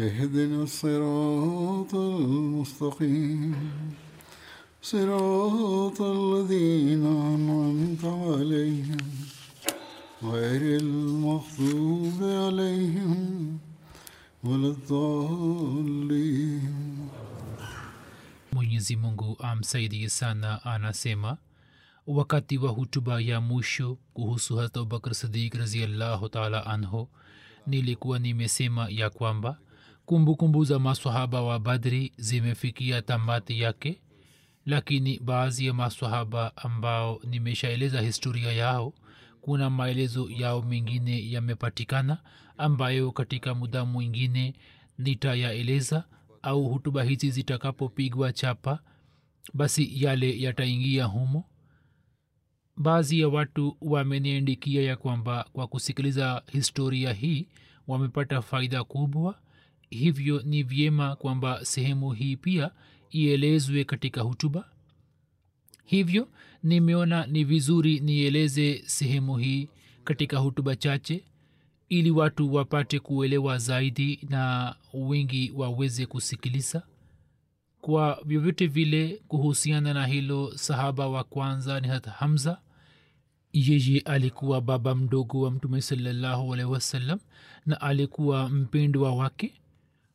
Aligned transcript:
اهدنا 0.00 0.62
الصراط 0.62 1.94
المستقيم 1.94 3.54
صراط 4.82 6.02
الذين 6.02 7.06
أنعمت 7.06 8.04
عليهم 8.04 8.96
غير 10.22 10.80
المغضوب 10.80 12.18
عليهم 12.22 13.58
ولا 14.44 14.68
الضالين 14.68 16.68
mwenyezi 18.52 18.96
mungu 18.96 19.36
amsaidie 19.40 20.08
sana 20.08 20.64
anasema 20.64 21.36
wakati 22.06 22.58
wa 22.58 22.70
hutuba 22.70 23.20
ya 23.20 23.40
mwisho 23.40 23.98
kuhusu 24.14 24.56
hat 24.56 24.76
abubakr 24.76 25.14
sadiq 25.14 25.54
raziallahu 25.54 26.28
taala 26.28 26.66
anhu 26.66 27.08
nilikuwa 27.66 28.18
nimesema 28.18 28.86
ya 28.90 29.10
kwamba 29.10 29.58
kumbukumbu 30.08 30.64
za 30.64 30.78
maswahaba 30.78 31.42
wa 31.42 31.58
badri 31.58 32.12
zimefikia 32.16 33.02
tamati 33.02 33.60
yake 33.60 34.00
lakini 34.66 35.18
baadhi 35.18 35.66
ya 35.66 35.74
maswahaba 35.74 36.56
ambao 36.56 37.20
nimeshaeleza 37.24 38.00
historia 38.00 38.52
yao 38.52 38.94
kuna 39.40 39.70
maelezo 39.70 40.30
yao 40.30 40.62
mengine 40.62 41.30
yamepatikana 41.30 42.18
ambayo 42.58 43.12
katika 43.12 43.54
muda 43.54 43.84
mwingine 43.84 44.54
nitayaeleza 44.98 46.04
au 46.42 46.68
hutuba 46.68 47.02
hizi 47.02 47.30
zitakapopigwa 47.30 48.32
chapa 48.32 48.78
basi 49.54 50.04
yale 50.04 50.40
yataingia 50.40 51.04
humo. 51.04 51.44
Baadhi 52.76 53.20
ya 53.20 53.28
watu 53.28 53.76
wameniandikia 53.80 54.82
ya 54.82 54.96
kwamba 54.96 55.46
kwa 55.52 55.66
kusikiliza 55.66 56.42
historia 56.52 57.12
hii 57.12 57.48
wamepata 57.86 58.42
faida 58.42 58.84
kubwa 58.84 59.38
hivyo 59.90 60.42
ni 60.44 60.62
vyema 60.62 61.16
kwamba 61.16 61.64
sehemu 61.64 62.12
hii 62.12 62.36
pia 62.36 62.70
ielezwe 63.10 63.84
katika 63.84 64.20
hutuba. 64.20 64.68
Hivyo 65.84 66.28
nimeona 66.62 67.26
ni 67.26 67.44
vizuri 67.44 68.00
nieleze 68.00 68.82
sehemu 68.86 69.36
hii 69.36 69.68
katika 70.04 70.38
hutuba 70.38 70.76
chache 70.76 71.24
ili 71.88 72.10
watu 72.10 72.54
wapate 72.54 72.98
kuelewa 72.98 73.58
zaidi 73.58 74.20
na 74.28 74.74
wengi 74.94 75.52
waweze 75.56 76.06
kusikiliza. 76.06 76.82
Kwa 77.80 78.22
vyovyote 78.26 78.66
vile 78.66 79.22
kuhusiana 79.28 79.94
na 79.94 80.06
hilo 80.06 80.56
sahaba 80.56 81.08
wa 81.08 81.24
kwanza 81.24 81.80
ni 81.80 81.88
hata 81.88 82.10
hamza. 82.10 82.60
Yeye 83.52 84.00
alikuwa 84.00 84.60
baba 84.60 84.94
mdogo 84.94 85.40
wa 85.40 85.50
mtume 85.50 85.80
salallahu 85.80 86.52
alaihi 86.54 86.72
wasallam 86.72 87.18
na 87.66 87.80
alikuwa 87.80 88.48
mpendwa 88.48 89.14
wake 89.14 89.52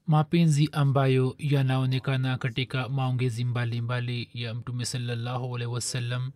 mapenzi 0.07 0.69
ambayo 0.71 1.35
yanaonekana 1.39 2.37
katika 2.37 2.89
maongezi 2.89 3.43
mbalimbali 3.45 4.29
ya 4.33 4.53
mtume 4.53 4.85
salallahu 4.85 5.55
alaihi 5.55 5.73
wasallam 5.73 6.31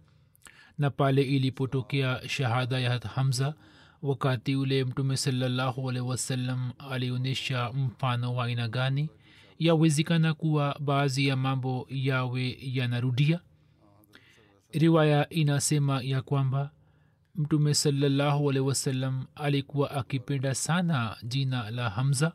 na 0.78 0.90
pale 0.90 1.22
ilipotokea 1.22 2.22
shahada 2.30 2.80
ya 2.80 3.00
hamza 3.00 3.54
wakati 4.02 4.56
ule 4.56 4.86
mtume 4.86 5.18
salallahualhi 5.18 6.00
wasallam 6.02 6.72
alionyesha 6.92 7.72
mfano 7.74 8.36
wa 8.36 8.46
aina 8.46 8.68
gani 8.68 9.10
yawezekana 9.60 10.34
kuwa 10.34 10.80
baadhi 10.80 11.28
ya 11.28 11.36
mambo 11.36 11.88
yawe 11.90 12.58
yanarudia. 12.62 13.40
Riwaya 14.72 15.30
inasema 15.30 16.02
ya 16.04 16.22
kwamba 16.22 16.72
mtume 17.36 17.74
salallahualhi 17.74 18.60
wasallam 18.60 19.26
alikuwa 19.36 19.92
akipenda 19.92 20.56
sana 20.56 21.18
jina 21.24 21.72
la 21.72 21.90
hamza 21.90 22.34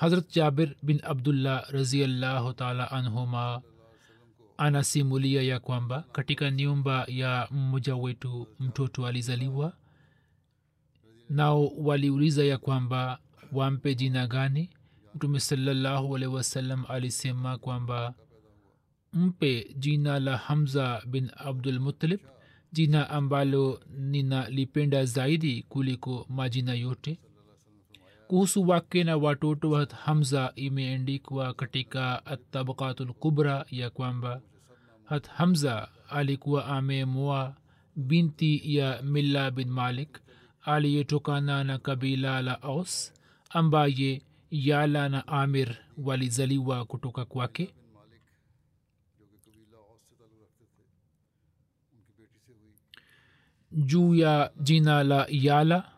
hazrat 0.00 0.26
jabir 0.34 0.74
bin 0.82 1.00
abdullah 1.02 1.66
raziallahu 1.70 2.52
taala 2.54 2.90
anhuma 2.90 3.62
anasimulia 4.56 5.42
ya 5.42 5.60
kwamba 5.60 6.04
katika 6.12 6.50
nyumba 6.50 7.04
ya 7.08 7.48
mmoja 7.50 7.96
wetu 7.96 8.46
mtoto 8.60 9.06
alizaliwa 9.06 9.72
nao 11.30 11.66
waliuliza 11.68 12.44
ya 12.44 12.58
kwamba 12.58 13.18
wampe 13.52 13.94
jina 13.94 14.26
gani? 14.26 14.70
Mtume 15.14 15.40
salallahu 15.40 16.16
alehi 16.16 16.32
wasallam 16.34 16.84
alisema 16.88 17.58
kwamba 17.58 18.14
mpe 19.12 19.74
jina 19.78 20.18
la 20.20 20.36
hamza 20.36 21.02
bin 21.06 21.30
abdulmutalib 21.36 22.20
jina 22.72 23.10
ambalo 23.10 23.80
ninalipenda 23.96 25.04
zaidi 25.04 25.62
kuliko 25.62 26.26
majina 26.28 26.74
yote 26.74 27.18
kuhusu 28.28 28.68
wake 28.68 29.04
na 29.04 29.16
watoto 29.16 29.70
wa 29.70 29.84
hamza 30.04 30.52
imeandikwa 30.56 31.54
katika 31.54 32.26
atabakatul 32.26 33.12
kubra 33.12 33.64
ya 33.70 33.90
kwamba 33.90 34.40
hat 35.04 35.28
hamza 35.28 35.88
alikuwa 36.08 36.66
amemoa 36.66 37.56
binti 37.96 38.76
ya 38.76 39.02
milla 39.02 39.50
bin 39.50 39.68
malik 39.70 40.20
aliyetokana 40.62 41.64
na 41.64 41.78
kabila 41.78 42.42
la 42.42 42.62
aus 42.62 43.14
ambaye 43.50 44.22
yala 44.50 45.08
na 45.08 45.28
amir 45.28 45.76
walizaliwa 45.98 46.84
kutoka 46.84 47.24
kwake. 47.24 47.74
Juu 53.72 54.14
ya 54.14 54.50
jina 54.60 55.04
la 55.04 55.26
yala 55.30 55.97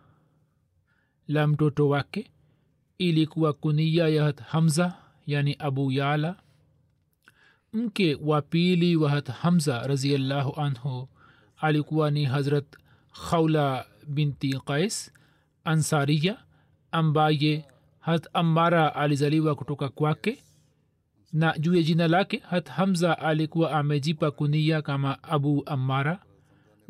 la 1.30 1.46
mtoto 1.46 1.88
wake 1.88 2.30
ilikuwa 2.98 3.52
kunia 3.52 4.08
ya 4.08 4.34
hamza 4.46 4.94
yani 5.26 5.56
abu 5.58 5.92
yala 5.92 6.36
mke 7.72 8.14
wa 8.22 8.42
pili 8.42 8.96
wa 8.96 9.22
hamza 9.40 9.86
raziallahu 9.86 10.60
anhu 10.60 11.08
alikuwa 11.56 12.10
ni 12.10 12.24
hazrat 12.24 12.64
khaula 13.30 13.86
binti 14.06 14.58
qais 14.64 15.12
ansariya 15.64 16.38
ambaye 16.92 17.64
hat 18.00 18.28
amara 18.32 18.94
alizaliwa 18.94 19.54
kutoka 19.54 19.88
kwake 19.88 20.42
na 21.32 21.58
juu 21.58 21.74
ya 21.74 21.82
jina 21.82 22.08
lake 22.08 22.42
hat 22.50 22.68
hamza 22.68 23.18
alikuwa 23.18 23.72
amejipa 23.72 24.30
kunia 24.30 24.82
kama 24.82 25.22
abu 25.22 25.62
amara 25.66 26.22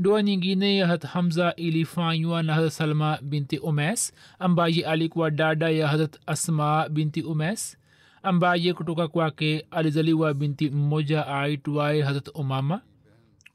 ndoa 0.00 0.22
nyingine 0.22 0.76
ya 0.76 0.86
hat 0.86 1.04
hamza 1.06 1.54
ilifanywa 1.56 2.42
na 2.42 2.54
hazrat 2.54 2.72
salma 2.72 3.18
binti 3.22 3.58
umes 3.58 4.12
ambaye 4.38 4.86
alikuwa 4.86 5.30
dada 5.30 5.70
ya 5.70 5.88
hazrat 5.88 6.18
asma 6.26 6.88
binti 6.88 7.22
umes 7.22 7.78
ambaye 8.22 8.72
kutoka 8.74 9.08
kwake 9.08 9.66
alizaliwa 9.70 10.34
binti 10.34 10.70
mmoja 10.70 11.26
aitwaye 11.26 12.02
hazrat 12.02 12.28
umama. 12.34 12.80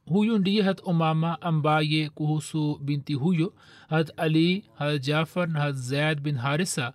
Huyu 0.05 0.37
ndiye 0.37 0.63
hat 0.63 0.81
umama 0.83 1.41
ambaye 1.41 2.09
kuhusu 2.09 2.79
binti 2.83 3.13
huyo 3.13 3.53
hat 3.89 4.11
ali 4.17 4.65
hat 4.75 5.01
jafar 5.03 5.49
na 5.49 5.59
hat 5.59 5.75
zaid 5.75 6.19
bin 6.21 6.35
harisa 6.37 6.93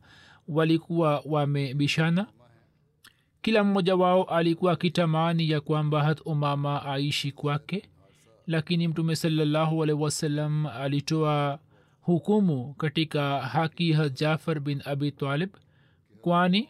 walikuwa 0.48 1.22
wamebishana. 1.24 2.26
Kila 3.42 3.64
mmoja 3.64 3.96
wao 3.96 4.22
alikuwa 4.24 4.72
akitamani 4.72 5.50
ya 5.50 5.60
kwamba 5.60 6.02
hat 6.04 6.20
umama 6.24 6.86
aishi 6.86 7.32
kwake 7.32 7.82
lakini 8.46 8.88
mtume 8.88 9.16
salallahu 9.16 9.82
alaihi 9.82 10.02
wasallam 10.02 10.66
alitoa 10.66 11.58
hukumu 12.00 12.74
katika 12.74 13.40
haki 13.40 13.92
ha 13.92 14.08
jafar 14.08 14.60
bin 14.60 14.82
abi 14.84 15.12
talib 15.12 15.50
kwani 16.20 16.68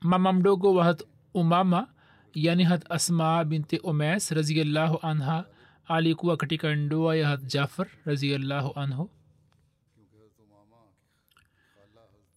mama 0.00 0.32
mdogo 0.32 0.74
wa 0.74 0.84
hat 0.84 1.02
umama 1.34 1.88
yani 2.34 2.64
hat 2.64 2.90
asma 2.90 3.44
binti 3.44 3.78
umes 3.78 4.30
raziallahu 4.30 4.98
anha 5.02 5.44
alikuwa 5.86 6.36
katika 6.36 6.74
ndoa 6.74 7.16
ya 7.16 7.28
hat 7.28 7.46
jafar 7.46 7.86
raziallahu 8.04 8.80
anhu. 8.80 9.10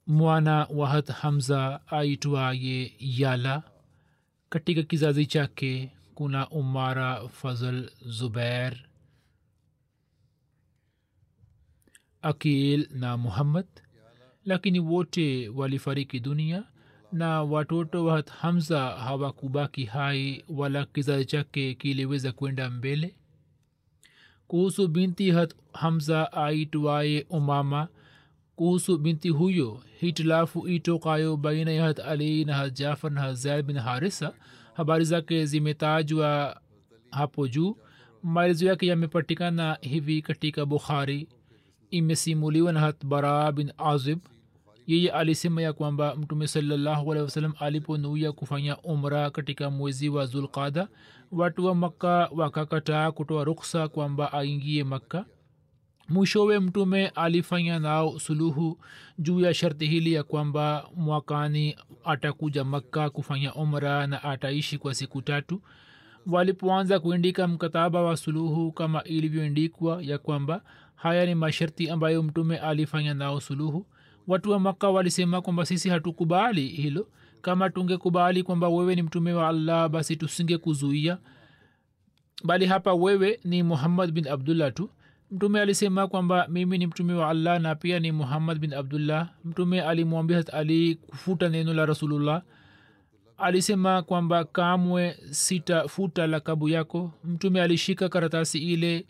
Mwana 0.07 0.67
wa 0.69 0.89
hat 0.89 1.09
hamza 1.11 1.81
aitwaye 1.87 2.93
yala. 2.99 3.63
Katika 4.49 4.83
kizazi 4.83 5.25
chake 5.25 5.91
kuna 6.17 6.49
umara 6.49 7.27
fazl 7.29 7.89
zubair 8.05 8.73
akil 12.21 12.87
na 12.91 13.17
muhammad 13.17 13.65
lakini 14.45 14.79
wote 14.79 15.49
walifariki 15.49 16.19
dunia 16.19 16.63
na 17.11 17.43
watoto 17.43 18.05
wa 18.05 18.23
hamza 18.41 18.79
hawakubaki 18.89 19.85
hai 19.85 20.43
wala 20.49 20.85
kizazi 20.85 21.25
chake 21.25 21.73
kiliweza 21.73 22.31
kwenda 22.31 22.69
mbele. 22.69 23.15
Kuhusu 24.47 24.87
binti 24.87 25.31
hat 25.31 25.53
hamza 25.73 26.33
aitwaye 26.33 27.25
umama 27.29 27.87
kuhusu 28.55 28.97
binti 28.97 29.29
huyo 29.29 29.83
hitilafu 29.99 30.67
itokayo 30.67 31.37
baina 31.37 31.71
ya 31.71 31.83
hat 31.83 31.99
ali 31.99 32.45
na 32.45 32.53
hat 32.55 32.73
jafar 32.73 33.11
na 33.11 33.21
hat 33.21 33.35
zaid 33.35 33.65
bin 33.65 33.77
harisa 33.77 34.33
habari 34.77 35.05
zake 35.05 35.45
zimetajwa 35.45 36.61
hapo 37.11 37.47
juu. 37.47 37.77
Maelezo 38.23 38.65
yake 38.65 38.87
yamepatikana 38.87 39.77
hivi 39.81 40.21
katika 40.21 40.65
bukhari. 40.65 41.27
Imesimuliwa 41.91 42.73
na 42.73 42.79
hat 42.79 43.05
bara 43.05 43.51
bin 43.51 43.71
azib. 43.77 44.19
Yeye 44.87 45.11
alisema 45.11 45.61
ya 45.61 45.73
kwamba 45.73 46.15
mtume 46.15 46.47
salallahu 46.47 47.11
alehi 47.11 47.23
wasalam 47.25 47.53
aliponuia 47.59 48.31
kufanya 48.31 48.77
umra 48.77 49.29
katika 49.29 49.69
mwezi 49.69 50.09
wa 50.09 50.25
zulqada 50.25 50.87
watu 51.31 51.65
wa 51.65 51.75
makka 51.75 52.29
wakakataa 52.35 53.11
kutoa 53.11 53.43
ruksa 53.43 53.87
kwamba 53.87 54.33
aingie 54.33 54.83
makka 54.83 55.25
mwishowe 56.09 56.59
mtume 56.59 57.07
alifanya 57.07 57.79
nao 57.79 58.19
suluhu 58.19 58.79
juu 59.19 59.39
ya 59.39 59.53
sharti 59.53 59.85
hili 59.87 60.13
ya 60.13 60.23
kwamba 60.23 60.89
mwakani 60.95 61.75
atakuja 62.05 62.63
makka 62.63 63.09
kufanya 63.09 63.53
umra 63.53 64.07
na 64.07 64.23
ataishi 64.23 64.77
kwa 64.77 64.93
siku 64.95 65.21
tatu. 65.21 65.61
Walipoanza 66.27 66.99
kuindika 66.99 67.47
mkataba 67.47 68.01
wa 68.01 68.17
suluhu 68.17 68.71
kama 68.71 69.03
ilivyoindikwa 69.03 70.01
ya 70.03 70.17
kwamba 70.17 70.61
haya 70.95 71.25
ni 71.25 71.35
masharti 71.35 71.89
ambayo 71.89 72.23
mtume 72.23 72.57
alifanya 72.57 73.13
nao 73.13 73.39
suluhu 73.41 73.85
watu 74.27 74.51
wa 74.51 74.59
makka 74.59 74.89
walisema 74.89 75.41
kwamba 75.41 75.65
sisi 75.65 75.89
hatukubali 75.89 76.67
hilo. 76.67 77.07
Kama 77.41 77.69
tungekubali 77.69 78.43
kwamba 78.43 78.69
wewe 78.69 78.95
ni 78.95 79.01
mtume 79.01 79.33
wa 79.33 79.47
allah 79.47 79.89
basi 79.89 80.15
tusinge 80.15 80.57
kuzuia. 80.57 81.17
Bali 82.43 82.65
hapa 82.65 82.93
wewe 82.93 83.39
ni 83.43 83.63
muhammad 83.63 84.11
bin 84.11 84.27
abdullah 84.27 84.73
tu 84.73 84.89
mtume 85.31 85.61
alisema 85.61 86.07
kwamba 86.07 86.47
mimi 86.49 86.77
ni 86.77 86.87
mtume 86.87 87.13
wa 87.13 87.29
allah 87.29 87.59
na 87.61 87.75
pia 87.75 87.99
ni 87.99 88.11
muhammad 88.11 88.59
bin 88.59 88.73
abdullah. 88.73 89.29
Mtume 89.45 89.81
alimwambia 89.81 90.43
ali 90.53 90.95
kufuta 90.95 91.49
neno 91.49 91.73
la 91.73 91.85
rasulullah. 91.85 92.41
Alisema 93.37 94.01
kwamba 94.01 94.43
kamwe 94.43 95.17
sitafuta 95.31 96.27
lakabu 96.27 96.69
yako. 96.69 97.11
Mtume 97.23 97.61
alishika 97.61 98.09
karatasi 98.09 98.57
ile 98.73 99.05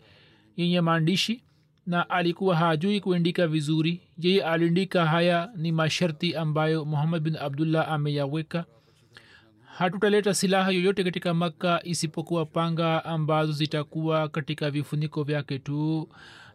yenye 0.56 0.80
maandishi 0.80 1.44
na 1.86 2.10
alikuwa 2.10 2.56
hajui 2.56 3.00
kuandika 3.00 3.46
vizuri. 3.46 4.00
Yeye 4.18 4.44
aliandika 4.44 5.06
haya 5.06 5.50
ni 5.56 5.72
masharti 5.72 6.36
ambayo 6.36 6.84
muhammad 6.84 7.22
bin 7.22 7.36
abdullah 7.36 7.88
ameyaweka 7.92 8.64
hatutaleta 9.78 10.34
silaha 10.34 10.70
yoyote 10.70 11.04
katika 11.04 11.34
makka 11.34 11.80
isipokuwa 11.84 12.46
panga 12.46 13.04
ambazo 13.04 13.52
zitakuwa 13.52 14.28
katika 14.28 14.70
vifuniko 14.70 15.22
vyake 15.22 15.58
tu. 15.58 16.08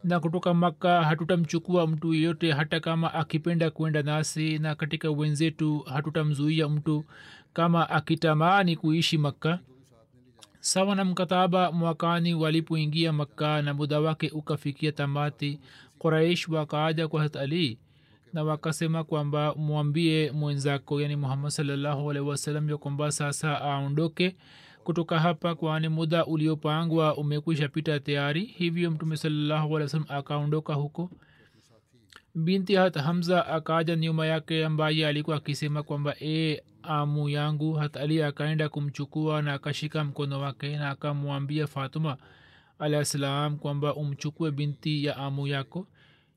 Na 0.04 0.20
kutoka 0.20 0.54
makka 0.54 1.04
hatutamchukua 1.04 1.88
mtu 1.88 2.14
yeyote 2.14 2.52
hata 2.52 2.80
kama 2.80 3.14
akipenda 3.14 3.70
kwenda 3.72 4.02
nasi 4.04 4.60
na 4.60 4.76
katika 4.76 5.12
wenzetu 5.12 5.80
hatutamzuia 5.80 6.70
mtu 6.70 7.06
kama 7.54 7.90
akitamani 7.90 8.76
kuishi 8.76 9.18
makka. 9.18 9.60
Sawa 10.60 10.96
na 10.96 11.06
mkataba 11.06 11.72
mwakani 11.72 12.34
walipoingia 12.34 13.14
makka 13.14 13.62
na 13.62 13.74
muda 13.74 14.00
wake 14.00 14.30
ukafikia 14.30 14.92
tamati 14.92 15.60
quraish 16.00 16.48
wakaaja 16.50 17.08
kwa 17.08 17.22
hat 17.22 17.36
na 18.34 18.44
wakasema 18.44 19.04
kwamba 19.04 19.56
mwambie 19.56 20.32
mwenzako 20.32 21.02
yani 21.02 21.16
muhammad 21.16 21.52
salllahu 21.52 22.12
alaihi 22.12 22.30
wasallam 22.30 22.70
ya 22.70 22.78
kwamba 22.78 23.12
sasa 23.12 23.62
aondoke 23.62 24.36
kutoka 24.84 25.20
hapa 25.20 25.56
kwani 25.56 25.90
muda 25.90 26.26
uliopangwa 26.26 27.18
umekwisha 27.18 27.68
pita 27.68 28.00
tayari. 28.00 28.46
Hivyo 28.46 28.92
mtume 28.92 29.18
salllahu 29.18 29.76
alih 29.78 29.86
wasalam 29.86 30.06
akaondoka 30.10 30.74
huko. 30.74 31.10
Binti 32.36 32.76
hat 32.76 32.96
hamza 32.98 33.48
akaja 33.48 33.96
nyuma 33.96 34.26
yake 34.26 34.66
ambaye 34.66 35.08
alikuwa 35.08 35.38
akisema 35.38 35.84
kwamba 35.84 36.16
e 36.22 36.64
amu 36.84 37.30
yangu 37.30 37.74
hat 37.74 37.98
ali 37.98 38.24
akaenda 38.24 38.70
kumchukua 38.70 39.42
na 39.42 39.54
akashika 39.54 40.04
mkono 40.04 40.40
wake 40.40 40.78
na 40.78 40.90
akamwambia 40.90 41.68
fatuma 41.68 42.18
salam 43.04 43.58
kwamba 43.58 43.96
umchukue 43.96 44.52
binti 44.52 45.06
ya 45.06 45.18
amu 45.18 45.48
yako 45.48 45.88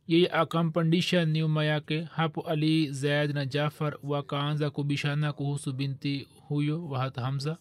yeye 0.09 0.29
akampandisha 0.33 1.25
nyuma 1.25 1.65
yake. 1.65 2.09
Hapo 2.15 2.41
ali 2.41 2.93
zaid 2.93 3.35
na 3.35 3.47
jafar 3.47 3.97
wakaanza 4.03 4.71
kubishana 4.71 5.33
kuhusu 5.33 5.73
binti 5.73 6.29
huyo 6.49 6.85
wahat 6.89 7.17
hamza. 7.17 7.57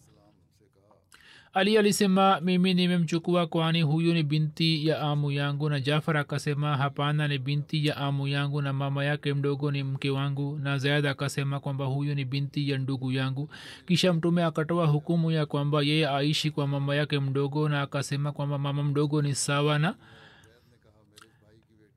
Ali 1.52 1.78
alisema 1.78 2.40
mimi 2.40 2.74
nimemchukua 2.74 3.46
kwani 3.46 3.82
huyu 3.82 4.14
ni 4.14 4.22
binti 4.22 4.86
ya 4.86 5.00
amu 5.00 5.32
yangu. 5.32 5.70
Na 5.70 5.80
jafar 5.80 6.16
akasema 6.16 6.76
hapana 6.76 7.28
ni 7.28 7.38
binti 7.38 7.86
ya 7.86 7.96
amu 7.96 8.28
yangu 8.28 8.62
na 8.62 8.72
mama 8.72 9.04
yake 9.04 9.34
mdogo 9.34 9.70
ni 9.70 9.82
mke 9.82 10.10
wangu. 10.10 10.58
Na 10.62 10.78
zaid 10.78 11.06
akasema 11.06 11.60
kwamba 11.60 11.84
huyu 11.84 12.14
ni 12.14 12.24
binti 12.24 12.70
ya 12.70 12.78
ndugu 12.78 13.12
yangu. 13.12 13.48
Kisha 13.86 14.12
mtume 14.12 14.44
akatoa 14.44 14.86
hukumu 14.86 15.30
ya 15.30 15.46
kwamba 15.46 15.82
yeye 15.82 16.08
aishi 16.08 16.50
kwa 16.50 16.66
mama 16.66 16.94
yake 16.94 17.18
mdogo 17.20 17.68
na 17.68 17.82
akasema 17.82 18.32
kwamba 18.32 18.58
mama 18.58 18.82
mdogo 18.82 19.22
ni 19.22 19.34
sawa 19.34 19.78
na 19.78 19.94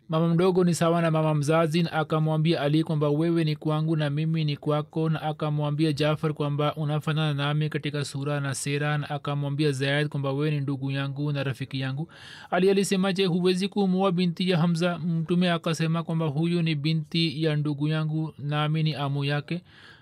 mama 0.09 0.27
mdogo 0.27 0.63
ni 0.63 0.73
sawa 0.73 1.01
na 1.01 1.11
mama 1.11 1.33
mzazi 1.35 1.83
na 1.83 1.91
akamwambia 1.91 2.61
ali 2.61 2.83
kwamba 2.83 3.09
wewe 3.09 3.43
ni 3.43 3.55
kwangu 3.55 3.95
na 3.95 4.09
mimi 4.09 4.45
ni 4.45 4.57
kwako 4.57 5.09
na 5.09 5.21
akamwambia 5.21 5.93
jafar 5.93 6.33
kwamba 6.33 6.75
unafanana 6.75 7.33
nami 7.33 7.69
katika 7.69 8.05
sura 8.05 8.39
na 8.39 8.55
sera 8.55 8.97
na 8.97 9.09
akamwambia 9.09 9.71
zaid 9.71 10.07
kwamba 10.07 10.31
wewe 10.33 10.51
ni 10.51 10.59
ndugu 10.59 10.91
yangu 10.91 11.31
na 11.31 11.43
rafiki 11.43 11.79
yangu. 11.79 12.09
Ali 12.51 12.69
alisema 12.69 13.13
huwezi 13.27 13.67
kumua 13.67 14.11
binti 14.11 14.49
ya 14.49 14.57
hamza? 14.57 14.97
Mtume 14.99 15.51
akasema 15.51 16.03
kwamba 16.03 16.25
huyu 16.25 16.61
ni 16.61 16.75
binti 16.75 17.43
ya 17.43 17.55
ndugu 17.55 17.87
yangu 17.87 18.33
nami 18.39 18.83
ni 18.83 18.95
amu 18.95 19.25
yake. 19.25 19.61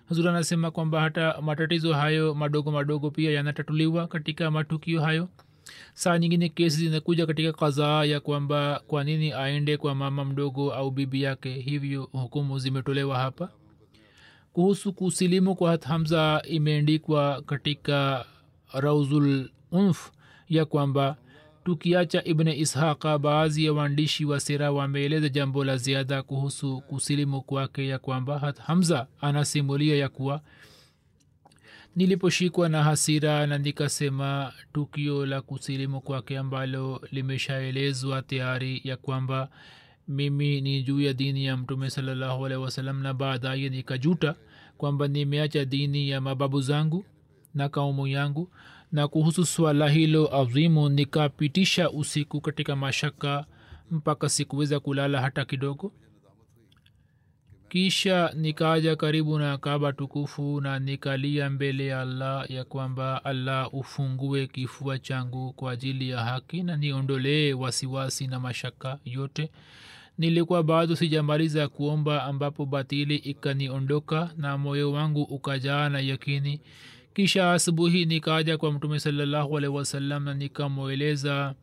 Huzur 0.10 0.29
anasema 0.29 0.72
kwamba 0.72 1.01
hata 1.01 1.41
matatizo 1.41 1.93
hayo 1.93 2.34
madogo 2.36 2.72
madogo 2.72 3.12
pia 3.12 3.31
yanatatuliwa 3.31 4.08
katika 4.08 4.51
matukio 4.51 5.01
hayo 5.01 5.29
saa 5.93 6.17
nyingine 6.17 6.50
kesi 6.50 6.77
zinakuja 6.77 7.25
katika 7.25 7.53
kadhaa 7.53 8.05
ya 8.05 8.19
kwamba 8.19 8.81
kwa 8.88 9.03
nini 9.03 9.31
aende 9.33 9.77
kwa 9.77 9.95
mama 9.95 10.25
mdogo 10.25 10.74
au 10.74 10.91
bibi 10.91 11.21
yake 11.21 11.53
hivyo 11.53 12.09
hukumu 12.12 12.59
zimetolewa 12.59 13.17
hapa. 13.19 13.50
Kuhusu 14.53 14.93
kusilimu 14.93 15.55
kwa 15.55 15.79
hamza 15.83 16.41
imeandikwa 16.50 17.41
katika 17.41 18.25
rauzul 18.74 19.50
unf 19.71 20.12
ya 20.50 20.65
kwamba 20.65 21.15
tukiacha 21.65 22.24
ibne 22.24 22.57
ishaqa 22.57 23.17
baadhi 23.19 23.65
ya 23.65 23.74
waandishi 23.74 24.25
wa 24.25 24.39
sera 24.39 24.71
wameeleza 24.71 25.29
jambo 25.29 25.63
la 25.63 25.77
ziada 25.77 26.24
kuhusu 26.24 26.81
kusilimu 26.81 27.41
kwake 27.41 27.88
ya 27.88 28.00
kwamba 28.00 28.39
hat 28.39 28.59
hamza 28.59 29.07
anasimulia 29.21 29.95
ya 29.95 30.09
kuwa 30.09 30.41
niliposhikwa 31.98 32.70
na 32.70 32.84
hasira 32.84 33.48
na 33.48 33.58
nikasema 33.58 34.54
tukio 34.74 35.25
la 35.25 35.42
kusilimu 35.42 36.01
kwake 36.01 36.38
ambalo 36.38 37.01
limeshaelezwa 37.12 38.22
tayari 38.22 38.82
ya 38.84 38.98
kwamba 38.98 39.50
mimi 40.08 40.62
ni 40.62 40.84
juu 40.84 41.01
ya 41.01 41.13
dini 41.13 41.46
ya 41.46 41.58
mtume 41.58 41.89
salallahu 41.89 42.46
alehi 42.46 42.62
wasalam 42.62 43.01
na 43.04 43.13
baadaye 43.13 43.70
nikajuta 43.70 44.36
kwamba 44.77 45.08
nimeacha 45.08 45.66
dini 45.66 46.10
ya 46.10 46.22
mababu 46.22 46.62
zangu 46.62 47.06
na 47.56 47.70
kaumu 47.70 48.08
yangu. 48.08 48.50
Na 48.92 49.08
kuhusu 49.08 49.46
swala 49.46 49.89
hilo 49.89 50.36
adhimu 50.36 50.89
nikapitisha 50.89 51.89
usiku 51.92 52.42
katika 52.42 52.75
mashaka 52.75 53.46
mpaka 53.92 54.30
sikuweza 54.30 54.80
kulala 54.80 55.22
hata 55.22 55.46
kidogo 55.46 55.92
kisha 57.69 58.31
nikaja 58.36 58.95
karibu 58.95 59.39
na 59.39 59.57
kaba 59.57 59.93
tukufu 59.93 60.62
na 60.62 60.79
nikalia 60.79 61.50
mbele 61.50 61.86
ya 61.86 62.01
allah 62.01 62.51
ya 62.51 62.63
kwamba 62.63 63.25
allah 63.25 63.74
ufungue 63.74 64.47
kifua 64.47 65.00
changu 65.00 65.53
kwa 65.53 65.71
ajili 65.71 66.09
ya 66.09 66.19
haki 66.19 66.63
na 66.63 66.77
niondolee 66.77 67.53
wasiwasi 67.53 68.27
na 68.27 68.39
mashaka 68.39 69.00
yote. 69.05 69.51
Nilikuwa 70.17 70.63
bado 70.63 70.95
sijamaliza 70.95 71.67
kuomba 71.67 72.24
ambapo 72.24 72.65
batili 72.65 73.15
ikaniondoka 73.15 74.29
na 74.38 74.57
moyo 74.57 74.91
wangu 74.91 75.21
ukajaa 75.24 75.89
na 75.89 76.00
yakini. 76.00 76.62
Kisha 77.13 77.51
asubuhi 77.53 78.05
nikaja 78.05 78.57
kwa 78.57 78.71
mtume 78.71 79.00
salallahu 79.00 79.57
alehi 79.57 79.74
wasallam 79.74 80.24
na 80.24 80.33
nikamweleza 80.33 81.55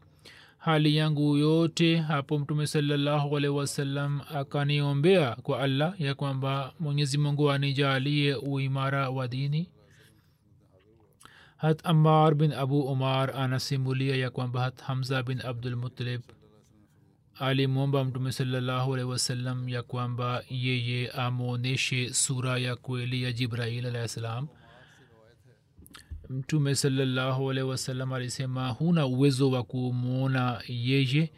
hali 0.65 0.97
yangu 0.97 1.37
yote 1.37 1.97
hapo 1.97 2.39
mtume 2.39 2.67
salallahu 2.67 3.37
alaihi 3.37 3.57
wasallam 3.57 4.21
akaniombea 4.35 5.37
kwa 5.37 5.61
allah 5.61 6.01
ya 6.01 6.15
kwamba 6.15 6.73
mwenyezi 6.81 7.19
mungu 7.19 7.51
anijaalie 7.51 8.35
uimara 8.35 9.11
wa 9.11 9.29
dini. 9.29 9.69
Hat 11.57 11.81
amar 11.87 12.35
bin 12.35 12.53
abu 12.53 12.81
umar 12.81 13.31
anasimulia 13.37 14.17
ya 14.17 14.31
kwamba 14.31 14.61
hat 14.61 14.81
hamza 14.83 15.23
bin 15.23 15.41
abdulmutalib 15.41 16.21
alimwomba 17.39 18.05
mtume 18.05 18.33
salallahu 18.33 18.95
alaihi 18.95 19.11
wasallam 19.11 19.69
ya 19.69 19.83
kwamba 19.83 20.43
yeye 20.51 21.11
amwonyeshe 21.11 22.13
sura 22.15 22.59
ya 22.59 22.77
kweli 22.77 23.23
ya 23.23 23.33
jibrail 23.33 23.87
alahi 23.87 24.09
salam 24.09 24.49
mtume 26.31 26.75
salallahu 26.75 27.51
alehi 27.51 27.67
wasallam 27.69 28.13
alisema 28.13 28.69
huna 28.69 29.07
uwezo 29.07 29.51
wa 29.51 29.63
kumwona 29.63 30.61
yeye. 30.69 31.31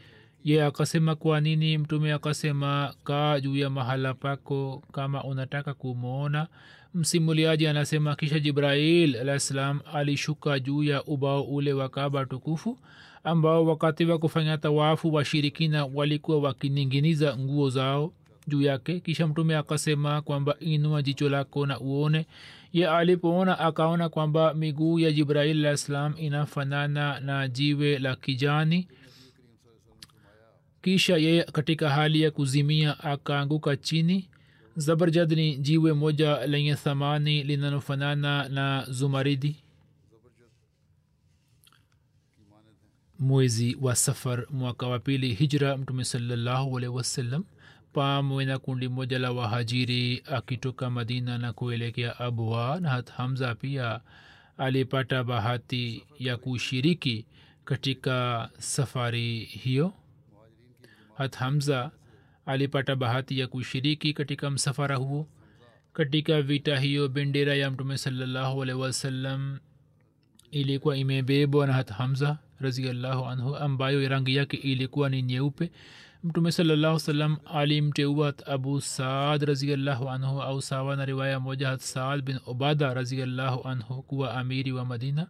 Ye 0.44 0.64
akasema 0.64 1.14
kwa 1.14 1.40
nini? 1.40 1.78
Mtume 1.78 2.12
akasema 2.12 2.94
kaa 3.04 3.40
juu 3.40 3.56
ya 3.56 3.70
mahala 3.70 4.14
pako 4.14 4.82
kama 4.92 5.24
unataka 5.24 5.74
kumwona 5.74 6.46
msimuliaji 6.94 7.66
anasema 7.66 8.16
kisha 8.16 8.38
jibrail 8.38 9.16
alah 9.16 9.38
ssalam 9.38 9.80
alishuka 9.94 10.58
juu 10.60 10.82
ya 10.82 11.04
ubao 11.04 11.42
ule 11.42 11.72
wa 11.72 11.88
kaba 11.88 12.24
tukufu 12.26 12.78
ambao 13.24 13.66
wakati 13.66 14.04
wa 14.04 14.18
kufanya 14.18 14.58
tawafu 14.58 15.14
washirikina 15.14 15.84
walikuwa 15.86 16.38
wakininginiza 16.38 17.36
nguo 17.36 17.70
zao 17.70 18.12
juu 18.48 18.62
yake. 18.62 19.00
Kisha 19.00 19.26
mtume 19.26 19.56
akasema 19.56 20.22
kwamba 20.22 20.56
inua 20.60 21.02
jicho 21.02 21.28
lako 21.28 21.66
na 21.66 21.80
uone 21.80 22.26
ye 22.76 22.88
alipoona 22.88 23.58
akaona 23.58 24.08
kwamba 24.08 24.54
miguu 24.54 24.98
ya 24.98 25.12
jibrail 25.12 25.66
alah 25.66 25.76
ssalam 25.76 26.14
inafanana 26.18 27.20
na 27.20 27.48
jiwe 27.48 27.98
la 27.98 28.16
kijani. 28.16 28.88
Kisha 30.82 31.16
yeye 31.16 31.44
katika 31.44 31.90
hali 31.90 32.22
ya 32.22 32.30
kuzimia 32.30 32.98
akaanguka 33.00 33.76
chini. 33.76 34.28
Zabarjad 34.76 35.32
ni 35.32 35.56
jiwe 35.56 35.92
moja 35.92 36.46
lenye 36.46 36.74
thamani 36.74 37.42
linalofanana 37.42 38.48
na 38.48 38.86
zumaridi. 38.90 39.56
Mwezi 43.18 43.76
wa 43.80 43.96
safar 43.96 44.46
mwaka 44.50 44.86
wa 44.86 44.98
pili 44.98 45.34
hijra 45.34 45.76
mtume 45.76 46.04
salallahu 46.04 46.78
alehi 46.78 46.92
wasallam 46.92 47.44
pamwe 48.00 48.44
na 48.44 48.58
kundi 48.58 48.88
moja 48.88 49.18
la 49.18 49.32
wahajiri 49.32 50.22
akitoka 50.26 50.90
madina 50.90 51.38
na 51.38 51.52
kuelekea 51.52 52.18
abwa 52.18 52.78
na 52.80 52.90
hat 52.90 53.10
hamza 53.10 53.54
pia 53.54 54.00
alipata 54.58 55.24
bahati 55.24 56.04
ya 56.18 56.36
kushiriki 56.36 57.26
katika 57.64 58.50
safari 58.58 59.38
hiyo. 59.44 59.92
Hat 61.14 61.36
hamza 61.36 61.90
alipata 62.46 62.96
bahati 62.96 63.38
ya 63.38 63.46
kushiriki 63.46 64.12
katika 64.12 64.50
msafara 64.50 64.96
huo. 64.96 65.28
Katika 65.92 66.42
vita 66.42 66.80
hiyo 66.80 67.08
bendera 67.08 67.54
ya 67.54 67.70
mtume 67.70 67.98
salallahu 67.98 68.62
alehi 68.62 68.78
wasallam 68.78 69.58
ilikuwa 70.50 70.96
imebebwa 70.96 71.66
na 71.66 71.72
hat 71.72 71.90
hamza 71.90 72.38
raziallahu 72.60 73.24
anhu 73.24 73.56
ambayo 73.56 74.08
rangi 74.08 74.36
yake 74.36 74.56
ilikuwa 74.56 75.08
ni 75.08 75.22
nyeupe 75.22 75.70
mtume 76.22 76.52
salallahu 76.52 76.98
salam 77.00 77.36
alimteua 77.54 78.34
abu 78.46 78.80
saad 78.80 79.42
raziallahu 79.42 80.08
anhu 80.10 80.42
au 80.42 80.62
sawa 80.62 80.96
na 80.96 81.04
riwaya 81.04 81.40
moja 81.40 81.78
saad 81.78 82.22
bin 82.22 82.38
ubada 82.46 82.94
raziallahu 82.94 83.68
anhu 83.68 84.02
kuwa 84.02 84.34
amiri 84.34 84.72
wa 84.72 84.84
madina. 84.84 85.26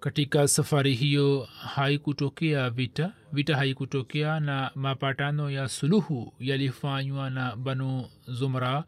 Katika 0.00 0.48
safari 0.48 0.94
hiyo 0.94 1.48
haikutokea 1.74 2.70
vita. 2.70 3.12
Vita 3.32 3.56
haikutokea 3.56 4.40
na 4.40 4.70
mapatano 4.74 5.50
ya 5.50 5.68
suluhu 5.68 6.32
yalifanywa 6.40 7.30
na 7.30 7.56
banu 7.56 8.06
zumra. 8.28 8.84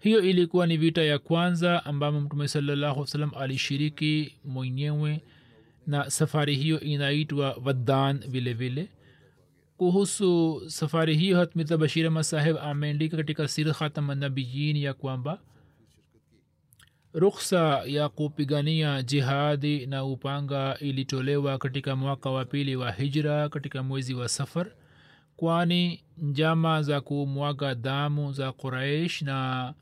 Hiyo 0.00 0.20
ilikuwa 0.20 0.66
ni 0.66 0.76
vita 0.76 1.02
ya 1.02 1.18
kwanza 1.18 1.84
ambamo 1.84 2.20
mtume 2.20 2.48
salallahu 2.48 3.06
salam 3.06 3.30
alishiriki 3.38 4.34
mwenyewe 4.44 5.22
na 5.88 6.10
safari 6.10 6.56
hiyo 6.56 6.80
inaitwa 6.80 7.56
waddan 7.64 8.18
vile 8.18 8.52
vile. 8.52 8.88
Kuhusu 9.76 10.62
safari 10.66 11.16
hiyo 11.16 11.38
hatmita 11.38 11.76
bashir 11.76 12.10
masaheb 12.10 12.56
ameandika 12.62 13.16
katika 13.16 13.48
sir 13.48 13.72
khatamanabiyin 13.74 14.76
ya 14.76 14.94
kwamba 14.94 15.38
ruksa 17.12 17.82
ya 17.86 18.08
kupigania 18.08 19.02
jihadi 19.02 19.86
na 19.86 20.04
upanga 20.04 20.76
ilitolewa 20.80 21.58
katika 21.58 21.96
mwaka 21.96 22.30
wa 22.30 22.44
pili 22.44 22.76
wa 22.76 22.92
hijra 22.92 23.48
katika 23.48 23.82
mwezi 23.82 24.14
wa 24.14 24.28
safar 24.28 24.66
kwani 25.36 26.04
njama 26.18 26.82
za 26.82 27.00
kumwaga 27.00 27.74
damu 27.74 28.32
za 28.32 28.52
quraish 28.52 29.22
na 29.22 29.74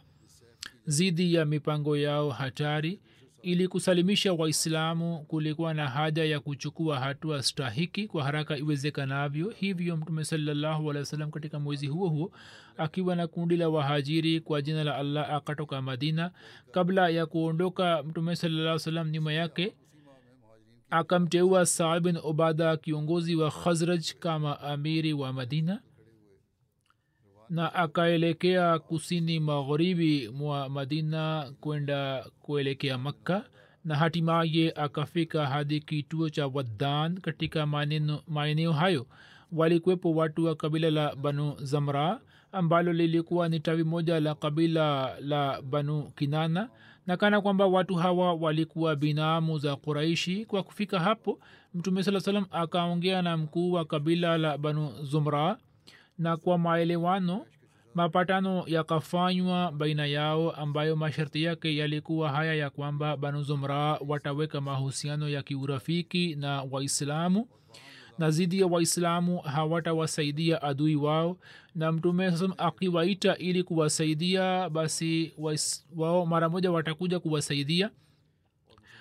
zidi 0.86 1.34
ya 1.34 1.44
mipango 1.44 1.96
yao 1.96 2.30
hatari 2.30 3.00
ili 3.46 3.68
kusalimisha 3.68 4.32
waislamu 4.32 5.24
kulikuwa 5.24 5.74
na 5.74 5.88
haja 5.88 6.24
ya 6.24 6.40
kuchukua 6.40 7.00
hatua 7.00 7.42
stahiki 7.42 8.08
kwa 8.08 8.24
haraka 8.24 8.56
iwezekanavyo. 8.56 9.50
Hivyo 9.50 9.96
mtume 9.96 10.24
salallahu 10.24 10.86
katika 11.30 11.58
mwezi 11.60 11.86
huo 11.86 12.08
huo 12.08 12.32
akiwa 12.76 13.16
na 13.16 13.26
kundi 13.26 13.56
la 13.56 13.68
wahajiri 13.68 14.40
kwa 14.40 14.62
jina 14.62 14.84
la 14.84 14.96
allah 14.96 15.30
akatoka 15.30 15.82
madina. 15.82 16.30
Kabla 16.72 17.08
ya 17.08 17.26
kuondoka 17.26 18.02
mtume 18.02 18.36
salaa 18.36 19.04
nyuma 19.04 19.32
yake 19.32 19.74
akamteua 20.90 21.66
saad 21.66 22.02
bin 22.02 22.16
ubada 22.24 22.76
kiongozi 22.76 23.36
wa 23.36 23.50
khazraj 23.50 24.10
kama 24.18 24.60
amiri 24.60 25.12
wa 25.12 25.32
madina 25.32 25.80
na 27.50 27.74
akaelekea 27.74 28.78
kusini 28.78 29.40
magharibi 29.40 30.28
mwa 30.28 30.68
madina 30.68 31.52
kwenda 31.60 32.26
kuelekea 32.42 32.98
makka 32.98 33.44
na 33.84 33.96
hatimaye 33.96 34.72
akafika 34.76 35.46
hadi 35.46 35.80
kituo 35.80 36.28
cha 36.30 36.46
waddan 36.46 37.20
katika 37.20 37.66
maeneo 38.28 38.72
hayo. 38.72 39.06
Walikuwepo 39.52 40.14
watu 40.14 40.44
wa 40.44 40.54
kabila 40.54 40.90
la 40.90 41.16
banu 41.16 41.54
zamra 41.62 42.20
ambalo 42.52 42.92
lilikuwa 42.92 43.48
ni 43.48 43.60
tawi 43.60 43.84
moja 43.84 44.20
la 44.20 44.34
kabila 44.34 45.16
la 45.20 45.62
banu 45.62 46.02
kinana 46.16 46.68
na 47.06 47.16
kana 47.16 47.40
kwamba 47.40 47.66
watu 47.66 47.94
hawa 47.94 48.34
walikuwa 48.34 48.96
binamu 48.96 49.58
za 49.58 49.76
quraishi. 49.76 50.44
Kwa 50.46 50.62
kufika 50.62 51.00
hapo 51.00 51.40
mtume 51.74 52.02
saa 52.02 52.20
salam 52.20 52.46
akaongea 52.50 53.22
na 53.22 53.36
mkuu 53.36 53.72
wa 53.72 53.84
kabila 53.84 54.38
la 54.38 54.58
banu 54.58 54.92
zumra 55.02 55.58
na 56.18 56.36
kwa 56.36 56.58
maelewano 56.58 57.46
mapatano 57.94 58.64
yakafanywa 58.66 59.72
baina 59.72 60.06
yao 60.06 60.50
ambayo 60.50 60.96
masharti 60.96 61.42
yake 61.42 61.76
yalikuwa 61.76 62.30
haya 62.32 62.54
ya 62.54 62.70
kwamba 62.70 63.16
banu 63.16 63.42
zumra 63.42 63.98
wataweka 64.06 64.60
mahusiano 64.60 65.28
ya 65.28 65.42
kiurafiki 65.42 66.34
na 66.34 66.62
waislamu 66.70 67.48
na 68.18 68.30
zidi 68.30 68.60
ya 68.60 68.66
waislamu 68.66 69.38
hawatawasaidia 69.38 70.62
adui 70.62 70.96
wao 70.96 71.36
na 71.74 71.92
mtume 71.92 72.32
akiwaita 72.58 73.36
ili 73.36 73.62
kuwasaidia 73.62 74.70
basi 74.70 75.32
wao 75.96 76.26
mara 76.26 76.48
moja 76.48 76.70
watakuja 76.72 77.20
kuwasaidia 77.20 77.90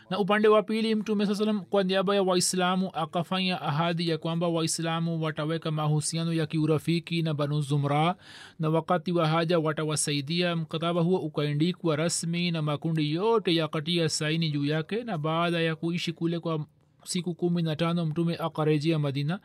na 0.09 0.19
upande 0.19 0.47
wa 0.47 0.63
pili 0.63 0.95
mtume 0.95 1.25
saa 1.25 1.35
salam 1.35 1.61
kwa 1.61 1.83
niaba 1.83 2.15
ya 2.15 2.23
waislamu 2.23 2.89
akafanya 2.93 3.61
ahadi 3.61 4.09
ya 4.09 4.17
kwamba 4.17 4.47
waislamu 4.47 5.21
wataweka 5.23 5.71
mahusiano 5.71 6.33
ya 6.33 6.45
kiurafiki 6.45 7.21
na 7.21 7.33
banu 7.33 7.61
zumra 7.61 8.15
na 8.59 8.69
wakati 8.69 9.11
wa 9.11 9.27
haja 9.27 9.59
watawasaidia 9.59 10.55
mkataba 10.55 11.01
huo 11.01 11.19
ukaendikwa 11.19 11.95
rasmi 11.95 12.51
na 12.51 12.61
makundi 12.61 13.11
yote 13.13 13.55
yakatia 13.55 14.09
saini 14.09 14.49
juu 14.51 14.65
yake 14.65 15.03
na 15.03 15.17
baada 15.17 15.59
ya 15.61 15.75
kuishi 15.75 16.13
kule 16.13 16.39
kwa 16.39 16.65
siku 17.03 17.33
kumi 17.35 17.61
na 17.61 17.75
tano 17.75 18.05
mtume 18.05 18.35
akarejea 18.35 18.99
madina 18.99 19.39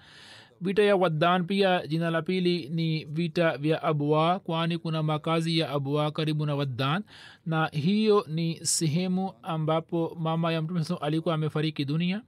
vita 0.61 0.83
ya 0.83 0.97
waddan 0.97 1.45
pia 1.45 1.87
jina 1.87 2.11
la 2.11 2.23
pili 2.23 2.69
ni 2.69 3.05
vita 3.05 3.59
vya 3.59 3.83
abwa 3.83 4.39
kwani 4.41 4.79
kuna 4.79 5.03
makazi 5.03 5.59
ya 5.59 5.71
abwa 5.71 6.11
karibu 6.11 6.47
na 6.47 6.55
waddan. 6.55 7.03
Na 7.47 7.67
hiyo 7.67 8.25
ni 8.29 8.67
sehemu 8.67 9.33
ambapo 9.43 10.17
mama 10.21 10.53
ya 10.53 10.63
mtume 10.63 10.85
alikuwa 11.01 11.35
amefariki 11.35 11.85
dunia. 11.85 12.23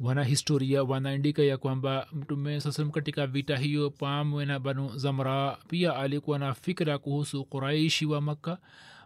Wanahistoria 0.00 0.82
wanaandika 0.84 1.42
ya 1.42 1.56
kwamba 1.58 2.06
mtume 2.12 2.60
sasam 2.60 2.90
katika 2.90 3.26
vita 3.26 3.56
hiyo 3.56 3.90
pamwe 3.90 4.46
na 4.46 4.58
banu 4.60 4.88
zamra 4.96 5.58
pia 5.68 5.96
alikuwa 5.96 6.38
na 6.38 6.54
fikra 6.54 6.98
kuhusu 6.98 7.44
quraishi 7.44 8.06
wa 8.06 8.20
makka 8.20 8.58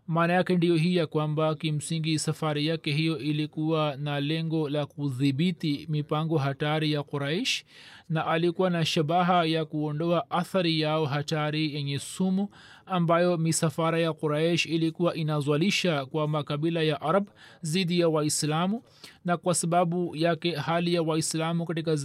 maana 0.07 0.33
yake 0.33 0.57
ndiyo 0.57 0.77
hii 0.77 0.97
ya 0.97 1.07
kwamba 1.07 1.55
kimsingi 1.55 2.19
safari 2.19 2.67
yake 2.67 2.93
hiyo 2.93 3.19
ilikuwa 3.19 3.97
na 3.97 4.21
lengo 4.21 4.69
la 4.69 4.87
kudhibiti 4.87 5.87
mipango 5.91 6.39
hatari 6.39 6.93
ya 6.93 7.03
quraish 7.03 7.65
na 8.09 8.27
alikuwa 8.27 8.71
na 8.71 8.85
shabaha 8.85 9.45
ya 9.45 9.65
kuondoa 9.65 10.31
athari 10.31 10.81
yao 10.81 11.05
hatari 11.07 11.75
yenye 11.75 11.99
sumu 11.99 12.49
ambayo 12.87 13.39
misafara 13.39 13.99
ya 13.99 14.13
quraish 14.13 14.67
ilikuwa 14.67 15.15
inazwalisha 15.15 16.07
kwa 16.07 16.29
makabila 16.29 16.83
ya 16.83 17.01
arab 17.01 17.29
dhidi 17.65 18.01
ya 18.01 18.09
waislamu 18.09 18.83
na 19.25 19.37
kwa 19.37 19.55
sababu 19.55 20.17
yake 20.17 20.55
hali 20.55 20.95
ya 20.95 21.03
waislamu 21.03 21.67
katika 21.67 21.97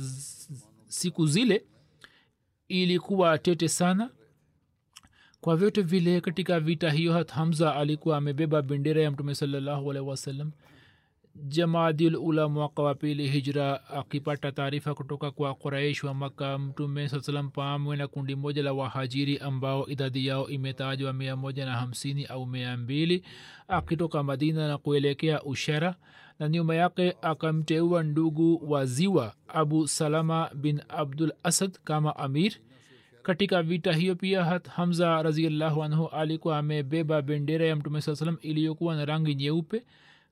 siku 0.87 1.27
zile 1.27 1.65
ilikuwa 2.67 3.37
tete 3.37 3.67
sana 3.67 4.09
kwa 5.41 5.55
vyote 5.55 5.81
vile 5.81 6.21
katika 6.21 6.59
vita 6.59 6.91
hiyo 6.91 7.13
hat 7.13 7.31
hamza 7.31 7.75
alikuwa 7.75 8.17
amebeba 8.17 8.61
bendera 8.61 9.01
ya 9.01 9.11
mtume 9.11 9.35
salallahu 9.35 9.91
alaihi 9.91 10.09
wasallam. 10.09 10.51
Jamaadil 11.35 12.15
ula 12.15 12.49
mwaka 12.49 12.81
wa 12.81 12.95
pili 12.95 13.27
hijra 13.27 13.89
akipata 13.89 14.51
taarifa 14.51 14.95
kutoka 14.95 15.31
kwa 15.31 15.55
quraish 15.55 16.03
wa 16.03 16.13
maka 16.13 16.57
mtume 16.57 17.09
saa 17.09 17.43
pamwe 17.43 17.97
na 17.97 18.07
kundi 18.07 18.35
moja 18.35 18.63
la 18.63 18.73
wahajiri 18.73 19.37
ambao 19.37 19.87
idadi 19.87 20.27
yao 20.27 20.49
imetajwa 20.49 21.13
mia 21.13 21.35
moja 21.35 21.65
na 21.65 21.71
hamsini 21.71 22.25
au 22.25 22.45
mia 22.45 22.77
mbili 22.77 23.23
akitoka 23.67 24.23
madina 24.23 24.67
na 24.67 24.77
kuelekea 24.77 25.43
ushara. 25.43 25.95
Na 26.39 26.49
nyuma 26.49 26.75
yake 26.75 27.15
akamteua 27.21 28.03
ndugu 28.03 28.71
wa 28.71 28.85
ziwa 28.85 29.33
abu 29.47 29.87
salama 29.87 30.49
bin 30.55 30.81
abdul 30.89 31.31
asad 31.43 31.71
kama 31.83 32.15
amir 32.15 32.53
katika 33.27 33.63
vita 33.63 33.93
hiyo 33.93 34.15
pia 34.15 34.43
hat 34.43 34.67
hamza 34.69 35.21
raziallahu 35.23 35.83
anhu 35.83 36.07
alikuwa 36.07 36.57
amebeba 36.57 37.21
bendera 37.21 37.65
ya 37.65 37.75
mtume 37.75 38.01
saa 38.01 38.15
salam 38.15 38.37
iliyokuwa 38.41 38.95
na 38.95 39.05
rangi 39.05 39.35
nyeupe. 39.35 39.83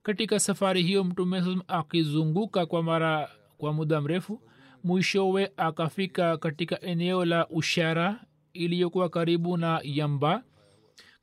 Katika 0.04 0.40
safari 0.40 0.84
hiyo 0.84 1.04
mtume 1.04 1.40
saa 1.42 1.64
akizunguka 1.68 2.66
kwa 2.66 2.84
mara 2.84 3.30
kwa 3.58 3.74
muda 3.74 4.02
mrefu 4.02 4.42
mwishowe 4.84 5.52
akafika 5.58 6.38
katika 6.38 6.82
eneo 6.82 7.26
la 7.26 7.48
ushara 7.48 8.20
iliyokuwa 8.54 9.10
karibu 9.10 9.58
na 9.58 9.80
yamba 9.84 10.44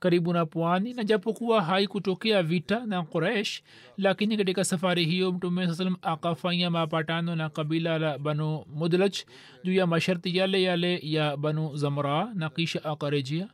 karibu 0.02 0.32
na 0.32 0.46
pwani 0.46 0.94
na 0.94 1.04
japokuwa 1.04 1.62
haikutokea 1.62 2.42
vita 2.42 2.86
na 2.86 3.02
quraish 3.02 3.62
lakini 3.96 4.36
katika 4.36 4.64
safari 4.64 5.04
hiyo 5.04 5.32
mtume 5.32 5.66
saa 5.66 5.74
salam 5.74 5.96
akafanya 6.02 6.70
mapatano 6.70 7.36
na 7.36 7.50
kabila 7.50 7.98
la 7.98 8.18
banu 8.18 8.64
mudlaj 8.74 9.16
juu 9.64 9.72
ya 9.72 9.86
masharti 9.86 10.36
yale 10.36 10.62
yale 10.62 11.00
ya 11.02 11.36
banu 11.36 11.76
zamra 11.76 12.34
na 12.34 12.50
kisha 12.50 12.84
akarejea 12.84 13.48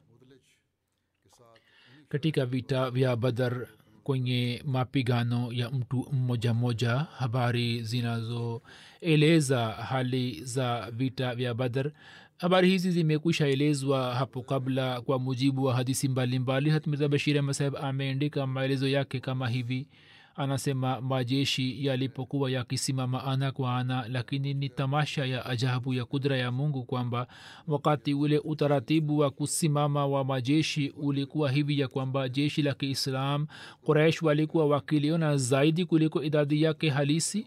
katika 2.09 2.47
vita 2.47 2.91
vya 2.91 3.17
badar 3.17 3.67
kwenye 4.03 4.63
mapigano 4.67 5.49
ya 5.53 5.71
mtu 5.71 6.07
mmoja 6.13 6.55
mmoja. 6.55 6.95
Habari 6.97 7.83
zinazoeleza 7.83 9.67
hali 9.69 10.45
za 10.45 10.91
vita 10.91 11.35
vya 11.35 11.55
badar 11.55 11.91
habari 12.39 12.69
hizi 12.71 12.91
zimekwisha 12.91 13.47
elezwa 13.47 14.15
hapo 14.15 14.43
kabla 14.43 15.01
kwa 15.01 15.19
mujibu 15.19 15.65
wa 15.65 15.75
hadisi 15.75 16.09
mbalimbali. 16.09 16.71
Hatmiza 16.71 17.09
bashir 17.09 17.43
masaheb 17.43 17.77
ameandika 17.77 18.47
maelezo 18.47 18.89
yake 18.89 19.21
kama 19.21 19.49
hivi. 19.49 19.89
Anasema 20.37 21.01
majeshi 21.01 21.87
yalipokuwa 21.87 22.51
yakisimama 22.51 23.25
ana 23.25 23.53
kwa 23.53 23.77
ana 23.77 24.09
lakini 24.09 24.55
ni 24.55 24.69
tamasha 24.69 25.25
ya 25.27 25.47
ajabu 25.47 25.95
ya 25.95 26.05
kudra 26.05 26.37
ya 26.37 26.51
mungu 26.53 26.85
kwamba 26.85 27.27
wakati 27.67 28.15
ule 28.15 28.39
utaratibu 28.39 29.19
wa 29.19 29.31
kusimama 29.31 30.07
wa 30.07 30.25
majeshi 30.25 30.89
ulikuwa 30.97 31.51
hivi 31.51 31.81
ya 31.81 31.89
kwamba 31.89 32.29
jeshi 32.29 32.63
la 32.63 32.75
kiislam 32.75 33.47
quraish 33.87 34.23
walikuwa 34.23 34.67
wakiliona 34.67 35.37
zaidi 35.37 35.85
kuliko 35.85 36.23
idadi 36.23 36.63
yake 36.63 36.89
halisi 36.91 37.47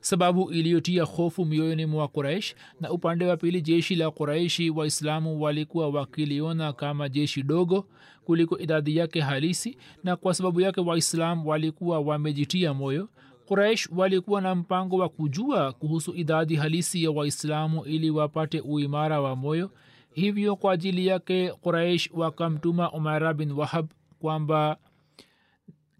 sababu 0.00 0.50
iliyotia 0.50 1.04
hofu 1.04 1.44
mioyoni 1.44 1.86
mwa 1.86 2.08
quraish 2.08 2.54
na 2.80 2.90
upande 2.90 3.26
wa 3.26 3.36
pili 3.36 3.62
jeshi 3.62 3.96
la 3.96 4.10
quraishi 4.10 4.70
waislamu 4.70 5.42
walikuwa 5.42 5.88
wakiliona 5.88 6.72
kama 6.72 7.08
jeshi 7.08 7.42
dogo 7.42 7.86
kuliko 8.24 8.58
idadi 8.58 8.96
yake 8.96 9.20
halisi 9.20 9.78
na 10.04 10.16
kwa 10.16 10.34
sababu 10.34 10.60
yake 10.60 10.80
waislamu 10.80 11.48
walikuwa 11.48 12.00
wamejitia 12.00 12.74
moyo. 12.74 13.08
Quraish 13.46 13.88
walikuwa 13.96 14.40
na 14.40 14.54
mpango 14.54 14.96
wa 14.96 15.08
kujua 15.08 15.72
kuhusu 15.72 16.14
idadi 16.14 16.56
halisi 16.56 17.04
ya 17.04 17.10
waislamu 17.10 17.84
ili 17.84 18.10
wapate 18.10 18.60
uimara 18.60 19.20
wa 19.20 19.36
moyo. 19.36 19.70
Hivyo 20.12 20.56
kwa 20.56 20.72
ajili 20.72 21.06
yake 21.06 21.52
quraish 21.62 22.10
wakamtuma 22.14 22.92
umara 22.92 23.34
bin 23.34 23.52
wahab 23.52 23.90
kwamba 24.20 24.76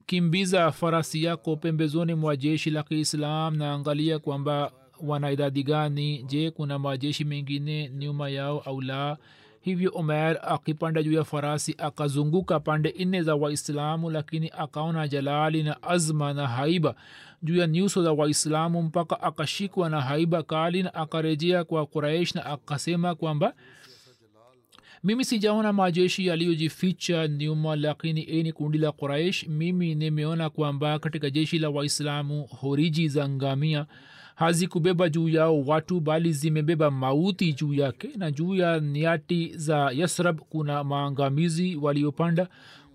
kimbiza 0.09 0.73
farasi 0.73 1.25
yako 1.25 1.57
pembezoni 1.57 2.15
mwa 2.15 2.37
jeshi 2.37 2.71
la 2.71 2.83
kiislam 2.83 3.57
na 3.57 3.73
angalia 3.73 4.19
kwamba 4.19 4.73
wana 5.03 5.31
idadi 5.31 5.63
gani. 5.63 6.23
Je 6.23 6.51
kuna 6.51 6.79
majeshi 6.79 7.25
mengine 7.25 7.89
nyuma 7.99 8.29
yao 8.29 8.61
au 8.61 8.81
la? 8.81 9.17
Hivyo 9.61 9.91
umer 9.91 10.39
akipanda 10.43 11.03
juu 11.03 11.13
ya 11.13 11.25
farasi 11.25 11.75
akazunguka 11.79 12.61
pande 12.61 12.95
nne 13.05 13.23
za 13.23 13.35
waislamu 13.35 14.11
lakini 14.11 14.51
akaona 14.59 15.09
jalali 15.09 15.63
na 15.63 15.83
azma 15.83 16.33
na 16.35 16.47
haiba 16.47 16.95
juu 17.43 17.57
ya 17.57 17.67
nyuso 17.67 18.03
za 18.03 18.13
waislamu 18.13 18.83
mpaka 18.83 19.23
akashikwa 19.23 19.91
na 19.91 20.01
haiba 20.01 20.43
kali 20.43 20.83
na 20.83 20.95
akarejea 20.95 21.65
kwa 21.65 21.87
kuraish 21.87 22.35
na 22.35 22.47
akasema 22.47 23.15
kwamba 23.15 23.55
mimi 25.05 25.25
sijaona 25.25 25.73
majeshi 25.73 26.27
yaliyojificha 26.27 27.29
nyuma 27.29 27.77
lakini 27.77 28.21
ini 28.23 28.53
kundi 28.53 28.79
la 28.79 28.93
quraish 28.93 29.47
mimi 29.49 29.95
nimeona 29.95 30.51
kwamba 30.51 30.99
katika 30.99 31.31
jeshi 31.31 31.59
la 31.59 31.71
waislamu 31.71 32.45
horiji 32.61 33.09
za 33.09 33.29
ngamia 33.29 33.87
hazikubeba 34.35 35.09
juu 35.09 35.29
yao 35.29 35.61
watu 35.63 36.01
bali 36.01 36.33
zimebeba 36.33 36.91
mauti 36.91 37.53
juu 37.53 37.75
yake. 37.75 38.09
Na 38.17 38.31
juu 38.31 38.55
ya 38.55 38.81
niati 38.81 39.53
za 39.57 39.91
yasrab 39.95 40.39
kuna 40.41 40.85
maangamizi 40.85 41.77
waliopanda 41.77 42.49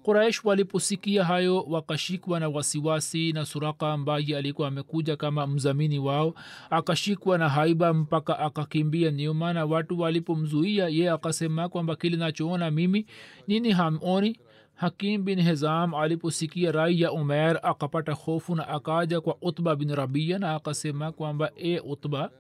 quraish 0.03 0.45
waliposikia 0.45 1.23
hayo 1.25 1.61
wakashikwa 1.61 2.39
na 2.39 2.49
wasiwasi 2.49 3.31
na 3.33 3.45
suraka 3.45 3.93
ambaye 3.93 4.37
alikuwa 4.37 4.67
amekuja 4.67 5.15
kama 5.15 5.47
mzamini 5.47 5.99
wao. 5.99 6.33
Akashikwa 6.69 7.37
na 7.37 7.49
haiba 7.49 7.93
mpaka 7.93 8.39
akakimbia 8.39 9.11
nyuma 9.11 9.53
na 9.53 9.65
watu 9.65 9.99
walipomzuia 9.99 10.87
ye 10.87 11.09
akasema 11.09 11.69
kwamba 11.69 11.95
kile 11.95 12.17
nachoona 12.17 12.71
mimi 12.71 13.05
nini 13.47 13.71
hamoni? 13.71 14.39
Hakim 14.75 15.23
bin 15.23 15.41
hezam 15.41 15.93
aliposikia 15.95 16.71
rai 16.71 17.01
ya 17.01 17.11
umer 17.11 17.59
akapata 17.63 18.11
hofu 18.13 18.55
na 18.55 18.67
akaja 18.67 19.21
kwa 19.21 19.37
utba 19.41 19.75
bin 19.75 19.95
rabia 19.95 20.39
na 20.39 20.55
akasema 20.55 21.11
kwamba 21.11 21.51
e 21.55 21.79
utba 21.79 22.31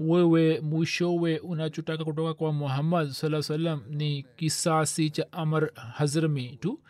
wewe 0.00 0.60
mwishowe 0.60 1.38
unachotaka 1.38 2.04
kutoka 2.04 2.34
kwa 2.34 2.52
muhammad 2.52 3.10
saa 3.10 3.42
salam 3.42 3.82
ni 3.90 4.22
kisasi 4.36 5.10
cha 5.10 5.32
amr 5.32 5.70
hazrmi 5.74 6.56
tu. 6.56 6.80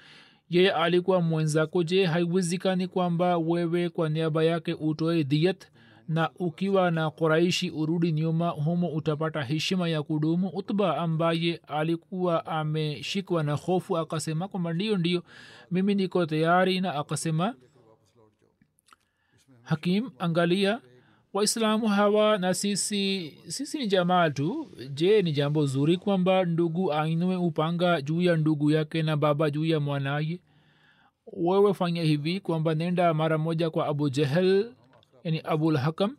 Yeye 0.51 0.73
alikuwa 0.73 1.21
mwenzako. 1.21 1.83
Je 1.83 2.05
haiwezikani 2.07 2.89
kwamba 2.89 3.39
wewe 3.39 3.89
kwa 3.89 4.09
niaba 4.09 4.45
yake 4.45 4.75
utoe 4.75 5.25
diyat 5.25 5.65
na 6.09 6.31
ukiwa 6.39 6.91
na 6.91 7.11
quraishi 7.11 7.71
urudi 7.71 8.13
nyuma 8.13 8.49
humo 8.49 8.89
utapata 8.89 9.43
heshima 9.43 9.89
ya 9.89 10.03
kudumu? 10.03 10.49
Utba 10.49 10.97
ambaye 10.99 11.61
alikuwa 11.67 12.47
ameshikwa 12.47 13.43
na 13.43 13.53
hofu 13.55 13.99
akasema 13.99 14.49
kwamba 14.49 14.73
ndio 14.73 14.97
ndio 14.99 15.23
mimi 15.71 15.95
niko 15.95 16.27
tayari 16.27 16.81
na 16.81 16.95
akasema 16.95 17.55
hakim 19.63 20.11
angalia 20.19 20.81
waislamu 21.33 21.89
hawa 21.89 22.39
na 22.39 22.55
sisi 22.55 23.35
sisi 23.47 23.79
ni 23.79 23.87
jamaa 23.87 24.31
tu. 24.31 24.71
Je 24.95 25.23
ni 25.23 25.33
jambo 25.33 25.67
zuri 25.67 25.97
kwamba 25.97 26.45
ndugu 26.45 26.93
ainue 26.93 27.37
upanga 27.37 28.03
juu 28.03 28.21
ya 28.23 28.37
ndugu 28.37 28.71
yake 28.71 29.03
na 29.03 29.17
baba 29.17 29.51
juu 29.51 29.65
ya 29.65 29.81
mwanaye? 29.81 30.41
Wewe 31.33 31.75
fanya 31.75 32.03
hivi 32.03 32.41
kwamba 32.41 32.75
nenda 32.75 33.15
mara 33.15 33.39
moja 33.39 33.71
kwa 33.71 33.87
abu 33.87 34.11
jehel 34.11 34.73
yani 35.25 35.41
abul 35.45 35.77
hakam 35.77 36.17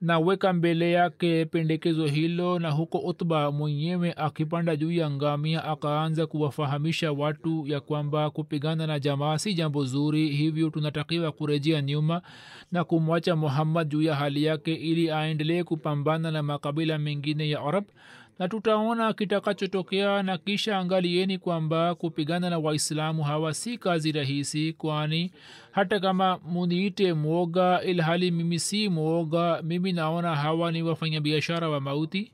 na 0.00 0.18
weka 0.18 0.52
mbele 0.52 0.92
yake 0.92 1.44
pendekezo 1.44 2.06
hilo 2.06 2.58
na 2.58 2.70
huko 2.70 2.98
utba 2.98 3.50
mwenyewe 3.52 4.12
akipanda 4.16 4.76
juu 4.76 4.92
ya 4.92 5.10
ngamia 5.10 5.64
akaanza 5.64 6.26
kuwafahamisha 6.26 7.12
watu 7.12 7.66
ya 7.66 7.80
kwamba 7.80 8.30
kupigana 8.30 8.86
na 8.86 9.00
jamaa 9.00 9.38
si 9.38 9.54
jambo 9.54 9.84
zuri 9.84 10.28
hivyo 10.28 10.70
tunatakiwa 10.70 11.32
kurejea 11.32 11.82
nyuma 11.82 12.22
na 12.72 12.84
kumwacha 12.84 13.36
muhammad 13.36 13.88
juu 13.88 14.02
ya 14.02 14.14
hali 14.14 14.44
yake 14.44 14.74
ili 14.74 15.10
aendelee 15.10 15.62
kupambana 15.62 16.30
na 16.30 16.42
makabila 16.42 16.98
mengine 16.98 17.48
ya 17.50 17.60
arab 17.60 17.84
na 18.38 18.48
tutaona 18.48 19.12
kitakachotokea 19.12 20.22
na 20.22 20.38
kisha 20.38 20.78
angalieni 20.78 21.38
kwamba 21.38 21.94
kupigana 21.94 22.50
na 22.50 22.58
waislamu 22.58 23.22
hawa 23.22 23.54
si 23.54 23.78
kazi 23.78 24.12
rahisi 24.12 24.72
kwani 24.72 25.32
hata 25.70 26.00
kama 26.00 26.38
muniite 26.38 27.12
mwoga 27.12 27.82
ilhali 27.82 28.30
mimi 28.30 28.58
si 28.58 28.88
mwoga 28.88 29.62
mimi 29.62 29.92
naona 29.92 30.36
hawa 30.36 30.72
ni 30.72 30.82
wafanyabiashara 30.82 31.68
wa 31.68 31.80
mauti. 31.80 32.32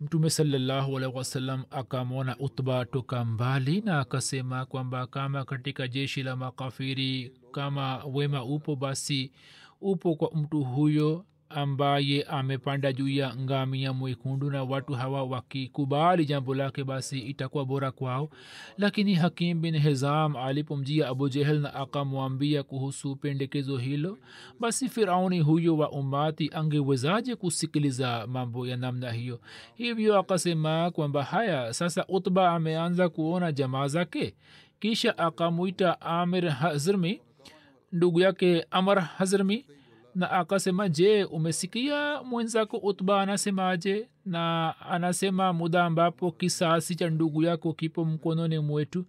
Mtume 0.00 0.30
salallahu 0.30 0.96
alaihi 0.98 1.62
akamwona 1.70 2.36
utba 2.38 2.84
toka 2.84 3.24
mbali 3.24 3.80
na 3.80 4.00
akasema 4.00 4.66
kwamba 4.66 5.06
kama 5.06 5.44
katika 5.44 5.88
jeshi 5.88 6.22
la 6.22 6.36
makafiri 6.36 7.32
kama 7.52 8.04
wema 8.04 8.44
upo 8.44 8.76
basi 8.76 9.32
upo 9.80 10.14
kwa 10.14 10.30
mtu 10.34 10.64
huyo 10.64 11.24
ambaye 11.54 12.22
amepanda 12.22 12.92
juu 12.92 13.08
ya 13.08 13.36
ngamia 13.36 13.92
mwekundu 13.92 14.50
na 14.50 14.64
watu 14.64 14.92
hawa 14.92 15.24
wakikubali 15.24 16.24
jambo 16.26 16.54
lake 16.54 16.84
basi 16.84 17.18
itakuwa 17.18 17.64
bora 17.64 17.90
kwao. 17.90 18.30
Lakini 18.78 19.14
hakim 19.14 19.60
bin 19.60 19.78
hezam 19.78 20.36
alipomjia 20.36 21.08
abu 21.08 21.28
jehel 21.28 21.60
na 21.60 21.74
akamwambia 21.74 22.62
kuhusu 22.62 23.16
pendekezo 23.16 23.76
hilo 23.76 24.18
basi 24.60 24.88
firauni 24.88 25.40
huyo 25.40 25.76
wa 25.76 25.90
umati 25.90 26.50
angewezaje 26.54 27.36
kusikiliza 27.36 28.26
mambo 28.26 28.66
ya 28.66 28.76
namna 28.76 29.12
hiyo? 29.12 29.40
Hivyo 29.74 30.18
akasema 30.18 30.90
kwamba 30.90 31.22
haya 31.24 31.72
sasa 31.72 32.06
utba 32.08 32.50
ameanza 32.52 33.08
kuona 33.08 33.52
jamaa 33.52 33.88
zake. 33.88 34.34
Kisha 34.80 35.18
akamwita 35.18 36.00
amir 36.00 36.48
hazrmi 36.48 37.20
ndugu 37.92 38.20
yake 38.20 38.66
amar 38.70 39.00
hazrmi 39.00 39.64
na 40.14 40.30
akasema 40.30 40.88
je 40.88 41.24
umesikia 41.24 42.22
mwenzako 42.22 42.76
utba 42.76 43.20
anasemaje? 43.22 44.08
Na 44.26 44.74
anasema 44.90 45.52
muda 45.52 45.84
ambapo 45.84 46.30
kisasi 46.32 46.94
cha 46.94 47.10
ndugu 47.10 47.42
yako 47.42 47.72
kipo 47.72 48.04
mkononi 48.04 48.58
mwetu. 48.58 49.04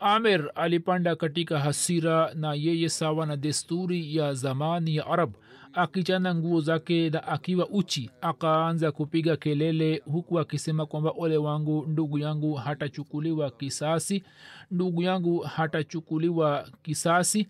Amir 0.00 0.50
alipanda 0.54 1.16
katika 1.16 1.58
hasira 1.58 2.34
na 2.34 2.54
yeye 2.54 2.88
sawa 2.88 3.26
na 3.26 3.36
desturi 3.36 4.16
ya 4.16 4.34
zamani 4.34 4.96
ya 4.96 5.06
arab 5.06 5.32
akichana 5.72 6.34
nguo 6.34 6.60
zake 6.60 7.10
na 7.10 7.28
akiwa 7.28 7.68
uchi 7.68 8.10
akaanza 8.20 8.92
kupiga 8.92 9.36
kelele 9.36 10.02
huku 10.04 10.38
akisema 10.40 10.86
kwamba 10.86 11.12
ole 11.18 11.36
wangu 11.36 11.86
ndugu 11.88 12.18
yangu 12.18 12.54
hatachukuliwa 12.54 13.50
kisasi 13.50 14.24
ndugu 14.70 15.02
yangu 15.02 15.38
hatachukuliwa 15.40 16.68
kisasi 16.82 17.48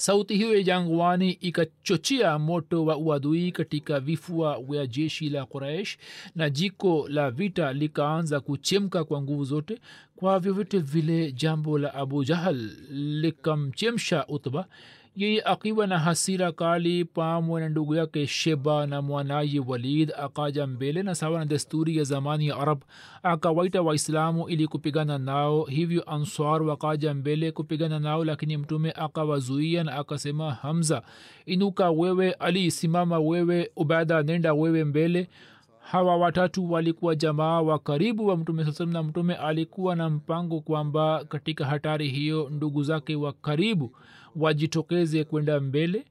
sauti 0.00 0.34
hiyo 0.36 0.56
ya 0.56 0.62
jangwani 0.62 1.30
ikachochea 1.32 2.38
moto 2.38 2.84
wa 2.84 2.96
uadui 2.96 3.52
katika 3.52 4.00
vifua 4.00 4.62
vya 4.62 4.86
jeshi 4.86 5.30
la 5.30 5.46
quraish 5.46 5.98
na 6.34 6.50
jiko 6.50 7.08
la 7.08 7.30
vita 7.30 7.72
likaanza 7.72 8.40
kuchemka 8.40 9.04
kwa 9.04 9.22
nguvu 9.22 9.44
zote 9.44 9.78
kwa 10.16 10.38
vyovyote 10.40 10.78
vile 10.78 11.32
jambo 11.32 11.78
la 11.78 11.94
abu 11.94 12.24
jahal 12.24 12.70
likamchemsha 12.90 14.26
utba 14.26 14.66
yeye 15.18 15.42
akiwa 15.42 15.86
na 15.86 15.98
hasira 15.98 16.52
kali 16.52 17.04
pamwe 17.04 17.60
na 17.60 17.68
ndugu 17.68 17.94
yake 17.94 18.26
sheba 18.26 18.86
na 18.86 19.02
mwanaye 19.02 19.60
walid 19.66 20.12
akaja 20.18 20.66
mbele 20.66 21.02
na 21.02 21.14
sawa 21.14 21.38
na 21.38 21.44
desturi 21.44 21.96
ya 21.96 22.04
zamani 22.04 22.46
ya 22.46 22.56
arab 22.56 22.82
akawaita 23.22 23.82
waislamu 23.82 24.48
ili 24.48 24.66
kupigana 24.66 25.18
nao. 25.18 25.64
Hivyo 25.64 26.02
answar 26.10 26.62
wakaja 26.62 27.14
mbele 27.14 27.52
kupigana 27.52 27.98
nao 27.98 28.24
lakini 28.24 28.56
mtume 28.56 28.92
akawazuia 28.92 29.84
na 29.84 29.92
akasema 29.92 30.52
hamza 30.54 31.02
inuka 31.46 31.90
wewe 31.90 32.32
ali 32.32 32.70
simama 32.70 33.18
wewe 33.18 33.70
ubada 33.76 34.22
nenda 34.22 34.54
wewe 34.54 34.84
mbele. 34.84 35.28
Hawa 35.80 36.16
watatu 36.16 36.72
walikuwa 36.72 37.14
jamaa 37.14 37.60
wa 37.60 37.78
karibu 37.78 38.26
wa 38.26 38.36
mtume 38.36 38.72
saa 38.72 38.84
na 38.86 39.02
mtume 39.02 39.34
alikuwa 39.34 39.96
na 39.96 40.10
mpango 40.10 40.60
kwamba 40.60 41.24
katika 41.24 41.64
hatari 41.66 42.08
hiyo 42.08 42.48
ndugu 42.50 42.82
zake 42.82 43.16
wa 43.16 43.32
karibu 43.32 43.96
wajitokeze 44.36 45.24
kwenda 45.24 45.60
mbele. 45.60 46.04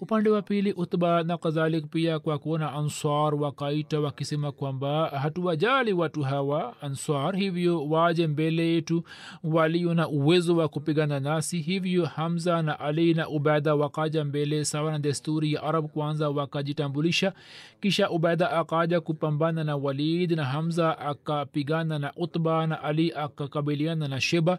Upande 0.00 0.30
wa 0.30 0.42
pili 0.42 0.72
utba 0.72 1.22
na 1.22 1.38
kadhalik 1.38 1.86
pia 1.86 2.18
kwa 2.18 2.38
kuona 2.38 2.72
answar 2.72 3.34
wakaita 3.34 4.00
wakisema 4.00 4.52
kwamba 4.52 5.08
hatuwajali 5.08 5.92
watu 5.92 6.22
hawa 6.22 6.74
answar 6.82 7.36
hivyo 7.36 7.88
waje 7.88 8.26
mbele 8.26 8.68
yetu 8.74 9.02
walio 9.44 9.94
na 9.94 10.08
uwezo 10.08 10.56
wa 10.56 10.68
kupigana 10.68 11.20
nasi. 11.20 11.58
Hivyo 11.60 12.04
hamza 12.06 12.62
na 12.62 12.80
ali 12.80 13.14
na 13.14 13.28
ubaida 13.28 13.74
wakaja 13.74 14.24
mbele 14.24 14.64
sawa 14.64 14.92
na 14.92 14.98
desturi 14.98 15.52
ya 15.52 15.62
arab 15.62 15.86
kwanza 15.88 16.30
wakajitambulisha. 16.30 17.32
Kisha 17.80 18.10
ubaida 18.10 18.50
akaja 18.50 19.00
kupambana 19.00 19.64
na 19.64 19.76
walid 19.76 20.32
na 20.32 20.44
hamza 20.44 20.98
akapigana 20.98 21.98
na 21.98 22.12
utba 22.16 22.66
na 22.66 22.82
ali 22.82 23.12
akakabiliana 23.12 24.08
na 24.08 24.20
sheba 24.20 24.58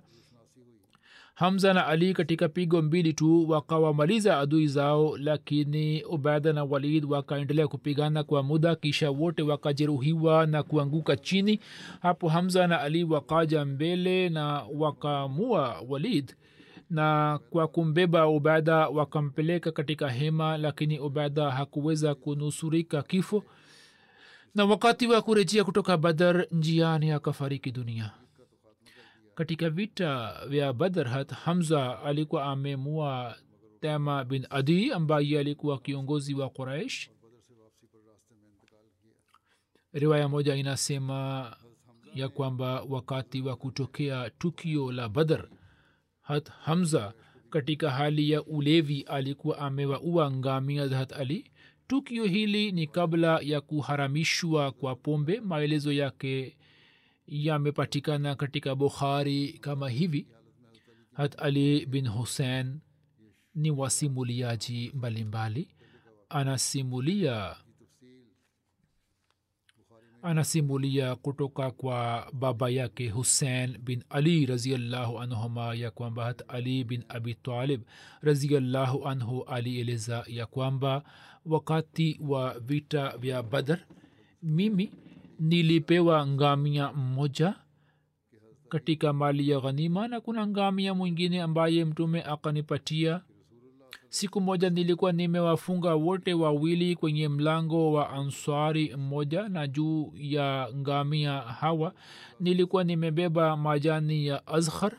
hamza 1.34 1.74
na 1.74 1.88
ali 1.88 2.14
katika 2.14 2.50
pigo 2.50 2.82
mbili 2.82 3.14
tu 3.14 3.50
wakawamaliza 3.50 4.40
adui 4.40 4.68
zao 4.68 5.18
lakini 5.18 6.04
ubaida 6.04 6.54
na 6.54 6.64
walid 6.64 7.06
wakaendelea 7.06 7.68
kupigana 7.68 8.24
kwa 8.24 8.44
muda 8.44 8.76
kisha 8.76 9.12
wote 9.12 9.42
wakajeruhiwa 9.42 10.46
na 10.46 10.64
kuanguka 10.64 11.16
chini. 11.18 11.60
Hapo 12.02 12.30
hamza 12.30 12.68
na 12.68 12.82
ali 12.82 13.04
wakaja 13.04 13.66
mbele 13.66 14.30
na 14.30 14.64
wakamua 14.74 15.82
walid 15.90 16.36
na 16.90 17.40
kwa 17.50 17.68
kumbeba 17.68 18.28
ubada 18.28 18.76
wakampeleka 18.90 19.72
katika 19.72 20.10
hema 20.10 20.58
lakini 20.58 21.00
ubaida 21.00 21.52
hakuweza 21.52 22.16
kunusurika 22.16 23.02
kifo. 23.02 23.44
Na 24.56 24.66
wakati 24.66 25.08
wa 25.08 25.22
kurejea 25.22 25.64
kutoka 25.64 25.98
badar 25.98 26.46
njiani 26.52 27.12
akafariki 27.12 27.72
dunia 27.72 28.12
katika 29.36 29.70
vita 29.70 30.34
vya 30.50 30.74
badrhat 30.74 31.32
hamza 31.32 32.00
alikuwa 32.04 32.44
amemua 32.46 33.36
tema 33.82 34.24
bin 34.26 34.48
adi 34.50 34.92
ambaye 34.92 35.40
alikuwa 35.40 35.80
kiongozi 35.80 36.34
wa 36.34 36.50
quraish. 36.50 37.10
Riwaya 39.94 40.30
moja 40.30 40.56
inasema 40.56 41.56
ya 42.16 42.30
kwamba 42.30 42.82
wakati 42.90 43.42
wa 43.42 43.56
kutokea 43.56 44.30
tukio 44.30 44.92
la 44.92 45.10
badr 45.10 45.50
hat 46.22 46.50
hamza 46.50 47.14
katika 47.50 47.92
hali 47.92 48.30
ya 48.30 48.44
ulevi 48.44 49.02
alikuwa 49.02 49.58
amewaua 49.60 50.32
ngamia 50.32 50.88
za 50.88 50.98
hat 50.98 51.14
ali. 51.14 51.52
Tukio 51.88 52.26
hili 52.26 52.72
ni 52.72 52.88
kabla 52.88 53.40
ya 53.44 53.62
kuharamishwa 53.62 54.72
kwa 54.72 54.96
pombe. 54.96 55.40
Maelezo 55.40 55.92
yake 55.92 56.58
yamepatikana 57.28 58.36
katika 58.36 58.76
bukhari 58.76 59.54
kama 59.54 59.90
hivi. 59.90 60.28
Hat 61.14 61.42
ali 61.42 61.86
bin 61.86 62.08
husein 62.08 62.80
ni 63.56 63.72
wasimuliaji 63.72 64.92
mbalimbali. 64.96 65.76
Anasimulia 66.30 67.56
anasimulia 70.22 71.16
kutoka 71.16 71.72
kwa 71.72 72.28
baba 72.34 72.70
yake 72.70 73.10
husein 73.10 73.78
bin 73.78 74.04
ali 74.10 74.46
raziallahu 74.46 75.20
anhuma 75.20 75.76
ya 75.76 75.92
kwamba 75.92 76.24
hat 76.26 76.44
ali 76.48 76.84
bin 76.84 77.04
abi 77.10 77.34
talib 77.36 77.82
raziallahu 78.22 79.08
anhu 79.08 79.44
alieleza 79.44 80.24
ya 80.28 80.46
kwamba 80.46 81.04
wakati 81.46 82.20
wa 82.22 82.60
vita 82.60 83.18
vya 83.18 83.44
badr 83.44 83.80
mimi 84.44 84.92
nilipewa 85.48 86.28
ngamia 86.28 86.94
mmoja 86.94 87.56
katika 88.70 89.14
mali 89.14 89.50
ya 89.50 89.60
ghanima 89.60 90.08
na 90.08 90.22
kuna 90.22 90.48
ngamia 90.48 90.94
mwingine 90.94 91.42
ambaye 91.42 91.86
mtume 91.86 92.22
akanipatia. 92.24 93.22
Siku 94.10 94.42
moja 94.42 94.70
nilikuwa 94.70 95.12
nimewafunga 95.12 95.96
wote 95.96 96.34
wawili 96.34 96.96
kwenye 96.96 97.28
mlango 97.30 97.92
wa 97.94 98.10
answari 98.10 98.96
mmoja 98.96 99.50
na 99.50 99.68
juu 99.68 100.14
ya 100.16 100.70
ngamia 100.76 101.32
hawa 101.42 101.94
nilikuwa 102.40 102.84
nimebeba 102.84 103.58
majani 103.58 104.28
ya 104.28 104.48
azhar 104.48 104.92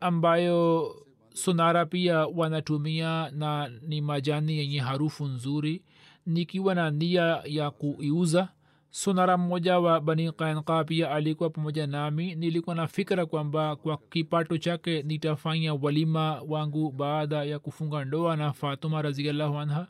ambayo 0.00 0.94
sonara 1.34 1.86
pia 1.86 2.26
wanatumia 2.26 3.30
na 3.30 3.70
ni 3.82 4.00
majani 4.00 4.58
yenye 4.58 4.78
harufu 4.78 5.24
nzuri. 5.24 5.82
Nikiwa 6.26 6.74
na 6.74 6.90
nia 6.90 7.42
ya 7.44 7.70
kuiuza 7.70 8.48
sonara 8.90 9.36
mmoja 9.36 9.78
wa 9.78 10.00
bani 10.00 10.32
kainka 10.32 10.84
pia 10.84 11.10
alikuwa 11.10 11.50
pamoja 11.50 11.86
nami. 11.86 12.34
Nilikuwa 12.34 12.76
na 12.76 12.86
fikira 12.86 13.26
kwamba 13.26 13.76
kwa 13.76 13.96
kipato 13.96 14.58
chake 14.58 15.02
nitafanya 15.02 15.74
walima 15.74 16.42
wangu 16.48 16.90
baada 16.92 17.44
ya 17.44 17.58
kufunga 17.58 18.04
ndoa 18.04 18.36
na 18.36 18.52
fatuma 18.52 19.02
raziallahu 19.02 19.58
anha. 19.58 19.86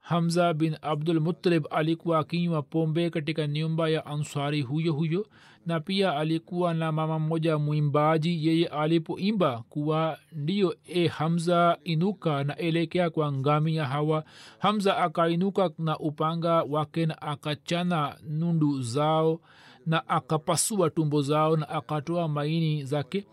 Hamza 0.00 0.54
bin 0.54 0.76
abdul 0.82 1.20
mutalib 1.20 1.66
alikuwa 1.70 2.18
akinywa 2.18 2.62
pombe 2.62 3.10
katika 3.10 3.46
nyumba 3.46 3.88
ya 3.88 4.06
ansari 4.06 4.62
huyo 4.62 4.92
huyo 4.92 5.26
na 5.66 5.80
pia 5.80 6.16
alikuwa 6.16 6.74
na 6.74 6.92
mama 6.92 7.18
mmoja 7.18 7.58
mwimbaji 7.58 8.46
yeye 8.46 8.66
alipoimba 8.66 9.64
kuwa 9.68 10.18
ndiyo 10.32 10.76
e 10.86 11.06
hamza 11.06 11.78
inuka 11.84 12.44
na 12.44 12.56
elekea 12.56 13.10
kwa 13.10 13.32
ya 13.76 13.84
hawa. 13.86 14.24
Hamza 14.58 14.96
akainuka 14.96 15.70
na 15.78 15.98
upanga 15.98 16.62
wake 16.62 17.06
na 17.06 17.22
akachana 17.22 18.16
nundu 18.28 18.82
zao 18.82 19.40
na 19.86 20.08
akapasua 20.08 20.90
tumbo 20.90 21.22
zao 21.22 21.56
na 21.56 21.68
akatoa 21.68 22.28
maini 22.28 22.84
zake. 22.84 23.26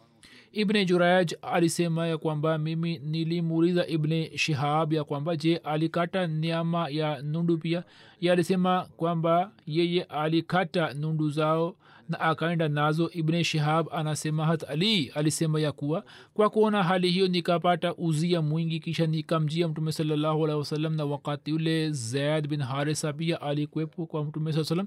Ibne 0.52 0.86
juraj 0.86 1.34
alisema 1.42 2.08
ya 2.08 2.18
kwamba 2.18 2.58
mimi 2.58 2.98
nilimuuliza 2.98 3.88
ibne 3.88 4.38
shihab 4.38 4.94
ya 4.94 5.04
kwamba 5.04 5.36
je 5.36 5.58
alikata 5.58 6.28
nyama 6.28 6.90
ya 6.90 7.22
nundu 7.22 7.58
pia? 7.58 7.84
Ye 8.22 8.32
alisema 8.32 8.88
kwamba 8.98 9.52
yeye 9.66 10.04
alikata 10.04 10.94
nundu 10.94 11.30
zao 11.30 11.76
na 12.10 12.20
akaenda 12.20 12.68
nazo 12.70 13.10
ibne 13.14 13.44
shihab 13.44 13.88
anasema 13.92 14.46
hat 14.46 14.64
ali 14.70 15.12
alisema 15.16 15.60
ya 15.60 15.72
kuwa 15.72 16.04
kwa 16.34 16.50
kuona 16.50 16.84
hali 16.84 17.12
hiyo 17.12 17.28
nikapata 17.28 17.96
uzia 17.96 18.42
mwingi 18.42 18.80
kisha 18.80 19.08
nikamjia 19.08 19.68
mtume 19.68 19.92
salallahu 19.92 20.44
alehi 20.46 20.60
wasallam 20.60 20.96
na 20.96 21.06
wakati 21.06 21.54
ule 21.54 21.92
zaid 21.92 22.48
bin 22.48 22.62
harisa 22.62 23.14
pia 23.14 23.42
alikwepo 23.42 24.06
kwa 24.06 24.26
mtume 24.26 24.54
saa 24.54 24.86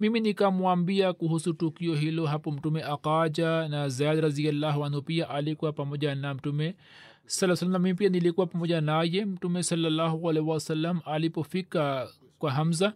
mimi 0.00 0.20
nikamwambia 0.20 1.12
kuhusu 1.12 1.52
tukio 1.52 1.94
hilo 1.94 2.26
hapo 2.26 2.50
mtume 2.50 2.82
akaja 2.82 3.68
na 3.68 3.88
zaid 3.88 4.20
raziallahu 4.20 4.84
anhu 4.84 5.02
pia 5.02 5.30
alikuwa 5.30 5.72
pamoja 5.72 6.14
na 6.14 6.34
mtume 6.34 6.74
saa 7.26 7.56
mimi 7.78 7.94
pia 7.94 8.08
nilikuwa 8.08 8.46
pamoja 8.46 8.80
naye 8.80 9.24
mtume 9.24 9.62
wasallam 10.48 11.00
alipofika 11.04 12.08
kwa 12.38 12.50
hamza 12.50 12.92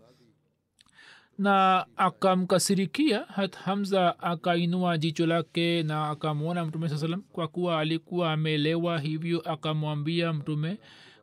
na 1.39 1.87
akamkasirikia 1.97 3.21
hat 3.25 3.57
hamza 3.57 4.19
akainua 4.21 4.99
jicho 4.99 5.27
lake 5.27 5.83
na 5.83 6.09
akamwona 6.11 6.65
mtume 6.65 6.89
saa 6.89 6.97
salam 6.97 7.23
kwa 7.33 7.49
kuwa 7.49 7.79
alikuwa 7.81 8.33
amelewa 8.33 8.99
hivyo 8.99 9.41
akamwambia 9.41 10.33
mtume 10.33 10.79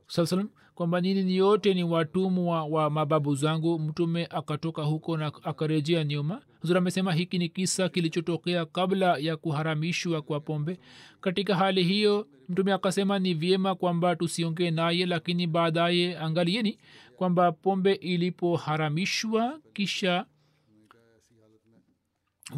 saa 0.07 0.25
salam 0.25 0.49
kwamba 0.75 1.01
nini 1.01 1.23
niyote 1.23 1.73
ni 1.73 1.83
watumwa 1.83 2.63
wa 2.63 2.89
mababu 2.89 3.35
zangu. 3.35 3.79
Mtume 3.79 4.25
akatoka 4.25 4.81
huko 4.83 5.17
na 5.17 5.31
akarejea 5.43 6.03
nyuma. 6.03 6.41
Huzur 6.61 6.77
amesema 6.77 7.13
hiki 7.13 7.37
ni 7.37 7.49
kisa 7.49 7.89
kilichotokea 7.89 8.65
kabla 8.65 9.17
ya 9.17 9.37
kuharamishwa 9.37 10.21
kwa 10.21 10.39
pombe. 10.39 10.79
Katika 11.21 11.55
hali 11.55 11.83
hiyo 11.83 12.27
mtume 12.49 12.73
akasema 12.73 13.19
ni 13.19 13.33
vyema 13.33 13.75
kwamba 13.75 14.15
tusiongee 14.15 14.71
naye 14.71 15.05
lakini 15.05 15.47
baadaye 15.47 16.17
angalieni 16.17 16.77
kwamba 17.15 17.51
pombe 17.51 17.93
ilipoharamishwa 17.93 19.59
kisha 19.73 20.25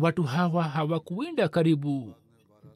watu 0.01 0.23
hawa 0.23 0.63
hawakuenda 0.63 1.47
karibu 1.47 2.13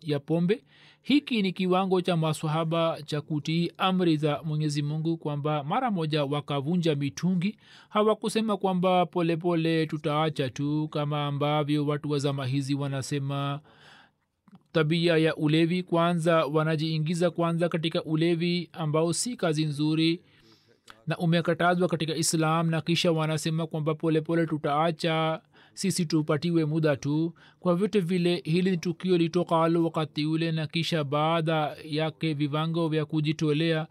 ya 0.01 0.19
pombe. 0.19 0.63
Hiki 1.01 1.41
ni 1.41 1.51
kiwango 1.53 2.01
cha 2.01 2.17
maswahaba 2.17 3.01
cha 3.05 3.21
kutii 3.21 3.71
amri 3.77 4.17
za 4.17 4.43
mwenyezi 4.43 4.81
mungu 4.81 5.17
kwamba 5.17 5.63
mara 5.63 5.91
moja 5.91 6.25
wakavunja 6.25 6.95
mitungi. 6.95 7.57
Hawakusema 7.89 8.57
kwamba 8.57 9.05
polepole 9.05 9.85
tutaacha 9.85 10.49
tu 10.49 10.87
kama 10.87 11.25
ambavyo 11.25 11.85
watu 11.85 12.09
wa 12.11 12.19
zama 12.19 12.45
hizi 12.45 12.75
wanasema 12.75 13.59
tabia 14.71 15.17
ya 15.17 15.35
ulevi. 15.35 15.83
Kwanza 15.83 16.45
wanajiingiza 16.45 17.31
kwanza 17.31 17.69
katika 17.69 18.03
ulevi 18.03 18.69
ambao 18.73 19.13
si 19.13 19.35
kazi 19.35 19.65
nzuri 19.65 20.21
na 21.07 21.17
umekatazwa 21.17 21.87
katika 21.87 22.15
islam 22.15 22.69
na 22.69 22.81
kisha 22.81 23.11
wanasema 23.11 23.67
kwamba 23.67 23.95
polepole 23.95 24.45
tutaacha 24.45 25.41
sisi 25.73 26.05
tupatiwe 26.05 26.65
muda 26.65 26.95
tu. 26.97 27.33
Kwa 27.59 27.75
vyote 27.75 27.99
vile 27.99 28.41
hili 28.45 28.77
tukio 28.77 29.17
litokalo 29.17 29.83
wakati 29.83 30.25
ule 30.25 30.51
na 30.51 30.67
kisha 30.67 31.03
baada 31.03 31.75
yake 31.85 32.33
vivango 32.33 32.87
vya 32.89 33.05
kujitolea 33.05 33.87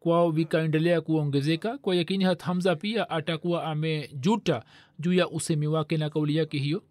kwao 0.00 0.30
vikaendelea 0.30 1.00
kuongezeka. 1.00 1.78
Kwa 1.78 1.96
yakini 1.96 2.24
hat 2.24 2.42
hamza 2.42 2.76
pia 2.76 3.10
atakuwa 3.10 3.64
amejuta 3.64 4.64
juu 4.98 5.12
ya 5.12 5.28
usemi 5.28 5.66
wake 5.66 5.96
na 5.96 6.10
kauli 6.10 6.36
yake 6.36 6.58
hiyo 6.58 6.82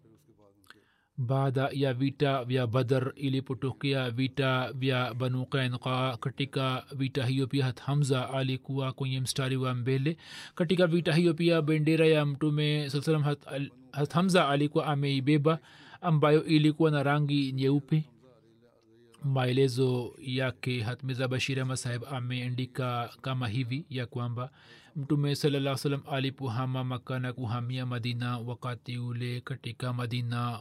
baada 1.18 1.68
ya 1.72 1.94
vita 1.94 2.44
vya 2.44 2.66
badar 2.66 3.12
ilipotokea 3.16 4.10
vita 4.10 4.72
vya 4.72 5.14
banu 5.14 5.46
kainqa 5.46 6.16
katika 6.16 6.84
vita 6.96 7.26
hiyo 7.26 7.46
pia 7.46 7.64
hat 7.64 7.80
hamza 7.80 8.30
alikuwa 8.30 8.92
kwenye 8.92 9.20
mstari 9.20 9.56
wa 9.56 9.74
mbele. 9.74 10.16
Katika 10.54 10.86
vita 10.86 11.12
hiyo 11.12 11.34
pia 11.34 11.62
bendera 11.62 12.06
ya 12.06 12.26
mtume 12.26 12.90
saa 12.90 13.18
hat, 13.18 14.12
hamza 14.12 14.48
alikuwa 14.48 14.86
ameibeba 14.86 15.58
ambayo 16.00 16.44
ilikuwa 16.44 16.90
na 16.90 17.02
rangi 17.02 17.52
nyeupe. 17.52 18.04
Maelezo 19.24 20.14
yake 20.18 20.82
hatmiza 20.82 21.28
bashir 21.28 21.60
ahmad 21.60 21.76
saheb 21.76 22.02
ameandika 22.10 23.10
kama 23.22 23.48
hivi 23.48 23.86
ya 23.90 24.06
kwamba 24.06 24.50
mtume 24.96 25.34
salaa 25.34 25.76
salam 25.76 26.02
alipohama 26.10 26.84
maka 26.84 27.32
kuhamia 27.32 27.86
madina 27.86 28.38
wakati 28.38 28.98
ule 28.98 29.40
katika 29.40 29.92
madina 29.92 30.60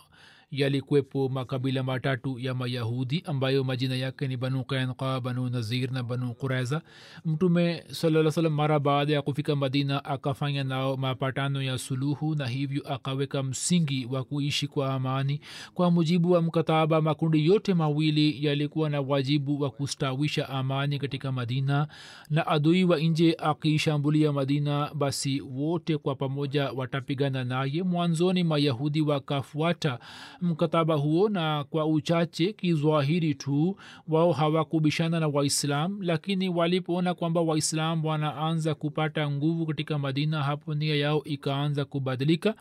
yalikwepo 0.54 1.30
makabila 1.30 1.84
matatu 1.84 2.40
ya 2.40 2.54
mayahudi 2.54 3.24
ambayo 3.26 3.64
majina 3.64 3.96
yake 3.96 4.28
ni 4.28 4.38
banu 4.38 4.64
kainqa 4.64 5.22
banu 5.22 5.50
nazir 5.50 5.92
na 5.92 6.04
banu 6.04 6.34
quraiza 6.34 6.82
mtume 7.26 7.84
saa 7.92 8.32
salam 8.32 8.54
mara 8.54 8.80
baada 8.80 9.14
ya 9.14 9.22
kufika 9.22 9.56
madina 9.56 10.06
akafanya 10.06 10.64
nao 10.64 10.98
mapatano 10.98 11.62
ya 11.62 11.78
suluhu 11.78 12.36
na 12.36 12.48
hivyo 12.48 12.94
akaweka 12.94 13.44
msingi 13.44 14.06
wa 14.12 14.24
kuishi 14.24 14.68
kwa 14.68 14.94
amani. 14.94 15.40
Kwa 15.74 15.92
mujibu 15.92 16.32
wa 16.32 16.42
mkataba 16.42 17.02
makundi 17.02 17.46
yote 17.46 17.74
mawili 17.74 18.46
yalikuwa 18.46 18.90
na 18.90 19.02
wajibu 19.02 19.62
wa 19.62 19.70
kustawisha 19.70 20.50
amani 20.50 21.00
katika 21.00 21.32
madina 21.32 21.88
na 22.30 22.48
adui 22.48 22.84
wa 22.84 23.00
nje 23.00 23.36
akiishambulia 23.40 24.32
madina 24.34 24.92
basi 24.96 25.42
wote 25.42 25.98
kwa 25.98 26.16
pamoja 26.16 26.72
watapigana 26.72 27.44
naye. 27.44 27.84
Mwanzoni 27.84 28.44
mayahudi 28.44 29.02
wakafuata 29.02 30.00
mkataba 30.48 30.96
huo 30.96 31.30
na 31.30 31.64
kwa 31.64 31.86
uchache 31.86 32.54
kizwahiri 32.54 33.36
tu 33.36 33.78
wao 34.08 34.32
hawakubishana 34.32 35.20
na 35.20 35.28
waislam 35.28 36.02
lakini 36.02 36.50
walipoona 36.50 37.14
kwamba 37.14 37.42
waislam 37.42 38.06
wanaanza 38.06 38.76
kupata 38.76 39.32
nguvu 39.32 39.66
katika 39.66 40.00
madina 40.00 40.44
hapo 40.44 40.74
nia 40.74 40.96
yao 40.96 41.24
ikaanza 41.24 41.86
kubadilika. 41.86 42.56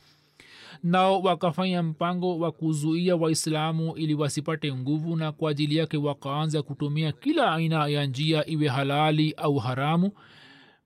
Nao 0.83 1.21
wakafanya 1.21 1.83
mpango 1.83 2.39
wa 2.39 2.53
kuzuia 2.53 3.17
waislamu 3.17 3.97
ili 3.97 4.15
wasipate 4.15 4.75
nguvu 4.75 5.17
na 5.17 5.33
kwa 5.33 5.51
ajili 5.51 5.77
yake 5.77 5.97
wakaanza 5.97 6.63
kutumia 6.63 7.13
kila 7.13 7.53
aina 7.53 7.87
ya 7.89 8.07
njia 8.07 8.47
iwe 8.49 8.69
halali 8.69 9.33
au 9.37 9.59
haramu. 9.59 10.13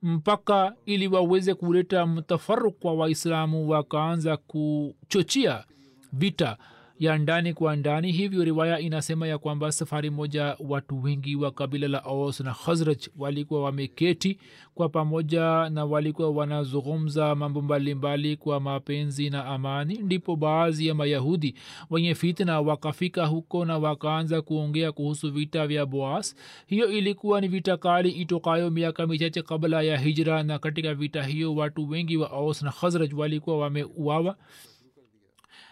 Mpaka 0.03 0.75
ili 0.87 1.09
waweze 1.09 1.55
kuleta 1.55 2.07
mtafaruk 2.07 2.79
kwa 2.79 2.95
waislamu 2.95 3.69
wakaanza 3.69 4.37
kuchochea 4.37 5.65
vita 6.13 6.57
ya 6.99 7.19
ndani 7.19 7.55
kwa 7.55 7.77
ndani. 7.77 8.13
Hivyo 8.13 8.45
riwaya 8.45 8.81
inasema 8.81 9.27
ya 9.27 9.39
kwamba 9.39 9.73
safari 9.73 10.11
moja 10.11 10.57
watu 10.69 11.03
wengi 11.03 11.37
wa 11.37 11.51
kabila 11.51 11.89
la 11.89 12.05
aus 12.05 12.41
na 12.41 12.55
khazraj 12.55 12.99
walikuwa 13.19 13.63
wameketi 13.63 14.39
kwa 14.75 14.89
pamoja 14.89 15.71
na 15.71 15.85
walikuwa 15.85 16.31
wanazungumza 16.31 17.35
mambo 17.35 17.63
mbalimbali 17.63 18.37
kwa 18.37 18.61
mapenzi 18.61 19.31
na 19.31 19.45
amani. 19.45 19.99
Ndipo 19.99 20.37
baadhi 20.37 20.87
ya 20.87 20.95
mayahudi 20.95 21.55
wenye 21.91 22.15
fitna 22.15 22.61
wakafika 22.61 23.27
huko 23.27 23.65
na 23.65 23.79
wakaanza 23.79 24.43
kuongea 24.43 24.93
kuhusu 24.93 25.33
vita 25.33 25.67
vya 25.67 25.87
boas. 25.87 26.37
Hiyo 26.67 26.91
ilikuwa 26.93 27.41
ni 27.41 27.49
vita 27.49 27.77
kali 27.77 28.11
itokayo 28.11 28.71
miaka 28.71 29.07
michache 29.07 29.43
kabla 29.43 29.83
ya 29.83 29.99
hijra 29.99 30.43
na 30.43 30.59
katika 30.59 30.95
vita 30.95 31.23
hiyo 31.23 31.55
watu 31.55 31.89
wengi 31.89 32.17
wa 32.17 32.31
aus 32.31 32.63
na 32.63 32.71
khazraj 32.73 33.13
walikuwa 33.15 33.59
wameuawa 33.59 34.37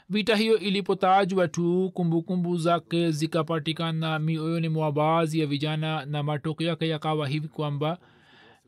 vita 0.09 0.37
hiyo 0.37 0.59
ilipotajwa 0.59 1.49
tu 1.49 1.91
kumbukumbu 1.95 2.57
zake 2.57 3.11
zikapatikana 3.11 4.19
mioyoni 4.19 4.69
mwa 4.69 4.93
baadhi 4.93 5.41
ya 5.41 5.47
vijana 5.47 6.05
na 6.07 6.23
matokeo 6.23 6.69
yake 6.69 6.89
yakawa 6.89 7.29
hivi 7.29 7.49
kwamba 7.49 7.99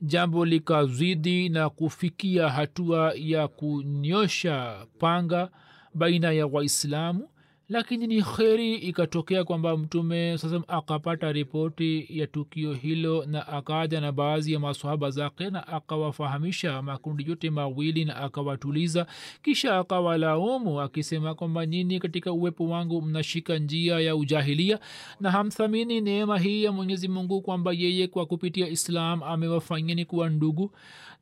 jambo 0.03 0.45
likazidi 0.45 1.49
na 1.49 1.71
kufikia 1.71 2.49
hatua 2.49 3.13
ya 3.17 3.49
kunyosha 3.49 4.87
panga 4.99 5.51
baina 5.95 6.33
ya 6.33 6.47
waislamu 6.47 7.29
lakini 7.69 8.07
ni 8.07 8.23
kheri 8.23 8.75
ikatokea 8.75 9.45
kwamba 9.45 9.77
mtume 9.77 10.39
sasa 10.39 10.63
akapata 10.69 11.33
ripoti 11.33 12.07
ya 12.11 12.27
tukio 12.27 12.73
hilo 12.75 13.25
na 13.27 13.49
akaja 13.49 14.01
na 14.01 14.13
baadhi 14.13 14.53
ya 14.53 14.61
maswahaba 14.61 15.11
zake 15.11 15.51
na 15.51 15.67
akawafahamisha 15.69 16.83
makundi 16.83 17.25
yote 17.29 17.51
mawili 17.51 18.05
na 18.05 18.17
akawatuliza. 18.17 19.07
Kisha 19.43 19.79
akawalaumu 19.79 20.81
akisema 20.81 21.35
kwamba 21.35 21.67
nyini 21.67 22.01
katika 22.01 22.33
uwepo 22.33 22.69
wangu 22.69 23.03
mnashika 23.03 23.59
njia 23.59 24.01
ya 24.01 24.17
ujahilia 24.17 24.79
na 25.21 25.31
hamthamini 25.31 26.01
neema 26.01 26.39
hii 26.39 26.65
ya 26.65 26.73
mwenyezi 26.73 27.09
mungu 27.09 27.41
kwamba 27.43 27.73
yeye 27.73 28.07
kwa 28.09 28.27
kupitia 28.27 28.69
islam 28.69 29.23
amewafanyeni 29.23 30.05
kuwa 30.05 30.29
ndugu 30.31 30.71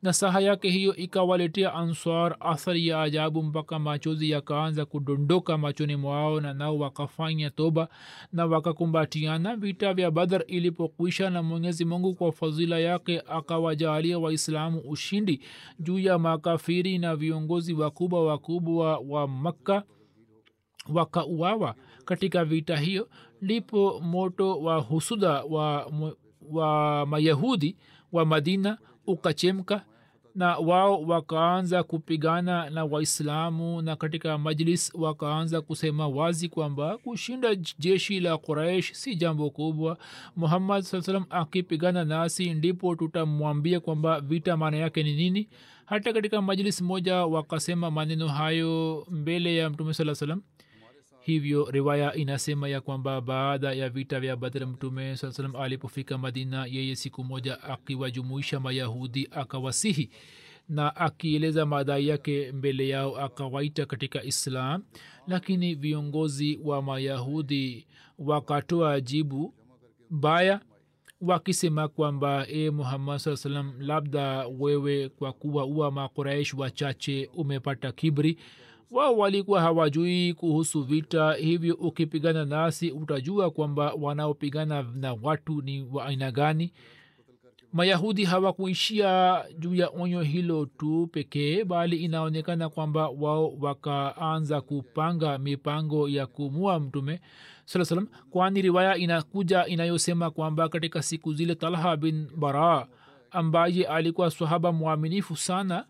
na 0.05 0.13
saha 0.13 0.39
yake 0.39 0.69
hiyo 0.69 0.95
ikawaletea 0.95 1.73
answar 1.73 2.35
athari 2.39 2.87
ya 2.87 3.01
ajabu 3.01 3.43
mpaka 3.43 3.79
machozi 3.79 4.29
yakaanza 4.29 4.85
kudondoka 4.85 5.57
machoni 5.57 5.95
mwao 5.95 6.41
na 6.41 6.53
nao 6.53 6.77
wakafanya 6.79 7.49
toba 7.49 7.87
na 8.33 8.45
wakakumbatiana. 8.45 9.55
Vita 9.55 9.93
vya 9.93 10.11
badar 10.11 10.43
ilipokwisha 10.47 11.29
na 11.29 11.43
mwenyezi 11.43 11.85
mungu 11.85 12.15
kwa 12.15 12.31
fadhila 12.31 12.79
yake 12.79 13.21
akawajalia 13.27 14.19
waislamu 14.19 14.79
ushindi 14.79 15.41
juu 15.79 15.99
ya 15.99 16.19
makafiri 16.19 16.97
na 16.97 17.15
viongozi 17.15 17.73
wakubwa 17.73 18.25
wakubwa 18.25 18.97
wa 18.97 19.27
makka 19.27 19.83
wakauawa 20.93 21.75
katika 22.05 22.45
vita 22.45 22.77
hiyo. 22.77 23.09
Ndipo 23.41 23.99
moto 23.99 24.59
wa 24.59 24.77
husuda 24.77 25.43
wa, 25.43 25.91
wa 26.51 27.05
mayahudi 27.05 27.77
wa 28.11 28.25
madina 28.25 28.77
ukachemka 29.07 29.85
na 30.35 30.57
wao 30.57 31.01
wakaanza 31.01 31.83
kupigana 31.83 32.69
na 32.69 32.85
waislamu 32.85 33.81
na 33.81 33.95
katika 33.95 34.37
majlis 34.37 34.91
wakaanza 34.95 35.61
kusema 35.61 36.07
wazi 36.07 36.49
kwamba 36.49 36.97
kushinda 36.97 37.55
jeshi 37.79 38.19
la 38.19 38.37
quraish 38.37 38.91
si 38.93 39.15
jambo 39.15 39.49
kubwa. 39.49 39.97
Muhammad 40.35 40.83
saa 40.83 41.01
salam 41.01 41.25
akipigana 41.29 42.05
nasi 42.05 42.53
ndipo 42.53 42.95
tutamwambia 42.95 43.79
kwamba 43.79 44.21
vita 44.21 44.57
maana 44.57 44.77
yake 44.77 45.03
ni 45.03 45.15
nini. 45.15 45.49
Hata 45.85 46.13
katika 46.13 46.41
majlis 46.41 46.81
moja 46.81 47.15
wakasema 47.25 47.91
maneno 47.91 48.27
hayo 48.27 49.05
mbele 49.11 49.55
ya 49.55 49.69
mtume 49.69 49.93
saa 49.93 50.15
salam 50.15 50.41
hivyo 51.25 51.67
riwaya 51.71 52.13
inasema 52.15 52.69
ya 52.69 52.81
kwamba 52.81 53.21
baada 53.21 53.73
ya 53.73 53.89
vita 53.89 54.19
vya 54.19 54.35
badr 54.35 54.67
mtume 54.67 55.17
saa 55.17 55.31
salam 55.31 55.55
alipofika 55.55 56.17
madina 56.17 56.65
yeye 56.65 56.95
siku 56.95 57.23
moja 57.23 57.63
akiwajumuisha 57.63 58.59
mayahudi 58.59 59.27
akawasihi 59.31 60.09
na 60.69 60.95
akieleza 60.95 61.65
madai 61.65 62.07
yake 62.07 62.51
mbele 62.51 62.87
yao 62.87 63.17
akawaita 63.17 63.85
katika 63.85 64.23
islam. 64.23 64.83
Lakini 65.27 65.75
viongozi 65.75 66.59
wa 66.63 66.81
mayahudi 66.81 67.87
wakatoa 68.19 69.01
jibu 69.01 69.53
baya 70.09 70.59
wakisema 71.21 71.87
kwamba 71.87 72.47
e 72.47 72.69
muhammad 72.69 73.17
saa 73.19 73.35
salam 73.35 73.73
labda 73.79 74.47
wewe 74.47 75.09
kwa 75.09 75.33
kuwa 75.33 75.65
uwa 75.65 75.91
makuraish 75.91 76.53
wachache 76.53 77.29
umepata 77.33 77.91
kibri 77.91 78.37
wao 78.91 79.17
walikuwa 79.17 79.61
hawajui 79.61 80.33
kuhusu 80.33 80.83
vita 80.83 81.33
hivyo 81.33 81.75
ukipigana 81.75 82.45
nasi 82.45 82.91
utajua 82.91 83.51
kwamba 83.51 83.93
wanaopigana 83.93 84.85
na 84.95 85.13
watu 85.23 85.61
ni 85.61 85.81
wa 85.91 86.05
aina 86.05 86.31
gani. 86.31 86.71
Mayahudi 87.73 88.23
hawakuishia 88.25 89.43
juu 89.59 89.75
ya 89.75 89.89
onyo 89.89 90.21
hilo 90.21 90.65
tu 90.65 91.09
pekee 91.11 91.63
bali 91.63 91.97
inaonekana 91.97 92.69
kwamba 92.69 93.09
wao 93.09 93.53
wakaanza 93.59 94.61
kupanga 94.61 95.37
mipango 95.37 96.09
ya 96.09 96.27
kumua 96.27 96.79
mtume 96.79 97.21
saa 97.65 97.85
salam 97.85 98.07
kwani 98.29 98.61
riwaya 98.61 98.97
inakuja 98.97 99.65
inayosema 99.65 100.31
kwamba 100.31 100.69
katika 100.69 101.01
siku 101.01 101.33
zile 101.33 101.55
talha 101.55 101.97
bin 101.97 102.27
bara 102.37 102.87
ambaye 103.31 103.85
alikuwa 103.87 104.31
sahaba 104.31 104.71
mwaminifu 104.71 105.35
sana 105.35 105.85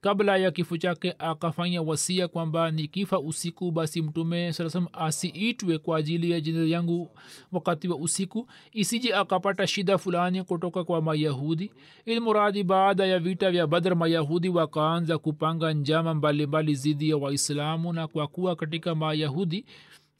kabla 0.00 0.36
ya 0.36 0.50
kifo 0.50 0.76
chake 0.76 1.14
akafanya 1.18 1.82
wasia 1.82 2.28
kwamba 2.28 2.70
nikifa 2.70 3.20
usiku 3.20 3.70
basi 3.70 4.02
mtume 4.02 4.52
saa 4.52 4.86
asiitwe 4.92 5.78
kwa 5.78 5.98
ajili 5.98 6.30
ya 6.30 6.40
jina 6.40 6.64
yangu 6.64 7.10
wakati 7.52 7.88
wa 7.88 7.96
usiku 7.96 8.48
isije 8.72 9.14
akapata 9.14 9.66
shida 9.66 9.98
fulani 9.98 10.44
kutoka 10.44 10.84
kwa 10.84 11.02
mayahudi. 11.02 11.70
Ilmuradi 12.06 12.62
baada 12.64 13.06
ya 13.06 13.18
vita 13.18 13.50
vya 13.50 13.66
badr 13.66 13.96
mayahudi 13.96 14.48
wakaanza 14.48 15.18
kupanga 15.18 15.72
njama 15.72 16.14
mbalimbali 16.14 16.74
zidi 16.74 17.10
ya 17.10 17.16
waislamu 17.16 17.92
na 17.92 18.08
kwa 18.08 18.26
kuwa 18.26 18.56
katika 18.56 18.94
mayahudi 18.94 19.64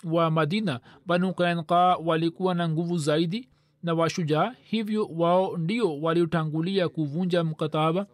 wa 0.05 0.31
madina 0.31 0.81
banu 1.07 1.35
kainka 1.35 1.77
walikuwa 2.05 2.55
na 2.55 2.69
nguvu 2.69 2.99
zaidi 2.99 3.49
na 3.83 3.95
washujaa 3.95 4.55
hivyo 4.65 5.07
wao 5.17 5.57
ndio 5.57 6.01
waliotangulia 6.01 6.89
kuvunja 6.89 7.45
mkataba 7.45 8.07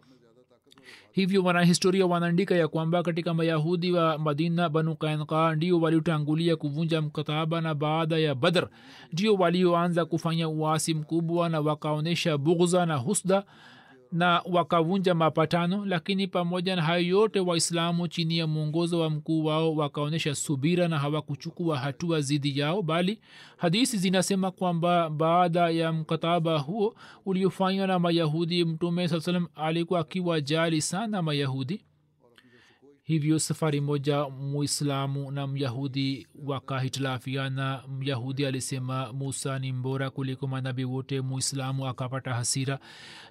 hivyo 1.15 1.43
wanahistoria 1.43 2.05
wanaandika 2.05 2.55
ya 2.55 2.67
kwamba 2.67 3.03
katika 3.03 3.33
mayahudi 3.33 3.91
wa 3.91 4.17
madina 4.17 4.69
banu 4.69 4.95
kainka 4.95 5.55
ndio 5.55 5.79
waliotangulia 5.81 6.55
kuvunja 6.55 7.01
mkataba 7.01 7.61
na 7.61 7.75
baada 7.75 8.17
ya 8.17 8.35
badr. 8.35 8.67
Ndio 9.13 9.33
walioanza 9.35 10.05
kufanya 10.05 10.49
uasi 10.49 10.93
mkubwa 10.93 11.49
na 11.49 11.59
wakaonyesha 11.61 12.37
bughza 12.37 12.85
na 12.85 12.95
husda 12.95 13.43
na 14.15 14.41
wakavunja 14.51 15.13
mapatano 15.15 15.85
lakini 15.85 16.27
pamoja 16.27 16.75
na 16.75 16.81
hayo 16.81 17.07
yote 17.07 17.39
waislamu 17.39 18.07
chini 18.07 18.37
ya 18.37 18.47
mwongozo 18.47 18.99
wa 18.99 19.09
mkuu 19.09 19.45
wao 19.45 19.75
wakaonyesha 19.75 20.35
subira 20.35 20.87
na 20.87 20.99
hawakuchukua 20.99 21.77
hatua 21.77 22.21
zidi 22.21 22.59
yao 22.59 22.81
bali 22.81 23.19
hadisi 23.57 23.97
zinasema 23.97 24.51
kwamba 24.51 25.09
baada 25.09 25.69
ya 25.69 25.93
mkataba 25.93 26.59
huo 26.59 26.95
uliofanywa 27.25 27.87
na 27.87 27.99
mayahudi 27.99 28.65
mtume 28.65 29.07
saa 29.07 29.19
salam 29.19 29.47
alikuwa 29.55 29.99
akiwajali 29.99 30.81
sana 30.81 31.21
mayahudi 31.21 31.81
hivyo 33.05 33.39
safari 33.39 33.81
moja 33.81 34.29
muislamu 34.29 35.31
na 35.31 35.47
myahudi 35.47 36.27
wakahitilafiana. 36.45 37.83
Myahudi 37.99 38.45
alisema 38.45 39.13
musa 39.13 39.59
ni 39.59 39.71
mbora 39.73 40.09
kuliko 40.09 40.47
manabii 40.47 40.83
wote. 40.83 41.21
Muislamu 41.21 41.87
akapata 41.87 42.33
hasira 42.33 42.79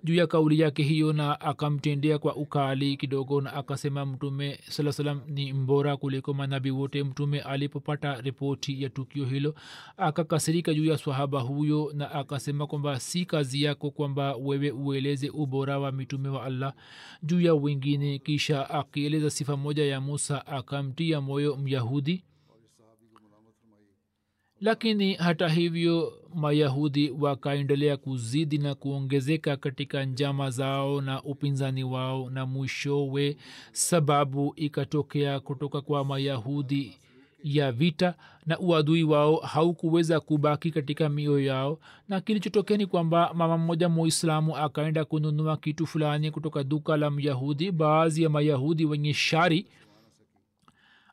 juu 0.05 0.15
ya 0.15 0.27
kauli 0.27 0.61
yake 0.61 0.83
hiyo 0.83 1.13
na 1.13 1.41
akamtendea 1.41 2.19
kwa 2.19 2.37
ukali 2.37 2.97
kidogo 2.97 3.41
na 3.41 3.53
akasema 3.53 4.07
mtume 4.07 4.59
saa 4.69 4.93
salam 4.93 5.21
ni 5.27 5.53
mbora 5.53 5.97
kuliko 5.97 6.35
manabii 6.35 6.71
wote. 6.71 7.05
Mtume 7.05 7.41
alipopata 7.41 8.21
ripoti 8.21 8.83
ya 8.83 8.89
tukio 8.91 9.25
hilo 9.25 9.55
akakasirika 9.97 10.75
juu 10.75 10.85
ya 10.85 10.99
swahaba 10.99 11.41
huyo 11.41 11.93
na 11.95 12.11
akasema 12.11 12.67
kwamba 12.67 13.01
si 13.01 13.25
kazi 13.27 13.63
yako 13.63 13.91
kwamba 13.91 14.37
wewe 14.37 14.71
ueleze 14.71 15.29
ubora 15.31 15.79
wa 15.79 15.93
mitume 15.93 16.29
wa 16.29 16.45
allah 16.45 16.75
juu 17.23 17.41
ya 17.41 17.55
wengine. 17.55 18.19
Kisha 18.19 18.71
akieleza 18.71 19.31
sifa 19.31 19.57
moja 19.65 19.85
ya 19.85 20.01
musa 20.01 20.47
akamtia 20.47 21.21
moyo 21.21 21.57
myahudi. 21.57 22.25
Lakini 24.61 25.15
hata 25.15 25.49
hivyo 25.49 26.13
mayahudi 26.35 27.11
wakaendelea 27.11 27.97
kuzidi 27.97 28.59
na 28.59 28.75
kuongezeka 28.75 29.57
katika 29.57 30.05
njama 30.05 30.51
zao 30.51 31.01
na 31.01 31.23
upinzani 31.23 31.85
wao 31.85 32.31
na 32.31 32.47
mwishowe 32.47 33.37
sababu 33.73 34.53
ikatokea 34.57 35.41
kutoka 35.41 35.81
kwa 35.81 36.05
mayahudi 36.05 36.99
ya 37.45 37.73
vita 37.73 38.15
na 38.47 38.59
uadui 38.59 39.05
wao 39.05 39.37
haukuweza 39.37 40.21
kubaki 40.21 40.71
katika 40.71 41.09
mioyo 41.09 41.41
yao. 41.47 41.79
Na 42.09 42.21
kilichotokea 42.21 42.77
ni 42.77 42.87
kwamba 42.87 43.35
mama 43.35 43.59
mmoja 43.59 43.89
muislamu 43.89 44.57
akaenda 44.57 45.05
kununua 45.05 45.57
kitu 45.57 45.87
fulani 45.87 46.31
kutoka 46.31 46.65
duka 46.65 46.97
la 46.97 47.11
myahudi 47.11 47.71
baadhi 47.73 48.23
ya 48.23 48.29
mayahudi 48.31 48.85
wenye 48.85 49.15
shari 49.15 49.67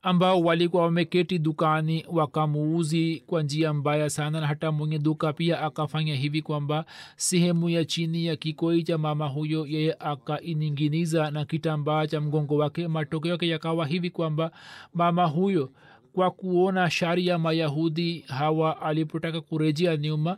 ambao 0.04 0.42
walikuwa 0.42 0.84
wameketi 0.84 1.40
dukani 1.40 2.06
wakamuuzi 2.12 3.24
kwa 3.28 3.44
njia 3.44 3.74
mbaya 3.74 4.10
sana 4.10 4.42
na 4.42 4.48
hata 4.48 4.72
mwenye 4.72 5.00
duka 5.00 5.34
pia 5.34 5.62
akafanya 5.62 6.16
hivi 6.16 6.42
kwamba 6.42 6.86
sehemu 7.16 7.70
ya 7.70 7.86
chini 7.86 8.26
ya 8.26 8.36
kikoi 8.36 8.84
cha 8.84 8.98
mama 8.98 9.28
huyo 9.28 9.66
yeye 9.68 9.96
akaininginiza 10.00 11.32
na 11.32 11.46
kitambaa 11.46 12.08
cha 12.08 12.22
mgongo 12.22 12.56
wake. 12.58 12.88
Matokeo 12.88 13.32
yake 13.32 13.48
yakawa 13.48 13.88
hivi 13.88 14.10
kwamba 14.10 14.52
mama 14.94 15.26
huyo 15.26 15.70
kwa 16.14 16.32
kuona 16.32 16.90
shari 16.90 17.28
ya 17.28 17.38
mayahudi 17.38 18.20
hawa 18.28 18.82
alipotaka 18.82 19.42
kurejea 19.42 19.98
nyuma 19.98 20.38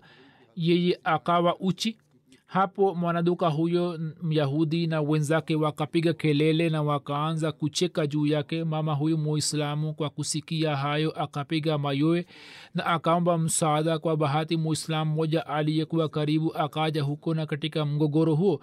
yeye 0.56 1.00
akawa 1.04 1.60
uchi. 1.60 1.98
Hapo 2.46 2.96
mwanaduka 2.96 3.50
huyo 3.50 4.00
myahudi 4.24 4.88
na 4.88 5.02
wenzake 5.02 5.56
wakapiga 5.56 6.14
kelele 6.14 6.70
na 6.70 6.82
wakaanza 6.84 7.52
kucheka 7.52 8.08
juu 8.08 8.26
yake. 8.26 8.64
Mama 8.64 8.94
huyu 8.94 9.18
muislamu 9.18 9.94
kwa 9.94 10.10
kusikia 10.10 10.76
hayo 10.76 11.12
akapiga 11.12 11.78
mayoe 11.78 12.26
na 12.76 12.86
akaomba 12.86 13.38
msaada 13.38 14.00
kwa 14.00 14.18
bahati 14.18 14.58
muislamu 14.58 15.12
mmoja 15.12 15.48
aliyekuwa 15.48 16.10
karibu 16.10 16.56
akaja 16.58 17.04
huko 17.04 17.34
na 17.34 17.46
katika 17.46 17.86
mgogoro 17.86 18.36
huo 18.36 18.60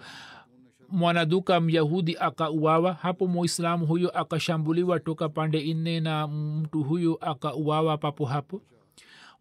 mwanaduka 0.91 1.59
myahudi 1.59 2.17
akauawa 2.19 2.93
hapo 2.93 3.27
muislamu 3.27 3.85
huyo 3.85 4.09
akashambuliwa 4.09 4.99
toka 4.99 5.29
pande 5.29 5.73
nne 5.73 5.99
na 5.99 6.27
mtu 6.27 6.83
huyo 6.83 7.17
akauawa 7.21 7.97
papo 7.97 8.25
hapo. 8.25 8.61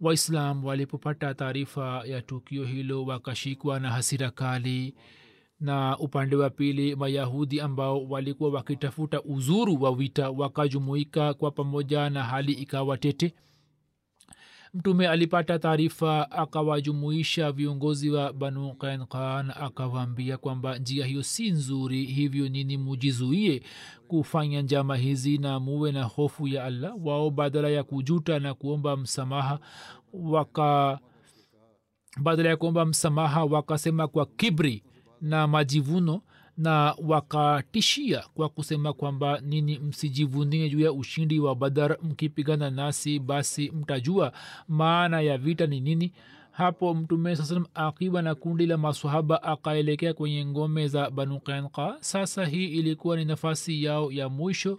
Waislam 0.00 0.64
walipopata 0.64 1.34
taarifa 1.34 2.02
ya 2.06 2.22
tukio 2.22 2.64
hilo 2.64 3.04
wakashikwa 3.04 3.80
na 3.80 3.90
hasira 3.90 4.30
kali. 4.30 4.94
Na 5.60 5.98
upande 5.98 6.36
wa 6.36 6.50
pili 6.50 6.96
mayahudi 6.96 7.60
ambao 7.60 8.04
walikuwa 8.08 8.50
wakitafuta 8.50 9.22
uzuru 9.22 9.82
wa 9.82 9.94
vita 9.94 10.30
wakajumuika 10.30 11.34
kwa 11.34 11.50
pamoja 11.50 12.10
na 12.10 12.24
hali 12.24 12.52
ikawa 12.52 12.98
tete 12.98 13.34
mtume 14.74 15.08
alipata 15.08 15.58
taarifa 15.58 16.30
akawajumuisha 16.30 17.52
viongozi 17.52 18.10
wa 18.10 18.32
banu 18.32 18.74
kankan 18.74 19.50
akawaambia 19.50 20.36
kwamba 20.36 20.78
njia 20.78 21.06
hiyo 21.06 21.22
si 21.22 21.50
nzuri 21.50 22.04
hivyo 22.04 22.48
nini 22.48 22.76
mujizuie 22.76 23.62
kufanya 24.08 24.62
njama 24.62 24.96
hizi 24.96 25.38
na 25.38 25.60
muwe 25.60 25.92
na 25.92 26.02
hofu 26.04 26.48
ya 26.48 26.64
allah. 26.64 26.94
Wao 27.04 27.30
badala 27.30 27.68
ya 27.68 27.84
kujuta 27.84 28.38
na 28.38 28.54
kuomba 28.54 28.96
msamaha 28.96 29.58
waka 30.12 30.98
badala 32.22 32.48
ya 32.48 32.56
kuomba 32.56 32.84
msamaha 32.86 33.44
wakasema 33.44 34.08
kwa 34.08 34.26
kibri 34.26 34.82
na 35.20 35.46
majivuno 35.46 36.22
na 36.60 36.94
wakatishia 37.08 38.24
kwa 38.34 38.48
kusema 38.48 38.92
kwamba 38.92 39.40
nini 39.40 39.78
msijivunie 39.78 40.68
juu 40.70 40.80
ya 40.80 40.92
ushindi 40.92 41.40
wa 41.40 41.54
badar 41.54 41.96
mkipigana 42.02 42.70
nasi 42.70 43.18
basi 43.18 43.70
mtajua 43.70 44.32
maana 44.68 45.20
ya 45.20 45.38
vita 45.38 45.66
ni 45.66 45.80
nini. 45.80 46.12
Hapo 46.50 46.94
mtume 46.94 47.36
saa 47.36 47.44
salam 47.44 47.66
akiwa 47.74 48.22
na 48.22 48.34
kundi 48.34 48.66
la 48.66 48.76
masahaba 48.76 49.42
akaelekea 49.42 50.14
kwenye 50.14 50.46
ngome 50.46 50.88
za 50.88 51.10
banu 51.10 51.40
kanka 51.40 51.96
sasa 52.00 52.44
hii 52.46 52.66
ilikuwa 52.66 53.16
ni 53.16 53.24
nafasi 53.24 53.84
yao 53.84 54.12
ya 54.12 54.28
mwisho 54.28 54.78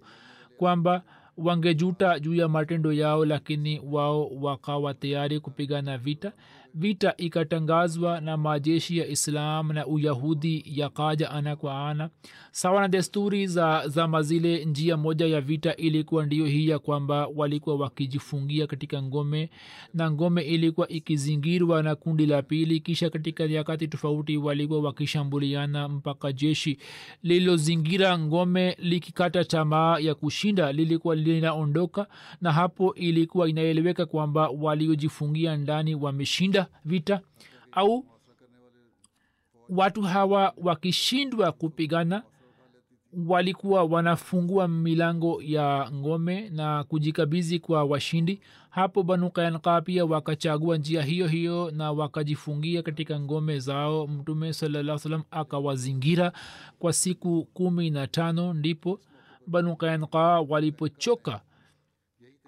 kwamba 0.57 1.03
wangejuta 1.37 2.19
juu 2.19 2.35
ya 2.35 2.47
matendo 2.47 2.93
yao 2.93 3.25
lakini 3.25 3.81
wao 3.91 4.27
wakawa 4.27 4.93
tayari 4.93 5.39
kupigana 5.39 5.97
vita 5.97 6.31
vita 6.73 7.13
ikatangazwa 7.17 8.21
na 8.21 8.37
majeshi 8.37 8.97
ya 8.97 9.07
islam 9.07 9.71
na 9.71 9.87
uyahudi 9.87 10.63
yakaja 10.67 11.31
ana 11.31 11.55
kwa 11.55 11.89
ana. 11.89 12.09
Sawa 12.51 12.81
na 12.81 12.87
desturi 12.87 13.47
za 13.47 13.87
zama 13.87 14.21
zile 14.21 14.65
njia 14.65 14.97
moja 14.97 15.25
ya 15.27 15.41
vita 15.41 15.75
ilikuwa 15.75 16.25
ndio 16.25 16.45
hii 16.45 16.67
ya 16.67 16.79
kwamba 16.79 17.27
walikuwa 17.35 17.75
wakijifungia 17.75 18.67
katika 18.67 19.01
ngome 19.03 19.49
na 19.93 20.11
ngome 20.11 20.41
ilikuwa 20.41 20.87
ikizingirwa 20.87 21.83
na 21.83 21.95
kundi 21.95 22.25
la 22.25 22.41
pili 22.41 22.79
kisha 22.79 23.09
katika 23.09 23.47
nyakati 23.47 23.87
tofauti 23.87 24.37
walikuwa 24.37 24.79
wakishambuliana 24.81 25.87
mpaka 25.89 26.31
jeshi 26.33 26.77
lililozingira 27.23 28.19
ngome 28.19 28.77
likikata 28.79 29.43
tamaa 29.45 29.99
ya 29.99 30.15
kushinda 30.15 30.71
lilikuwa 30.71 31.15
linaondoka 31.15 32.07
na 32.41 32.51
hapo 32.51 32.93
ilikuwa 32.95 33.49
inaeleweka 33.49 34.05
kwamba 34.05 34.49
waliojifungia 34.49 35.57
ndani 35.57 35.95
wameshinda 35.95 36.60
vita 36.85 37.21
au 37.71 38.05
watu 39.69 40.01
hawa 40.01 40.53
wakishindwa 40.57 41.51
kupigana 41.51 42.23
walikuwa 43.27 43.83
wanafungua 43.83 44.67
milango 44.67 45.41
ya 45.41 45.91
ngome 45.93 46.49
na 46.49 46.83
kujikabizi 46.83 47.59
kwa 47.59 47.83
washindi. 47.83 48.41
Hapo 48.69 49.03
banu 49.03 49.29
kayanka 49.31 49.81
pia 49.81 50.05
wakachagua 50.05 50.77
njia 50.77 51.01
hiyo 51.01 51.27
hiyo 51.27 51.71
na 51.71 51.91
wakajifungia 51.91 52.81
katika 52.83 53.19
ngome 53.19 53.59
zao. 53.59 54.07
Mtume 54.07 54.53
salaa 54.53 54.97
salam 54.97 55.23
akawazingira 55.31 56.31
kwa 56.79 56.93
siku 56.93 57.47
kumi 57.53 57.89
na 57.89 58.07
tano. 58.07 58.53
Ndipo 58.53 58.99
banu 59.47 59.75
kayanka 59.75 60.19
walipochoka 60.19 61.41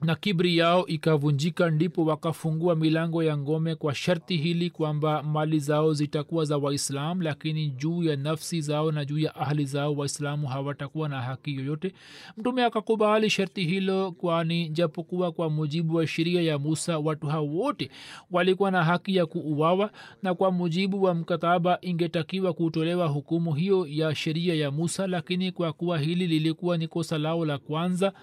na 0.04 0.16
kibri 0.16 0.58
yao 0.58 0.88
ikavunjika 0.88 1.70
ndipo 1.70 2.06
wakafungua 2.06 2.76
milango 2.76 3.24
ya 3.24 3.38
ngome 3.38 3.76
kwa 3.76 3.95
sharti 3.95 4.38
hili 4.38 4.70
kwamba 4.70 5.24
mali 5.24 5.60
zao 5.60 5.93
zitakuwa 5.93 6.45
za 6.45 6.58
waislam 6.58 7.22
lakini 7.22 7.70
juu 7.70 8.04
ya 8.04 8.16
nafsi 8.16 8.62
zao 8.62 8.91
na 8.91 9.06
juu 9.06 9.20
ya 9.20 9.36
ahli 9.36 9.66
zao 9.66 9.93
waislamu 9.95 10.47
hawatakuwa 10.47 11.10
na 11.10 11.22
haki 11.22 11.56
yoyote. 11.56 11.93
Mtume 12.38 12.64
akakubali 12.64 13.30
sharti 13.30 13.64
hilo 13.66 14.12
kwani 14.12 14.70
japokuwa 14.70 15.32
kwa 15.32 15.49
mujibu 15.49 15.95
wa 15.95 16.08
sheria 16.08 16.41
ya 16.41 16.60
musa 16.60 16.99
watu 16.99 17.28
hao 17.28 17.47
wote 17.47 17.89
walikuwa 18.32 18.72
na 18.72 18.84
haki 18.84 19.16
ya 19.16 19.26
kuuawa 19.26 19.91
na 20.24 20.34
kwa 20.36 20.51
mujibu 20.51 21.04
wa 21.04 21.14
mkataba 21.14 21.78
ingetakiwa 21.82 22.54
kutolewa 22.54 23.08
hukumu 23.08 23.54
hiyo 23.54 23.88
ya 23.89 24.16
sheria 24.16 24.56
ya 24.56 24.72
musa 24.72 25.08
lakini 25.08 25.51
kwa 25.51 25.74
kuwa 25.74 25.99
hili 25.99 26.28
lilikuwa 26.28 26.78
ni 26.78 26.88
kosa 26.88 27.18
lao 27.18 27.45
la 27.45 27.58
kwanza 27.58 28.14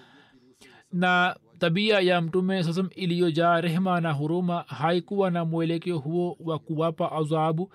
na 0.93 1.35
tabia 1.61 1.99
ya 1.99 2.21
mtume 2.21 2.63
sasam 2.63 2.89
iliyojaa 2.95 3.61
rehma 3.61 4.01
na 4.01 4.11
huruma 4.11 4.63
haikuwa 4.67 5.31
na 5.31 5.45
mwelekeo 5.45 5.97
huo 5.97 6.37
wa 6.39 6.59
kuwapa 6.59 7.11
adhabu 7.11 7.71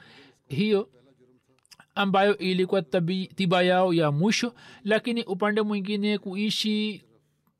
hiyo 0.48 0.88
ambayo 1.94 2.38
ilikuwa 2.38 2.82
tiba 3.36 3.62
yao 3.62 3.94
ya 3.94 4.10
mwisho 4.10 4.54
lakini 4.84 5.24
upande 5.24 5.62
mwingine 5.62 6.18
kuishi 6.18 7.04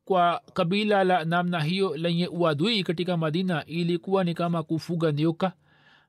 kwa 0.05 0.43
kabila 0.55 1.05
la 1.05 1.25
namna 1.25 1.61
hiyo 1.61 1.97
lenye 1.97 2.29
uadui 2.29 2.83
katika 2.83 3.17
madina 3.17 3.65
ilikuwa 3.67 4.25
ni 4.25 4.35
kama 4.35 4.63
kufuga 4.63 5.13
nyoka 5.13 5.53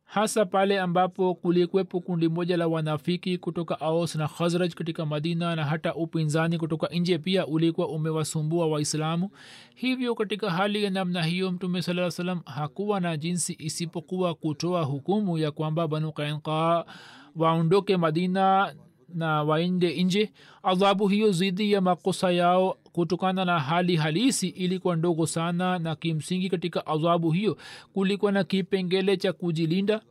hasa 0.07 0.45
pale 0.45 0.79
ambapo 0.79 1.35
kulikuwepo 1.35 1.99
kundi 1.99 2.29
moja 2.29 2.57
la 2.57 2.67
wanafiki 2.67 3.37
kutoka 3.37 3.81
aos 3.81 4.15
na 4.15 4.27
khazraj 4.27 4.73
katika 4.73 5.05
madina 5.05 5.55
na 5.55 5.65
hata 5.65 5.95
upinzani 5.95 6.57
kutoka 6.57 6.87
nje 6.87 7.17
pia 7.17 7.47
ulikuwa 7.47 7.87
umewasumbua 7.87 8.67
waislamu. 8.67 9.29
Hivyo 9.75 10.15
katika 10.15 10.51
hali 10.51 10.83
ya 10.83 10.89
namna 10.89 11.23
hiyo 11.23 11.51
mtume 11.51 11.81
saa 11.81 12.11
salam 12.11 12.41
hakuwa 12.45 12.99
na 12.99 13.17
jinsi 13.17 13.55
isipokuwa 13.59 14.35
kutoa 14.35 14.83
hukumu 14.83 15.37
ya 15.37 15.51
kwamba 15.51 15.87
banu 15.87 16.11
kainka 16.11 16.85
waondoke 17.35 17.97
madina 17.97 18.73
na 19.13 19.43
waende 19.43 20.03
nje. 20.03 20.31
Adhabu 20.63 21.07
hiyo 21.07 21.31
zidi 21.31 21.71
ya 21.71 21.81
makosa 21.81 22.31
yao 22.31 22.77
kutokana 22.91 23.45
na 23.45 23.59
hali 23.59 23.95
halisi 23.95 24.47
ilikuwa 24.47 24.95
ndogo 24.95 25.27
sana 25.27 25.79
na 25.79 25.95
kimsingi 25.95 26.49
katika 26.49 26.87
adhabu 26.87 27.31
hiyo 27.31 27.57
kulikuwa 27.93 28.31
na 28.31 28.43
kipengele 28.43 29.17
cha 29.17 29.33
kujilinda. 29.33 30.01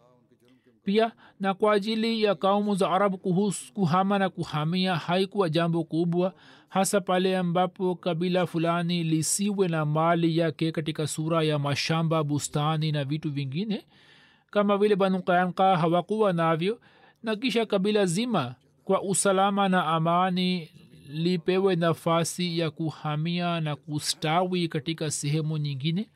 Pia 0.85 1.13
na 1.41 1.55
kwa 1.55 1.73
ajili 1.73 2.23
ya 2.23 2.35
kaumu 2.35 2.75
za 2.75 2.91
arabu 2.91 3.19
kuhusu 3.19 3.73
kuhama 3.73 4.19
na 4.19 4.29
kuhamia 4.29 4.97
haikuwa 4.97 5.49
jambo 5.49 5.85
kubwa 5.85 6.35
hasa 6.69 7.01
pale 7.01 7.37
ambapo 7.37 7.95
kabila 7.95 8.47
fulani 8.47 9.05
lisiwe 9.05 9.69
na 9.69 9.85
mali 9.85 10.39
yake 10.39 10.73
katika 10.73 11.07
sura 11.07 11.43
ya 11.43 11.59
mashamba 11.59 12.25
bustani 12.25 12.93
na 12.93 13.05
vitu 13.05 13.31
vingine. 13.31 13.85
Kama 14.51 14.79
vile 14.79 14.97
banu 14.97 15.23
kayanka 15.23 15.77
hawakuwa 15.77 16.33
navyo 16.33 16.81
na 17.23 17.37
kisha 17.37 17.67
kabila 17.67 18.07
zima 18.07 18.55
kwa 18.87 19.03
usalama 19.03 19.69
na 19.69 19.87
amani 19.87 20.71
lipewe 21.09 21.77
nafasi 21.77 22.59
ya 22.59 22.71
kuhamia 22.71 23.61
na 23.61 23.77
kustawi 23.77 24.69
katika 24.69 25.11
sehemu 25.11 25.59
nyingine? 25.59 26.11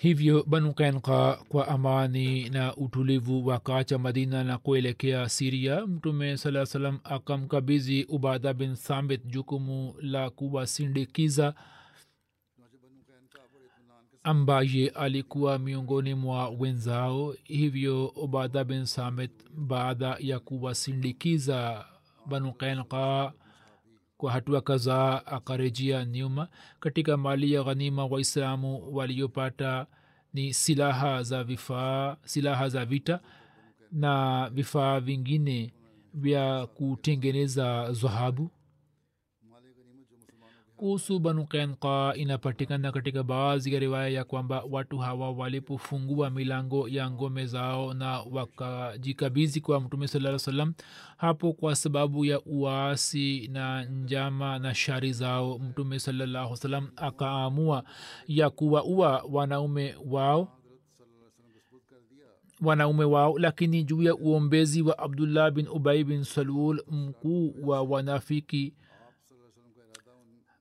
Hivyo 0.00 0.44
banu 0.46 0.74
kenka 0.74 1.44
kwa 1.48 1.68
amani 1.68 2.48
na 2.50 2.76
utulivu 2.76 3.46
wakaacha 3.46 3.98
madina 3.98 4.44
na 4.44 4.58
kuelekea 4.58 5.28
siria 5.28 5.86
mtume 5.86 6.36
saa 6.36 6.66
salam 6.66 6.98
akamkabizi 7.04 8.04
ubada 8.04 8.54
bin 8.54 8.76
thamit 8.76 9.26
jukumu 9.26 9.94
la 10.00 10.30
kuwasindikiza 10.30 11.54
ambaye 14.22 14.88
alikuwa 14.88 15.58
miongoni 15.58 16.14
mwa 16.14 16.48
wenzao. 16.48 17.34
Hivyo 17.44 18.06
ubada 18.06 18.64
bin 18.64 18.84
samit 18.86 19.30
baada 19.56 20.16
ya 20.20 20.38
kuwasindikiza 20.38 21.84
banu 22.26 22.52
kainka 22.52 23.32
kwa 24.16 24.32
hatua 24.32 24.60
kadhaa 24.60 25.26
akarejea 25.26 26.04
nyuma. 26.04 26.48
Katika 26.80 27.16
mali 27.16 27.52
ya 27.52 27.62
ghanima 27.62 28.06
waislamu 28.06 28.96
waliopata 28.96 29.86
ni 30.34 30.54
silaha 30.54 31.22
za 31.22 31.44
vifaa 31.44 32.16
silaha 32.24 32.68
za 32.68 32.84
vita 32.84 33.20
na 33.92 34.50
vifaa 34.54 35.00
vingine 35.00 35.72
vya 36.14 36.66
kutengeneza 36.66 37.92
dhahabu 37.92 38.50
kuhusu 40.80 41.18
banu 41.18 41.46
kenka 41.46 42.12
inapatikana 42.16 42.92
katika 42.92 43.22
baadhi 43.22 43.74
ya 43.74 43.80
riwaya 43.80 44.08
ya 44.08 44.24
kwamba 44.24 44.64
watu 44.70 44.98
hawa 44.98 45.30
walipofungua 45.30 46.30
milango 46.30 46.88
ya 46.88 47.10
ngome 47.10 47.46
zao 47.46 47.94
na 47.94 48.20
wakajikabizi 48.20 49.60
kwa 49.60 49.80
mtume 49.80 50.08
saa 50.08 50.38
salam 50.38 50.74
hapo 51.16 51.52
kwa 51.52 51.76
sababu 51.76 52.24
ya 52.24 52.40
uasi 52.40 53.48
na 53.48 53.84
njama 53.84 54.58
na 54.58 54.74
shari 54.74 55.12
zao 55.12 55.58
mtume 55.58 55.98
salallahu 55.98 56.56
salam 56.56 56.88
akaamua 56.96 57.84
ya 58.26 58.50
kuwaua 58.50 59.24
wanaume 59.30 59.94
wao 60.06 60.48
wanaume 62.60 63.04
wao 63.04 63.38
lakini 63.38 63.84
juu 63.84 64.02
ya 64.02 64.14
uombezi 64.14 64.82
wa 64.82 64.98
abdullah 64.98 65.50
bin 65.50 65.68
ubai 65.68 66.04
bin 66.04 66.24
salul 66.24 66.82
mkuu 66.90 67.54
wa 67.62 67.82
wanafiki 67.82 68.74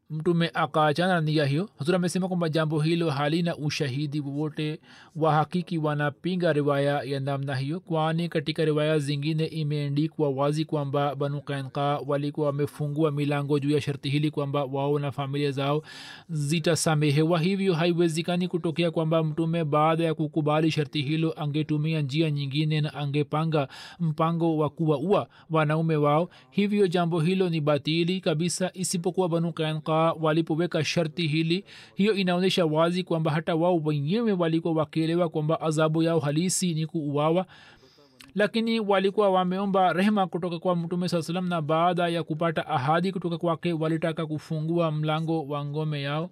mtume 0.10 0.51
akaachana 0.53 1.14
na 1.14 1.22
nia 1.22 1.45
hiyo. 1.45 1.70
Hazur 1.80 1.95
amesema 1.95 2.28
kwamba 2.28 2.49
jambo 2.49 2.80
hilo 2.80 3.10
halina 3.10 3.57
ushahidi 3.57 4.20
wowote 4.20 4.80
wahakiki 5.16 5.78
wanapinga 5.78 6.53
riwaya 6.53 7.01
ya 7.03 7.20
namna 7.20 7.55
hiyo 7.55 7.80
kwani 7.80 8.30
katika 8.30 8.66
riwaya 8.66 8.99
zingine 8.99 9.45
imeendikwa 9.45 10.30
wazi 10.30 10.66
kwamba 10.66 11.16
banu 11.16 11.41
kainka 11.41 11.99
walikuwa 12.07 12.47
wamefungua 12.47 13.12
milango 13.12 13.60
juu 13.60 13.70
ya 13.70 13.82
sharti 13.82 14.10
hili 14.10 14.32
kwamba 14.32 14.64
wao 14.66 14.99
na 14.99 15.12
familia 15.12 15.51
zao 15.51 15.84
zitasamehewa. 16.30 17.39
Hivyo 17.39 17.74
haiwezekani 17.74 18.47
kutokea 18.47 18.91
kwamba 18.91 19.24
mtume 19.24 19.64
baada 19.64 20.03
ya 20.03 20.14
kukubali 20.14 20.72
sharti 20.72 21.01
hilo 21.01 21.34
angetumia 21.38 22.01
njia 22.01 22.32
nyingine 22.32 22.82
na 22.82 22.93
angepanga 22.93 23.68
mpango 23.99 24.57
wa 24.57 24.70
kuwaua 24.70 25.28
wanaume 25.49 25.95
wao. 25.95 26.30
Hivyo 26.49 26.88
jambo 26.88 27.20
hilo 27.20 27.49
ni 27.49 27.62
batili 27.62 28.22
kabisa 28.22 28.72
isipokuwa 28.74 29.30
banu 29.30 29.53
kainka 29.53 29.99
walipoweka 30.22 30.84
sharti 30.84 31.28
hili. 31.28 31.66
Hiyo 31.95 32.14
inaonyesha 32.14 32.66
wazi 32.66 33.04
kwamba 33.04 33.32
hata 33.32 33.56
wao 33.56 33.78
wenyewe 33.78 34.32
walikuwa 34.32 34.74
wakielewa 34.74 35.30
kwamba 35.30 35.62
adhabu 35.62 36.04
yao 36.04 36.20
halisi 36.20 36.74
ni 36.74 36.86
kuuawa. 36.86 37.45
Lakini 38.36 38.80
walikuwa 38.80 39.30
wameomba 39.30 39.93
rehema 39.93 40.28
kutoka 40.28 40.60
kwa 40.60 40.76
mtume 40.76 41.10
saa 41.10 41.22
salam 41.22 41.47
na 41.50 41.62
baada 41.62 42.08
ya 42.08 42.24
kupata 42.24 42.68
ahadi 42.68 43.12
kutoka 43.12 43.38
kwake 43.38 43.74
walitaka 43.74 44.26
kufungua 44.26 44.91
mlango 44.91 45.43
wa 45.47 45.66
ngome 45.66 46.02
yao 46.02 46.30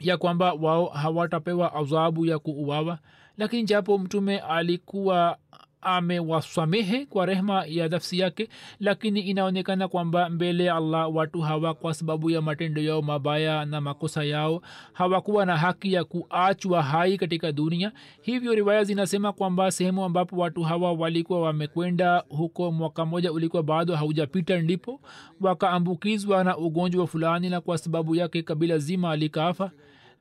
ya 0.00 0.16
kwamba 0.16 0.52
wao 0.52 0.86
hawatapewa 0.86 1.74
adhabu 1.74 2.26
ya 2.26 2.38
kuuawa. 2.38 2.98
Lakini 3.38 3.62
japo 3.64 3.98
mtume 3.98 4.38
alikuwa 4.38 5.38
amewasamehe 5.82 7.06
kwa 7.06 7.26
rehma 7.26 7.64
ya 7.66 7.88
nafsi 7.88 8.18
yake 8.18 8.48
lakini 8.80 9.20
inaonekana 9.20 9.88
kwamba 9.88 10.28
mbele 10.30 10.64
ya 10.64 10.74
allah 10.76 11.14
watu 11.14 11.40
hawa 11.40 11.74
kwa 11.74 11.94
sababu 11.94 12.30
ya 12.30 12.42
matendo 12.42 12.82
yao 12.82 13.02
mabaya 13.02 13.64
na 13.64 13.80
makosa 13.80 14.24
yao. 14.24 14.62
Hawakuwa 14.92 15.46
na 15.46 15.56
haki 15.56 15.92
ya 15.92 16.04
kuachwa 16.04 16.82
hai 16.82 17.16
katika 17.18 17.52
dunia. 17.52 17.92
Hivyo 18.22 18.54
riwaya 18.54 18.84
zinasema 18.84 19.32
kwamba 19.32 19.70
sehemu 19.70 20.04
ambapo 20.04 20.36
watu 20.36 20.62
hawa 20.62 20.92
walikuwa 20.92 21.40
wamekwenda 21.40 22.24
huko 22.28 22.72
mwaka 22.72 23.04
moja 23.06 23.32
ulikuwa 23.32 23.62
bado 23.62 23.96
haujapita 23.96 24.58
ndipo 24.60 25.00
wakaambukizwa 25.40 26.44
na 26.44 26.56
ugonjwa 26.56 27.06
fulani 27.06 27.48
na 27.50 27.60
kwa 27.60 27.78
sababu 27.78 28.14
yake 28.14 28.42
kabila 28.42 28.78
zima 28.78 29.16
likaafa 29.16 29.70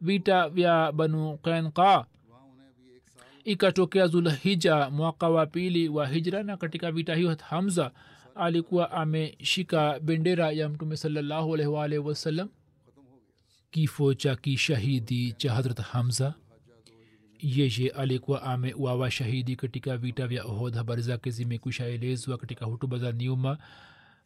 vita 0.02 0.50
vya 0.50 0.92
banu 0.92 1.38
kanka 1.38 2.06
ikatokea 3.44 4.08
zulhija 4.08 4.90
mwaka 4.90 5.30
wa 5.30 5.46
pili 5.46 5.90
wa 5.90 6.08
hijra 6.08 6.44
na 6.44 6.58
katika 6.58 6.92
vita 6.92 7.16
hiyo 7.16 7.38
hamza 7.50 7.92
alikuwa 8.36 8.92
ameshika 8.92 10.00
bendera 10.00 10.52
ya 10.52 10.70
mtume 10.70 10.98
salallahu 10.98 11.52
wasallam. 11.98 12.50
Kifo 13.72 14.14
cha 14.14 14.36
kishahidi 14.36 15.32
cha 15.32 15.54
hadrat 15.54 15.80
hamza 15.80 16.34
yeye 17.40 17.90
alikuwa 17.90 18.44
ameuawa 18.44 19.12
shahidi 19.12 19.56
katika 19.56 19.98
vita 19.98 20.28
vya 20.28 20.46
ohod 20.46 20.76
habari 20.76 21.02
zake 21.02 21.32
zimekwisha 21.32 21.86
elezwa 21.86 22.38
katika 22.38 22.66
hutuba 22.66 22.98
za 22.98 23.12
nyuma 23.12 23.58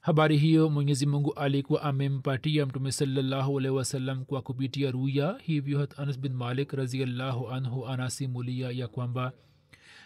habari 0.05 0.37
hiyo 0.37 0.69
mwenyezi 0.69 1.05
mungu 1.05 1.33
alikuwa 1.33 1.81
amempatia 1.81 2.65
mtume 2.65 2.91
salallahu 2.91 3.55
wasallam 3.55 4.25
kwa 4.25 4.41
kupitia 4.41 4.91
ruya. 4.91 5.39
Hivyo 5.43 5.79
hat 5.79 5.99
anas 5.99 6.19
bin 6.19 6.33
malik 6.33 6.71
raziallahu 6.73 7.49
anhu 7.49 7.87
anasimulia 7.87 8.71
ya 8.71 8.87
kwamba 8.87 9.31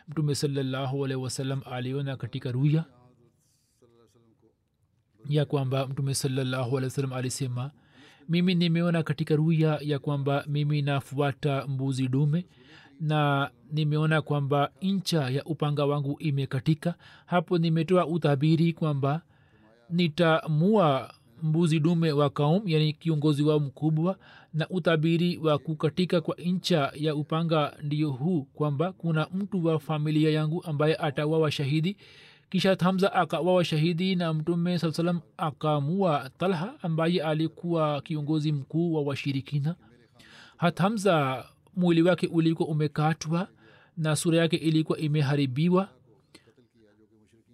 mtume 0.07 0.35
salallahu 0.35 1.05
aliona 1.71 2.17
katika 2.17 2.51
ruya 2.51 2.85
ya 5.29 5.45
kwamba 5.45 5.87
mtume 5.87 6.13
salallahu 6.13 6.77
alisema 7.15 7.71
mimi 8.29 8.55
nimeona 8.55 9.03
katika 9.03 9.35
ruya 9.35 9.79
ya 9.81 9.99
kwamba 9.99 10.45
mimi 10.47 10.81
nafuata 10.81 11.67
mbuzi 11.67 12.07
dume 12.07 12.45
na 12.99 13.51
nimeona 13.71 14.21
kwamba 14.21 14.71
ncha 14.81 15.29
ya 15.29 15.43
upanga 15.43 15.85
wangu 15.85 16.15
imekatika. 16.19 16.95
Hapo 17.25 17.57
nimetoa 17.57 18.07
utabiri 18.07 18.73
kwamba 18.73 19.21
nitamua 19.89 21.13
mbuzi 21.43 21.79
dume 21.79 22.11
wa 22.11 22.29
kaum 22.29 22.61
yani 22.65 22.93
kiongozi 22.93 23.43
wao 23.43 23.59
mkubwa 23.59 24.17
na 24.53 24.69
utabiri 24.69 25.37
wa 25.37 25.57
kukatika 25.57 26.21
kwa 26.21 26.35
ncha 26.35 26.91
ya 26.95 27.15
upanga 27.15 27.73
ndio 27.83 28.09
huu 28.11 28.41
kwamba 28.53 28.91
kuna 28.93 29.27
mtu 29.33 29.65
wa 29.65 29.79
familia 29.79 30.29
yangu 30.31 30.63
ambaye 30.63 30.95
atawawa 30.95 31.51
shahidi. 31.51 31.97
Kisha 32.49 32.77
hamza 32.79 33.13
akawawa 33.13 33.65
shahidi 33.65 34.15
na 34.15 34.33
mtume 34.33 34.79
saa 34.79 34.91
salam 34.91 35.19
akamua 35.37 36.29
talha 36.37 36.73
ambaye 36.81 37.23
alikuwa 37.23 38.01
kiongozi 38.01 38.51
mkuu 38.51 38.93
wa 38.93 39.01
washirikina. 39.01 39.75
Hat 40.57 40.79
hamza 40.79 41.45
mwili 41.75 42.01
wake 42.01 42.27
ulikuwa 42.27 42.69
umekatwa 42.69 43.47
na 43.97 44.15
sura 44.15 44.37
yake 44.37 44.55
ilikuwa 44.57 44.97
imeharibiwa 44.97 45.89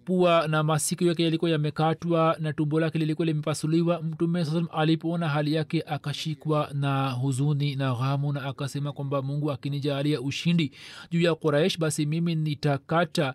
pua 0.06 0.48
na 0.48 0.62
masikio 0.62 1.08
yake 1.08 1.22
yalikuwa 1.24 1.50
yamekatwa 1.50 2.36
na 2.40 2.52
tumbo 2.52 2.80
lake 2.80 2.98
lilikuwa 2.98 3.26
limepasuliwa. 3.26 4.02
Mtume 4.02 4.44
saa 4.44 4.62
alipoona 4.72 5.28
hali 5.28 5.54
yake 5.54 5.82
akashikwa 5.86 6.70
na 6.74 7.10
huzuni 7.10 7.76
na 7.76 7.94
ghamu 7.94 8.32
na 8.32 8.42
akasema 8.42 8.92
kwamba 8.92 9.22
mungu 9.22 9.52
akinijaalia 9.52 10.20
ushindi 10.20 10.72
juu 11.10 11.20
ya 11.20 11.34
quraish 11.34 11.78
basi 11.78 12.06
mimi 12.06 12.34
nitakata 12.34 13.34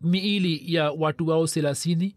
miili 0.00 0.74
ya 0.74 0.90
watu 0.90 1.28
wao 1.28 1.46
thelathini. 1.46 2.16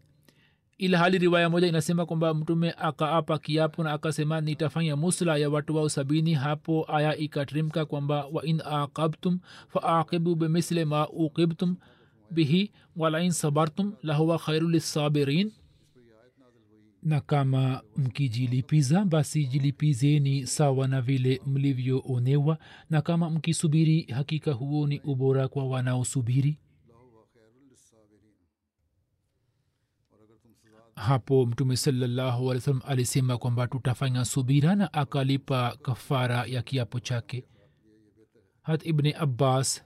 Ila 0.78 0.98
hali 0.98 1.18
riwaya 1.18 1.50
moja 1.50 1.66
inasema 1.66 2.06
kwamba 2.06 2.34
mtume 2.34 2.74
akaapa 2.78 3.38
kiapo 3.38 3.82
na 3.84 3.92
akasema 3.92 4.40
nitafanya 4.40 4.96
musla 4.96 5.36
ya 5.36 5.50
watu 5.50 5.76
wao 5.76 5.88
sabini. 5.88 6.34
Hapo 6.34 6.86
aya 6.88 7.16
ikatrimka 7.16 7.84
kwamba 7.86 8.26
wain 8.32 8.62
aqabtum 8.64 9.38
faaqibu 9.68 10.34
bimisli 10.34 10.84
ma 10.84 11.08
uqibtum 11.08 11.76
bihi 12.32 12.72
walain 12.96 13.30
sabartum 13.30 13.92
lahuwa 14.02 14.38
khairu 14.38 14.68
lissabirin 14.68 15.52
na 17.02 17.20
kama 17.20 17.82
mkijilipiza 17.96 19.04
basi 19.04 19.46
jilipizeni 19.46 20.46
sawa 20.46 20.88
na 20.88 21.02
vile 21.02 21.40
mlivyoonewa 21.46 22.58
na 22.90 23.02
kama 23.02 23.30
mkisubiri 23.30 24.02
hakika 24.02 24.52
huo 24.52 24.86
ni 24.86 25.00
ubora 25.00 25.48
kwa 25.48 25.64
wanaosubiri 25.68 26.58
hapo 30.94 31.46
mtume 31.46 31.76
salallahu 31.76 32.52
alisema 32.86 33.38
kwamba 33.38 33.66
tutafanya 33.66 34.24
subira 34.24 34.74
na 34.74 34.92
akalipa 34.92 35.76
kafara 35.82 36.44
ya 36.46 36.62
kiapo 36.62 37.00
chake 37.00 37.44
hat 38.62 38.86
ibni 38.86 39.12
abbas 39.12 39.84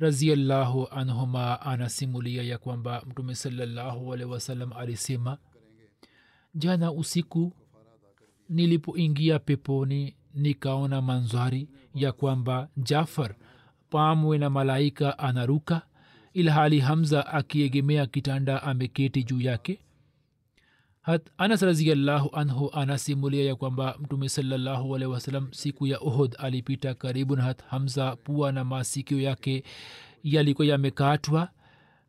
raziallahu 0.00 0.88
anhuma 0.90 1.60
anasimulia 1.60 2.42
ya 2.42 2.58
kwamba 2.58 3.02
mtume 3.06 3.34
salallahu 3.34 4.12
alehi 4.14 4.30
wasallam 4.30 4.72
alisema 4.72 5.38
jana 6.54 6.92
usiku 6.92 7.52
nilipoingia 8.48 9.38
peponi 9.38 10.16
nikaona 10.34 11.02
manzari 11.02 11.68
ya 11.94 12.12
kwamba 12.12 12.68
jafar 12.76 13.34
pamwe 13.90 14.38
na 14.38 14.50
malaika 14.50 15.18
anaruka 15.18 15.82
ilhali 16.32 16.80
hamza 16.80 17.26
akiegemea 17.26 18.06
kitanda 18.06 18.62
ameketi 18.62 19.24
juu 19.24 19.40
yake 19.40 19.78
anas 21.38 21.62
raziallahu 21.62 22.30
anhu 22.36 22.70
anasimulia 22.72 23.44
ya 23.44 23.54
kwamba 23.56 23.96
mtume 24.00 24.28
salallahu 24.28 24.94
alehi 24.96 25.12
wasalam 25.12 25.48
siku 25.52 25.86
ya 25.86 26.00
uhud 26.00 26.34
alipita 26.38 26.94
karibu 26.94 27.36
na 27.36 27.42
hat 27.42 27.62
hamza 27.68 28.16
pua 28.16 28.52
na 28.52 28.64
masikio 28.64 29.20
yake 29.20 29.62
yalikuwa 30.24 30.66
yamekatwa. 30.68 31.48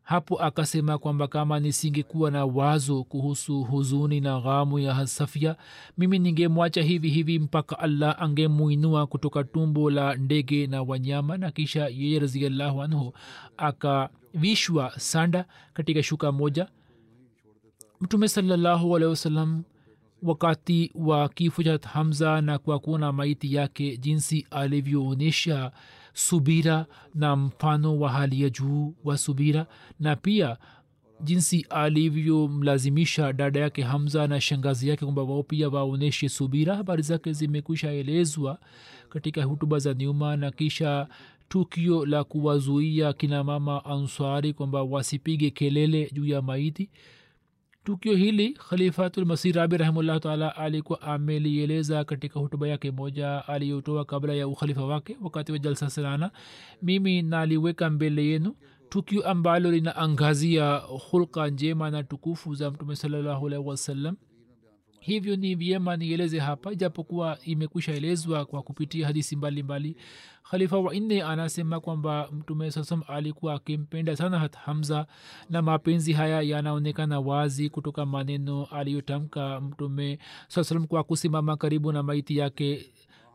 Hapo 0.03 0.41
akasema 0.41 0.97
kwamba 0.97 1.27
kama 1.27 1.59
nisingekuwa 1.59 2.31
na 2.31 2.45
wazo 2.45 3.03
kuhusu 3.03 3.63
huzuni 3.63 4.19
na 4.21 4.39
ghamu 4.41 4.79
ya 4.79 4.93
hasafia 4.93 5.55
mimi 5.97 6.19
ningemwacha 6.19 6.81
hivi 6.81 7.09
hivi 7.09 7.39
mpaka 7.39 7.79
allah 7.79 8.15
angemuinua 8.21 9.07
kutoka 9.07 9.43
tumbo 9.43 9.89
la 9.91 10.15
ndege 10.15 10.67
na 10.67 10.81
wanyama 10.81 11.37
na 11.37 11.51
kisha 11.51 11.87
yeye 11.87 12.19
raziallahu 12.19 12.81
anhu 12.81 13.13
akavishwa 13.57 14.93
sanda 14.99 15.45
katika 15.73 16.03
shuka 16.03 16.31
moja 16.31 16.67
mtume 18.01 18.27
salallahu 18.27 18.95
alehi 18.95 19.09
wasallam 19.09 19.63
wakati 20.23 20.91
wa 20.95 21.29
kifo 21.29 21.63
cha 21.63 21.79
hamza 21.93 22.41
na 22.41 22.57
kwa 22.57 22.79
kuona 22.79 23.11
maiti 23.11 23.55
yake 23.55 23.97
jinsi 23.97 24.47
alivyoonyesha 24.51 25.71
subira 26.13 26.85
na 27.15 27.35
mfano 27.35 27.99
wa 27.99 28.09
hali 28.09 28.41
ya 28.41 28.49
juu 28.49 28.93
wa 29.03 29.17
subira 29.17 29.65
na 29.99 30.15
pia 30.15 30.57
jinsi 31.23 31.65
alivyomlazimisha 31.69 33.33
dada 33.33 33.59
yake 33.59 33.81
hamza 33.81 34.27
na 34.27 34.41
shangazi 34.41 34.89
yake 34.89 35.05
kwamba 35.05 35.23
wao 35.23 35.43
pia 35.43 35.69
waonyeshe 35.69 36.29
subira. 36.29 36.75
Habari 36.75 37.01
zake 37.03 37.33
zimekwisha 37.33 37.91
elezwa 37.91 38.59
katika 39.09 39.43
hutuba 39.43 39.79
za 39.79 39.93
nyuma 39.93 40.37
na 40.37 40.51
kisha 40.51 41.07
tukio 41.49 42.05
la 42.05 42.23
kuwazuia 42.23 43.13
kina 43.13 43.43
mama 43.43 43.85
answari 43.85 44.53
kwamba 44.53 44.83
wasipige 44.83 45.49
kelele 45.49 46.09
juu 46.13 46.25
ya 46.25 46.41
maiti 46.41 46.89
tukio 47.83 48.15
hili 48.15 48.53
khalifatulmasih 48.53 49.53
rabi 49.55 49.77
rahimullah 49.77 50.19
taala 50.19 50.55
alikuwa 50.55 51.01
amelieleza 51.01 52.03
katika 52.03 52.39
hutuba 52.39 52.67
yake 52.67 52.91
moja 52.91 53.47
aliyotoa 53.47 54.05
kabla 54.05 54.33
ya 54.33 54.47
ukhalifa 54.47 54.85
wake 54.85 55.17
wakati 55.21 55.51
wa 55.51 55.59
jalsa 55.59 55.89
salana. 55.89 56.31
Mimi 56.81 57.21
naliweka 57.21 57.89
mbele 57.89 58.25
yenu 58.25 58.55
tukio 58.89 59.27
ambalo 59.27 59.71
linaangazia 59.71 60.75
hulka 61.11 61.47
njema 61.49 61.89
na 61.91 62.03
tukufu 62.03 62.55
za 62.55 62.71
mtume 62.71 62.95
salallahu 62.95 63.47
alaihi 63.47 63.67
wasallam 63.67 64.15
hivyo 65.01 65.35
ni 65.35 65.55
vyema 65.55 65.97
nieleze 65.97 66.39
hapa 66.39 66.75
japokuwa 66.75 67.37
imekwisha 67.43 67.91
elezwa 67.93 68.45
kwa 68.45 68.61
kupitia 68.63 69.07
hadisi 69.07 69.35
mbalimbali. 69.35 69.95
Khalifa 70.49 70.77
wanne 70.77 71.23
anasema 71.23 71.79
kwamba 71.79 72.29
mtume 72.31 72.71
sasam 72.71 73.01
alikuwa 73.07 73.53
akimpenda 73.53 74.15
sana 74.15 74.49
hamza 74.65 75.07
na 75.49 75.61
mapenzi 75.61 76.13
haya 76.13 76.41
yanaonekana 76.41 77.19
wazi 77.19 77.69
kutoka 77.69 78.05
maneno 78.05 78.65
aliyotamka 78.65 79.61
mtume 79.61 80.19
saa 80.47 80.63
salam 80.63 80.87
kwa 80.87 81.03
kusimama 81.03 81.57
karibu 81.57 81.91
na 81.91 82.03
maiti 82.03 82.37
yake 82.37 82.85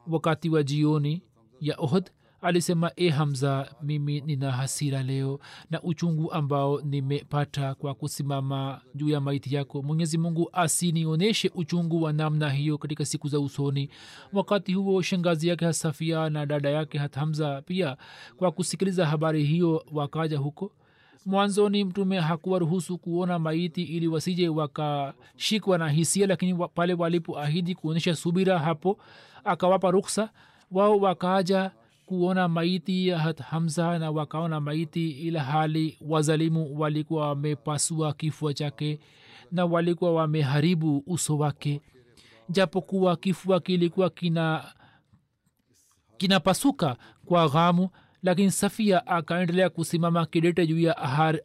wakati 0.07 0.51
wa 0.51 0.63
jioni 0.63 1.23
ya 1.61 1.75
ohd 1.79 2.11
alisema 2.43 2.91
e 2.97 3.09
hamza 3.09 3.75
mimi 3.83 4.21
nina 4.21 4.53
hasira 4.53 5.03
leo 5.03 5.41
na 5.71 5.83
uchungu 5.83 6.33
ambao 6.33 6.81
nimepata 6.81 7.75
kwa 7.75 7.95
kusimama 7.95 8.81
juu 8.95 9.09
ya 9.09 9.21
maiti 9.21 9.55
yako. 9.55 9.83
Mwenyezi 9.83 10.19
mungu 10.19 10.51
asinionyeshe 10.53 11.51
uchungu 11.55 12.03
wa 12.03 12.13
namna 12.13 12.51
hiyo 12.51 12.79
katika 12.79 13.05
siku 13.05 13.29
za 13.29 13.41
usoni. 13.41 13.91
Wakati 14.33 14.75
huo 14.75 15.03
shangazi 15.03 15.49
yake 15.49 15.65
hasafia 15.65 16.31
na 16.31 16.47
dada 16.47 16.71
yake 16.71 16.99
hat 16.99 17.15
hamza 17.15 17.63
pia 17.63 17.97
kwa 18.37 18.53
kusikiliza 18.53 19.07
habari 19.07 19.45
hiyo 19.45 19.85
wakaja 19.93 20.39
huko. 20.39 20.73
Mwanzoni 21.27 21.85
mtume 21.85 22.21
hakuwa 22.21 22.59
ruhusu 22.59 22.99
kuona 22.99 23.39
maiti 23.39 23.83
ili 23.83 24.09
wasije 24.09 24.49
wakashikwa 24.49 25.79
na 25.79 25.89
hisia 25.89 26.27
lakini 26.27 26.55
pale 26.75 26.95
walipoahidi 26.95 27.75
kuonyesha 27.75 28.15
subira 28.17 28.59
hapo 28.59 28.99
akawapa 29.45 29.91
ruksa. 29.91 30.31
Wao 30.71 30.99
wakaja 30.99 31.71
kuona 32.07 32.49
maiti 32.49 33.09
ya 33.09 33.19
hat 33.19 33.41
hamza 33.43 33.99
na 33.99 34.11
wakaona 34.11 34.61
maiti 34.61 35.11
ila 35.11 35.45
hali 35.45 35.99
wazalimu 36.01 36.81
walikuwa 36.81 37.29
wamepasua 37.29 38.13
kifua 38.13 38.55
chake 38.55 38.99
na 39.53 39.65
walikuwa 39.65 40.13
wameharibu 40.15 41.03
uso 41.07 41.39
wake. 41.39 41.81
Japokuwa 42.49 43.17
kifua 43.17 43.61
kilikuwa 43.61 44.11
kina 44.11 44.65
kinapasuka 46.17 46.97
kwa 47.25 47.49
ghamu 47.49 47.89
lakini 48.23 48.51
safia 48.51 49.07
akaendelea 49.07 49.71
kusimama 49.71 50.27
kidete 50.27 50.67
juu 50.67 50.79
ya 50.79 50.97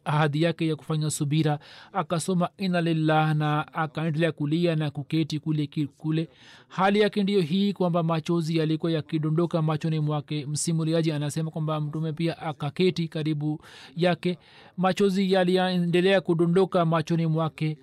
ahadi 0.04 0.42
yake 0.42 0.68
ya 0.68 0.76
kufanya 0.76 1.10
subira. 1.10 1.58
Akasoma 1.92 2.48
ina 2.58 2.80
lillah 2.80 3.34
na 3.36 3.74
akaendelea 3.74 4.32
kulia 4.32 4.76
na 4.76 4.90
kuketi 4.90 5.38
kule 5.38 5.68
kule. 5.96 6.28
Hali 6.68 7.00
yake 7.00 7.22
ndiyo 7.22 7.40
hii 7.40 7.72
kwamba 7.72 8.02
machozi 8.02 8.56
yalikuwa 8.56 8.92
yakidondoka 8.92 9.62
machoni 9.62 10.00
mwake. 10.00 10.46
Msimuliaji 10.46 11.12
anasema 11.12 11.50
kwamba 11.50 11.80
mtume 11.80 12.12
pia 12.12 12.38
akaketi 12.38 13.08
karibu 13.08 13.60
yake. 13.96 14.38
Machozi 14.76 15.32
yaliendelea 15.32 16.20
kudondoka 16.20 16.84
machoni 16.84 17.26
mwake. 17.26 17.78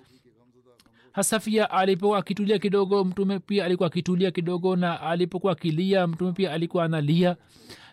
Hasafia 1.12 1.70
alipokuwa 1.70 2.18
akitulia 2.18 2.58
kidogo 2.58 3.04
mtume 3.04 3.38
pia 3.38 3.64
alikuwa 3.64 3.86
akitulia 3.86 4.30
kidogo 4.30 4.76
na 4.76 5.00
alipokuwa 5.00 5.52
akilia 5.52 6.06
mtume 6.06 6.32
pia 6.32 6.52
alikuwa 6.52 6.84
analia 6.84 7.36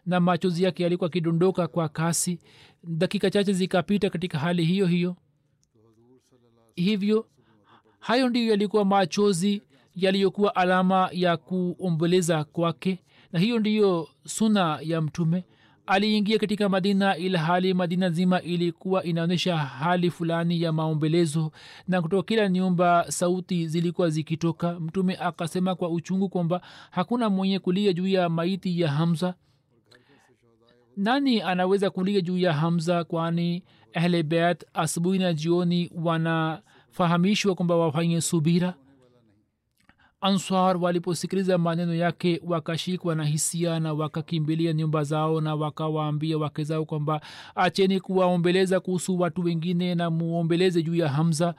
na 0.08 0.20
machozi 0.20 0.64
yake 0.64 0.84
yalikuwa 0.84 1.08
akidondoka 1.10 1.68
kwa 1.68 1.90
kasi. 1.90 2.40
Dakika 2.84 3.30
chache 3.32 3.54
zikapita 3.54 4.10
katika 4.10 4.40
hali 4.40 4.66
hiyo 4.66 4.86
hiyo. 4.86 5.16
Hivyo 6.76 7.28
hayo 8.00 8.30
ndiyo 8.30 8.50
yalikuwa 8.52 8.86
machozi 8.86 9.62
yaliyokuwa 9.96 10.56
alama 10.56 11.10
ya 11.12 11.38
kuomboleza 11.38 12.44
kwake 12.44 13.00
na 13.32 13.40
hiyo 13.40 13.60
ndiyo 13.60 14.08
suna 14.26 14.80
ya 14.82 15.02
mtume. 15.02 15.44
Aliingia 15.88 16.40
katika 16.40 16.70
madina 16.70 17.18
ila 17.18 17.40
hali 17.40 17.74
madina 17.74 18.10
nzima 18.10 18.42
ilikuwa 18.42 19.04
inaonyesha 19.04 19.58
hali 19.58 20.12
fulani 20.12 20.62
ya 20.62 20.72
maombelezo 20.72 21.52
na 21.88 22.02
kutoka 22.02 22.24
kila 22.24 22.50
nyumba 22.50 23.06
sauti 23.12 23.68
zilikuwa 23.68 24.10
zikitoka. 24.10 24.80
Mtume 24.80 25.16
akasema 25.16 25.76
kwa 25.76 25.90
uchungu 25.90 26.30
kwamba 26.30 26.62
hakuna 26.92 27.30
mwenye 27.30 27.60
kulia 27.60 27.94
juu 27.94 28.08
ya 28.08 28.30
maiti 28.30 28.82
ya 28.82 28.92
hamza 28.92 29.34
nani 30.98 31.42
anaweza 31.42 31.90
kulia 31.90 32.22
juu 32.22 32.38
ya 32.38 32.54
hamza? 32.54 33.04
Kwani 33.04 33.64
ahle 33.94 34.24
beit 34.24 34.66
asubuhi 34.74 35.20
na 35.20 35.34
jioni 35.34 35.92
wanafahamishwa 35.96 37.56
kwamba 37.56 37.76
wafanye 37.76 38.22
subira? 38.22 38.74
Answar 40.22 40.78
waliposikiliza 40.78 41.58
maneno 41.58 41.94
yake 41.96 42.42
wakashikwa 42.46 43.16
na 43.16 43.26
hisia 43.26 43.80
na 43.80 43.94
wakakimbilia 43.94 44.74
nyumba 44.74 45.04
zao 45.04 45.42
na 45.42 45.56
wakawaambia 45.56 46.38
wake 46.38 46.64
zao 46.64 46.86
kwamba 46.86 47.22
acheni 47.56 48.00
kuwaombeleza 48.00 48.80
kuhusu 48.80 49.20
watu 49.20 49.42
wengine 49.44 49.96
na 49.96 50.10
muombeleze 50.10 50.84
juu 50.84 50.96
ya 50.96 51.10
hamza. 51.10 51.56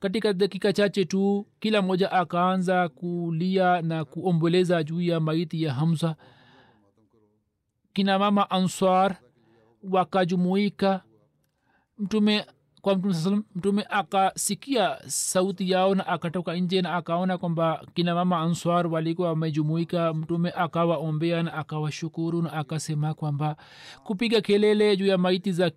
Katika 0.00 0.32
dakika 0.32 0.72
chache 0.72 1.04
tu 1.04 1.46
kila 1.60 1.82
mmoja 1.82 2.12
akaanza 2.12 2.88
kulia 2.88 3.82
na 3.82 4.04
kuomboleza 4.04 4.82
juu 4.82 5.00
ya 5.00 5.20
maiti 5.20 5.62
ya 5.62 5.74
hamza 5.74 6.16
kina 7.92 8.18
mama 8.18 8.50
answar 8.50 9.16
wakajumuika. 9.90 11.02
Mtume 11.98 12.46
kwa 12.80 12.94
mtume 12.96 13.14
saa 13.14 13.20
salam 13.24 13.44
mtume 13.54 13.86
akasikia 13.90 14.98
sauti 15.06 15.70
yao 15.70 15.94
na 15.94 16.06
akatoka 16.06 16.54
nje 16.56 16.82
na 16.82 16.94
akaona 16.94 17.38
kwamba 17.38 17.86
kina 17.94 18.14
mama 18.14 18.38
answar 18.40 18.86
walikuwa 18.86 19.28
wamejumuika. 19.28 20.14
Mtume 20.14 20.50
akawaombea 20.50 21.42
na 21.42 21.54
akawashukuru 21.54 22.42
na 22.42 22.52
akasema 22.52 23.14
kwamba 23.14 23.56
kupiga 24.04 24.40
kelele 24.40 24.96
juu 24.96 25.06
ya 25.06 25.18
maiti 25.18 25.52
za 25.52 25.70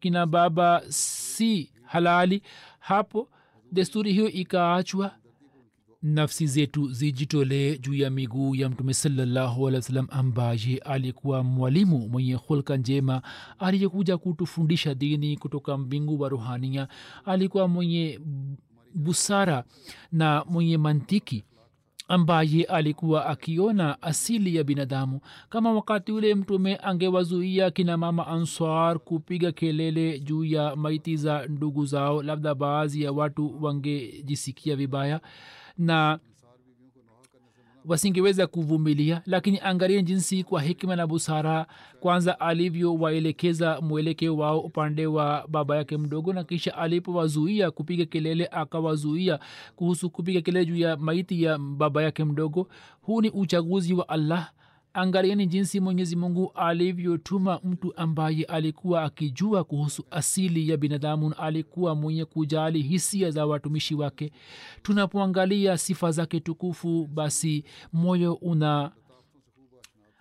kina 0.00 0.26
baba 0.26 0.82
si 0.88 1.72
halali. 1.82 2.42
Hapo 2.78 3.28
desturi 3.72 4.12
hiyo 4.12 4.28
ikaachwa 4.28 5.10
nafsi 6.04 6.46
zetu 6.46 6.92
zijitolee 6.92 7.78
juu 7.78 7.94
ya 7.94 8.10
miguu 8.10 8.54
ya 8.54 8.68
mtume 8.70 8.94
salallahu 8.94 9.68
alih 9.68 9.78
wa 9.78 9.82
sallam 9.82 10.06
ambaye 10.10 10.78
alikuwa 10.84 11.42
mwalimu 11.42 12.08
mwenye 12.08 12.34
hulka 12.34 12.76
njema 12.76 13.22
aliyekuja 13.58 14.18
kutufundisha 14.18 14.94
dini 14.94 15.36
kutoka 15.36 15.78
mbingu 15.78 16.20
wa 16.20 16.28
ruhania 16.28 16.88
alikuwa 17.24 17.68
mwenye 17.68 18.20
busara 18.94 19.64
na 20.12 20.44
mwenye 20.48 20.78
mantiki 20.78 21.44
ambaye 22.08 22.64
alikuwa 22.64 23.26
akiona 23.26 24.02
asili 24.02 24.56
ya 24.56 24.64
binadamu. 24.64 25.20
Kama 25.48 25.72
wakati 25.72 26.12
ule 26.12 26.34
mtume 26.34 26.76
angewazuia 26.76 27.70
kina 27.70 27.96
mama 27.96 28.26
answar 28.26 28.98
kupiga 28.98 29.52
kelele 29.52 30.20
juu 30.20 30.44
ya 30.44 30.76
maiti 30.76 31.16
za 31.16 31.46
ndugu 31.46 31.86
zao 31.86 32.22
labda 32.22 32.54
baadhi 32.54 33.02
ya 33.02 33.12
watu 33.12 33.64
wangejisikia 33.64 34.76
vibaya 34.76 35.20
na 35.78 36.18
wasingeweza 37.84 38.46
kuvumilia. 38.46 39.22
Lakini 39.26 39.60
angalie 39.62 40.02
jinsi 40.02 40.44
kwa 40.44 40.62
hikima 40.62 40.96
na 40.96 41.06
busara 41.06 41.66
kwanza 42.00 42.40
alivyowaelekeza 42.40 43.80
mwelekeo 43.80 44.36
wao 44.36 44.60
upande 44.60 45.06
wa 45.06 45.46
baba 45.48 45.76
yake 45.76 45.96
mdogo 45.96 46.32
na 46.32 46.44
kisha 46.44 46.76
alipowazuia 46.78 47.70
kupiga 47.70 48.04
kelele 48.04 48.46
akawazuia 48.52 49.38
kuhusu 49.76 50.10
kupiga 50.10 50.40
kelele 50.40 50.66
juu 50.66 50.76
ya 50.76 50.96
maiti 50.96 51.42
ya 51.42 51.58
baba 51.58 52.02
yake 52.02 52.24
mdogo. 52.24 52.68
Huu 53.02 53.20
ni 53.20 53.30
uchaguzi 53.30 53.94
wa 53.94 54.08
allah 54.08 54.50
angalieni 54.94 55.46
jinsi 55.46 55.80
mwenyezi 55.80 56.16
mungu 56.16 56.52
alivyotuma 56.54 57.60
mtu 57.64 57.96
ambaye 57.96 58.44
alikuwa 58.44 59.02
akijua 59.02 59.64
kuhusu 59.64 60.04
asili 60.10 60.68
ya 60.68 60.76
binadamu 60.76 61.28
na 61.28 61.38
alikuwa 61.38 61.94
mwenye 61.94 62.24
kujali 62.24 62.82
hisia 62.82 63.30
za 63.30 63.46
watumishi 63.46 63.94
wake. 63.94 64.32
Tunapoangalia 64.82 65.78
sifa 65.78 66.10
zake 66.10 66.40
tukufu 66.40 67.06
basi 67.14 67.64
moyo 67.92 68.34
una 68.34 68.92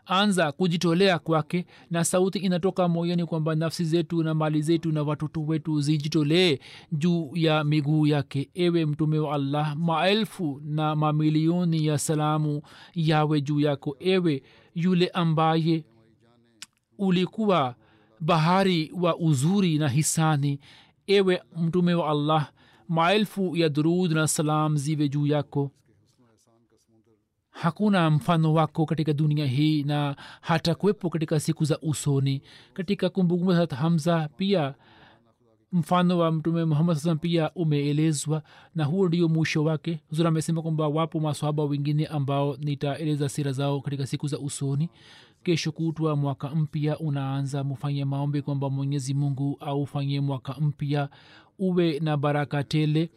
anza 0.06 0.52
kujitolea 0.52 1.20
kwake 1.20 1.66
na 1.92 2.04
sauti 2.04 2.40
inatoka 2.40 2.88
moyoni 2.88 3.26
kwamba 3.26 3.56
nafsi 3.56 3.86
zetu 3.86 4.24
na 4.24 4.34
mali 4.34 4.62
zetu 4.62 4.92
na 4.92 5.04
watoto 5.04 5.42
wetu 5.42 5.82
zijitolee 5.82 6.60
juu 6.92 7.32
ya 7.34 7.64
miguu 7.64 8.08
yake. 8.08 8.50
Ewe 8.54 8.86
mtume 8.86 9.20
wa 9.20 9.36
allah 9.36 9.76
maelfu 9.78 10.62
na 10.66 10.96
mamilioni 10.96 11.86
ya 11.86 11.98
salamu 11.98 12.62
yawe 12.96 13.42
juu 13.42 13.60
yako. 13.60 13.96
Ewe 14.00 14.44
yule 14.76 15.08
ambaye 15.08 15.84
ulikuwa 16.98 17.76
bahari 18.20 18.92
wa 19.02 19.18
uzuri 19.18 19.78
na 19.78 19.90
hisani 19.90 20.60
ewe 21.08 21.42
mtume 21.58 21.94
wa 21.94 22.10
allah 22.10 22.52
maelfu 22.88 23.56
ya 23.56 23.70
durud 23.70 24.12
na 24.12 24.28
salam 24.28 24.78
ziwe 24.78 25.10
juu 25.10 25.28
yako. 25.28 25.72
Hakuna 27.50 28.10
mfano 28.10 28.54
wako 28.54 28.86
katika 28.86 29.14
dunia 29.14 29.46
hii 29.46 29.84
na 29.84 30.16
hata 30.42 30.76
kuwepo 30.76 31.10
katika 31.10 31.40
siku 31.40 31.66
za 31.66 31.80
usoni. 31.82 32.42
Katika 32.74 33.10
kumbukumbu 33.10 33.54
za 33.54 33.76
hamza 33.76 34.30
pia 34.38 34.76
mfano 35.74 36.18
wa 36.18 36.32
mtume 36.32 36.66
muhammad 36.66 36.98
saa 36.98 37.16
pia 37.16 37.52
umeelezwa 37.56 38.44
na 38.76 38.84
huo 38.86 39.08
ndio 39.08 39.30
mwisho 39.30 39.64
wake. 39.64 40.00
Zura 40.12 40.30
amesema 40.30 40.62
kwamba 40.62 40.88
wapo 40.88 41.20
maswahaba 41.20 41.64
wengine 41.64 42.06
ambao 42.06 42.58
nitaeleza 42.58 43.30
sira 43.30 43.52
zao 43.52 43.82
katika 43.82 44.08
siku 44.08 44.28
za 44.28 44.40
usoni. 44.40 44.90
Kesho 45.44 45.72
kutwa 45.72 46.16
mwaka 46.16 46.50
mpya 46.50 47.00
unaanza 47.00 47.64
mufanye 47.64 48.06
maombi 48.06 48.42
kwamba 48.42 48.70
mwenyezi 48.70 49.14
mungu 49.14 49.58
aufanye 49.60 50.22
mwaka 50.22 50.54
mpya 50.62 51.10
uwe 51.60 52.00
na 52.00 52.18
baraka 52.18 52.64
tele 52.64 53.10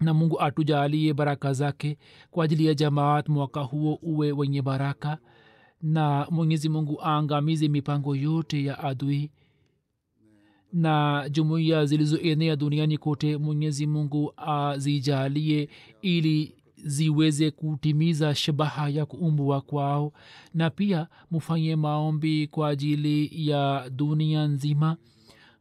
na 0.00 0.14
mungu 0.14 0.40
atujaalie 0.40 1.14
baraka 1.14 1.52
zake 1.52 1.98
kwa 2.30 2.44
ajili 2.44 2.66
ya 2.66 2.74
jamaat 2.74 3.28
mwaka 3.28 3.60
huo 3.60 3.98
uwe 4.02 4.32
wenye 4.32 4.62
baraka. 4.62 5.18
Na 5.82 6.26
mwenyezi 6.30 6.68
mungu 6.68 6.98
aangamize 7.04 7.68
mipango 7.68 8.16
yote 8.16 8.64
ya 8.64 8.78
adui 8.78 9.30
na 10.72 11.24
jumuiya 11.30 11.86
zilizoenea 11.86 12.56
duniani 12.56 12.98
kote 12.98 13.36
mwenyezi 13.36 13.86
mungu 13.86 14.32
azijalie 14.36 15.68
ili 16.02 16.54
ziweze 16.84 17.50
kutimiza 17.50 18.34
shabaha 18.34 18.88
ya 18.88 19.06
kuumbwa 19.06 19.60
kwao 19.60 20.12
na 20.54 20.70
pia 20.70 21.06
mufanye 21.30 21.76
maombi 21.76 22.46
kwa 22.46 22.68
ajili 22.68 23.30
ya 23.48 23.90
dunia 23.96 24.46
nzima 24.46 24.96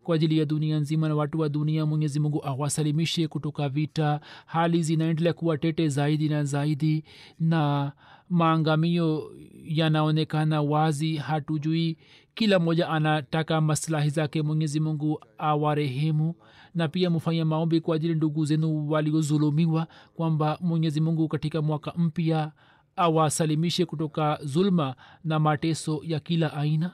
kwa 0.04 0.16
ajili 0.16 0.38
ya 0.38 0.46
dunia 0.46 0.80
nzima 0.80 1.08
na 1.08 1.16
watu 1.16 1.40
wa 1.40 1.50
dunia 1.50 1.86
mwenyezi 1.86 2.20
mungu 2.20 2.46
awasalimishe 2.46 3.28
kutoka 3.28 3.70
vita. 3.70 4.20
Hali 4.46 4.84
zinaendelea 4.84 5.34
kuwa 5.34 5.58
tete 5.58 5.88
zaidi 5.90 6.30
na 6.30 6.44
zaidi 6.44 7.04
na 7.40 7.92
maangamio 8.30 9.32
yanaonekana 9.64 10.62
wazi. 10.62 11.16
Hatujui 11.16 11.98
kila 12.38 12.60
mmoja 12.60 12.90
anataka 12.90 13.62
maslahi 13.62 14.10
zake. 14.10 14.42
Mwenyezi 14.42 14.80
mungu 14.80 15.20
awarehemu 15.38 16.36
na 16.76 16.88
pia 16.88 17.10
mufanye 17.10 17.44
maombi 17.44 17.82
kwa 17.82 17.96
ajili 17.96 18.16
ndugu 18.16 18.46
zenu 18.46 18.90
waliozulumiwa 18.90 19.88
kwamba 20.16 20.58
mwenyezi 20.62 21.02
mungu 21.02 21.28
katika 21.28 21.62
mwaka 21.62 21.94
mpya 21.98 22.52
awasalimishe 22.96 23.86
kutoka 23.86 24.40
zulma 24.44 24.96
na 25.24 25.40
mateso 25.40 26.02
ya 26.04 26.20
kila 26.20 26.54
aina 26.54 26.94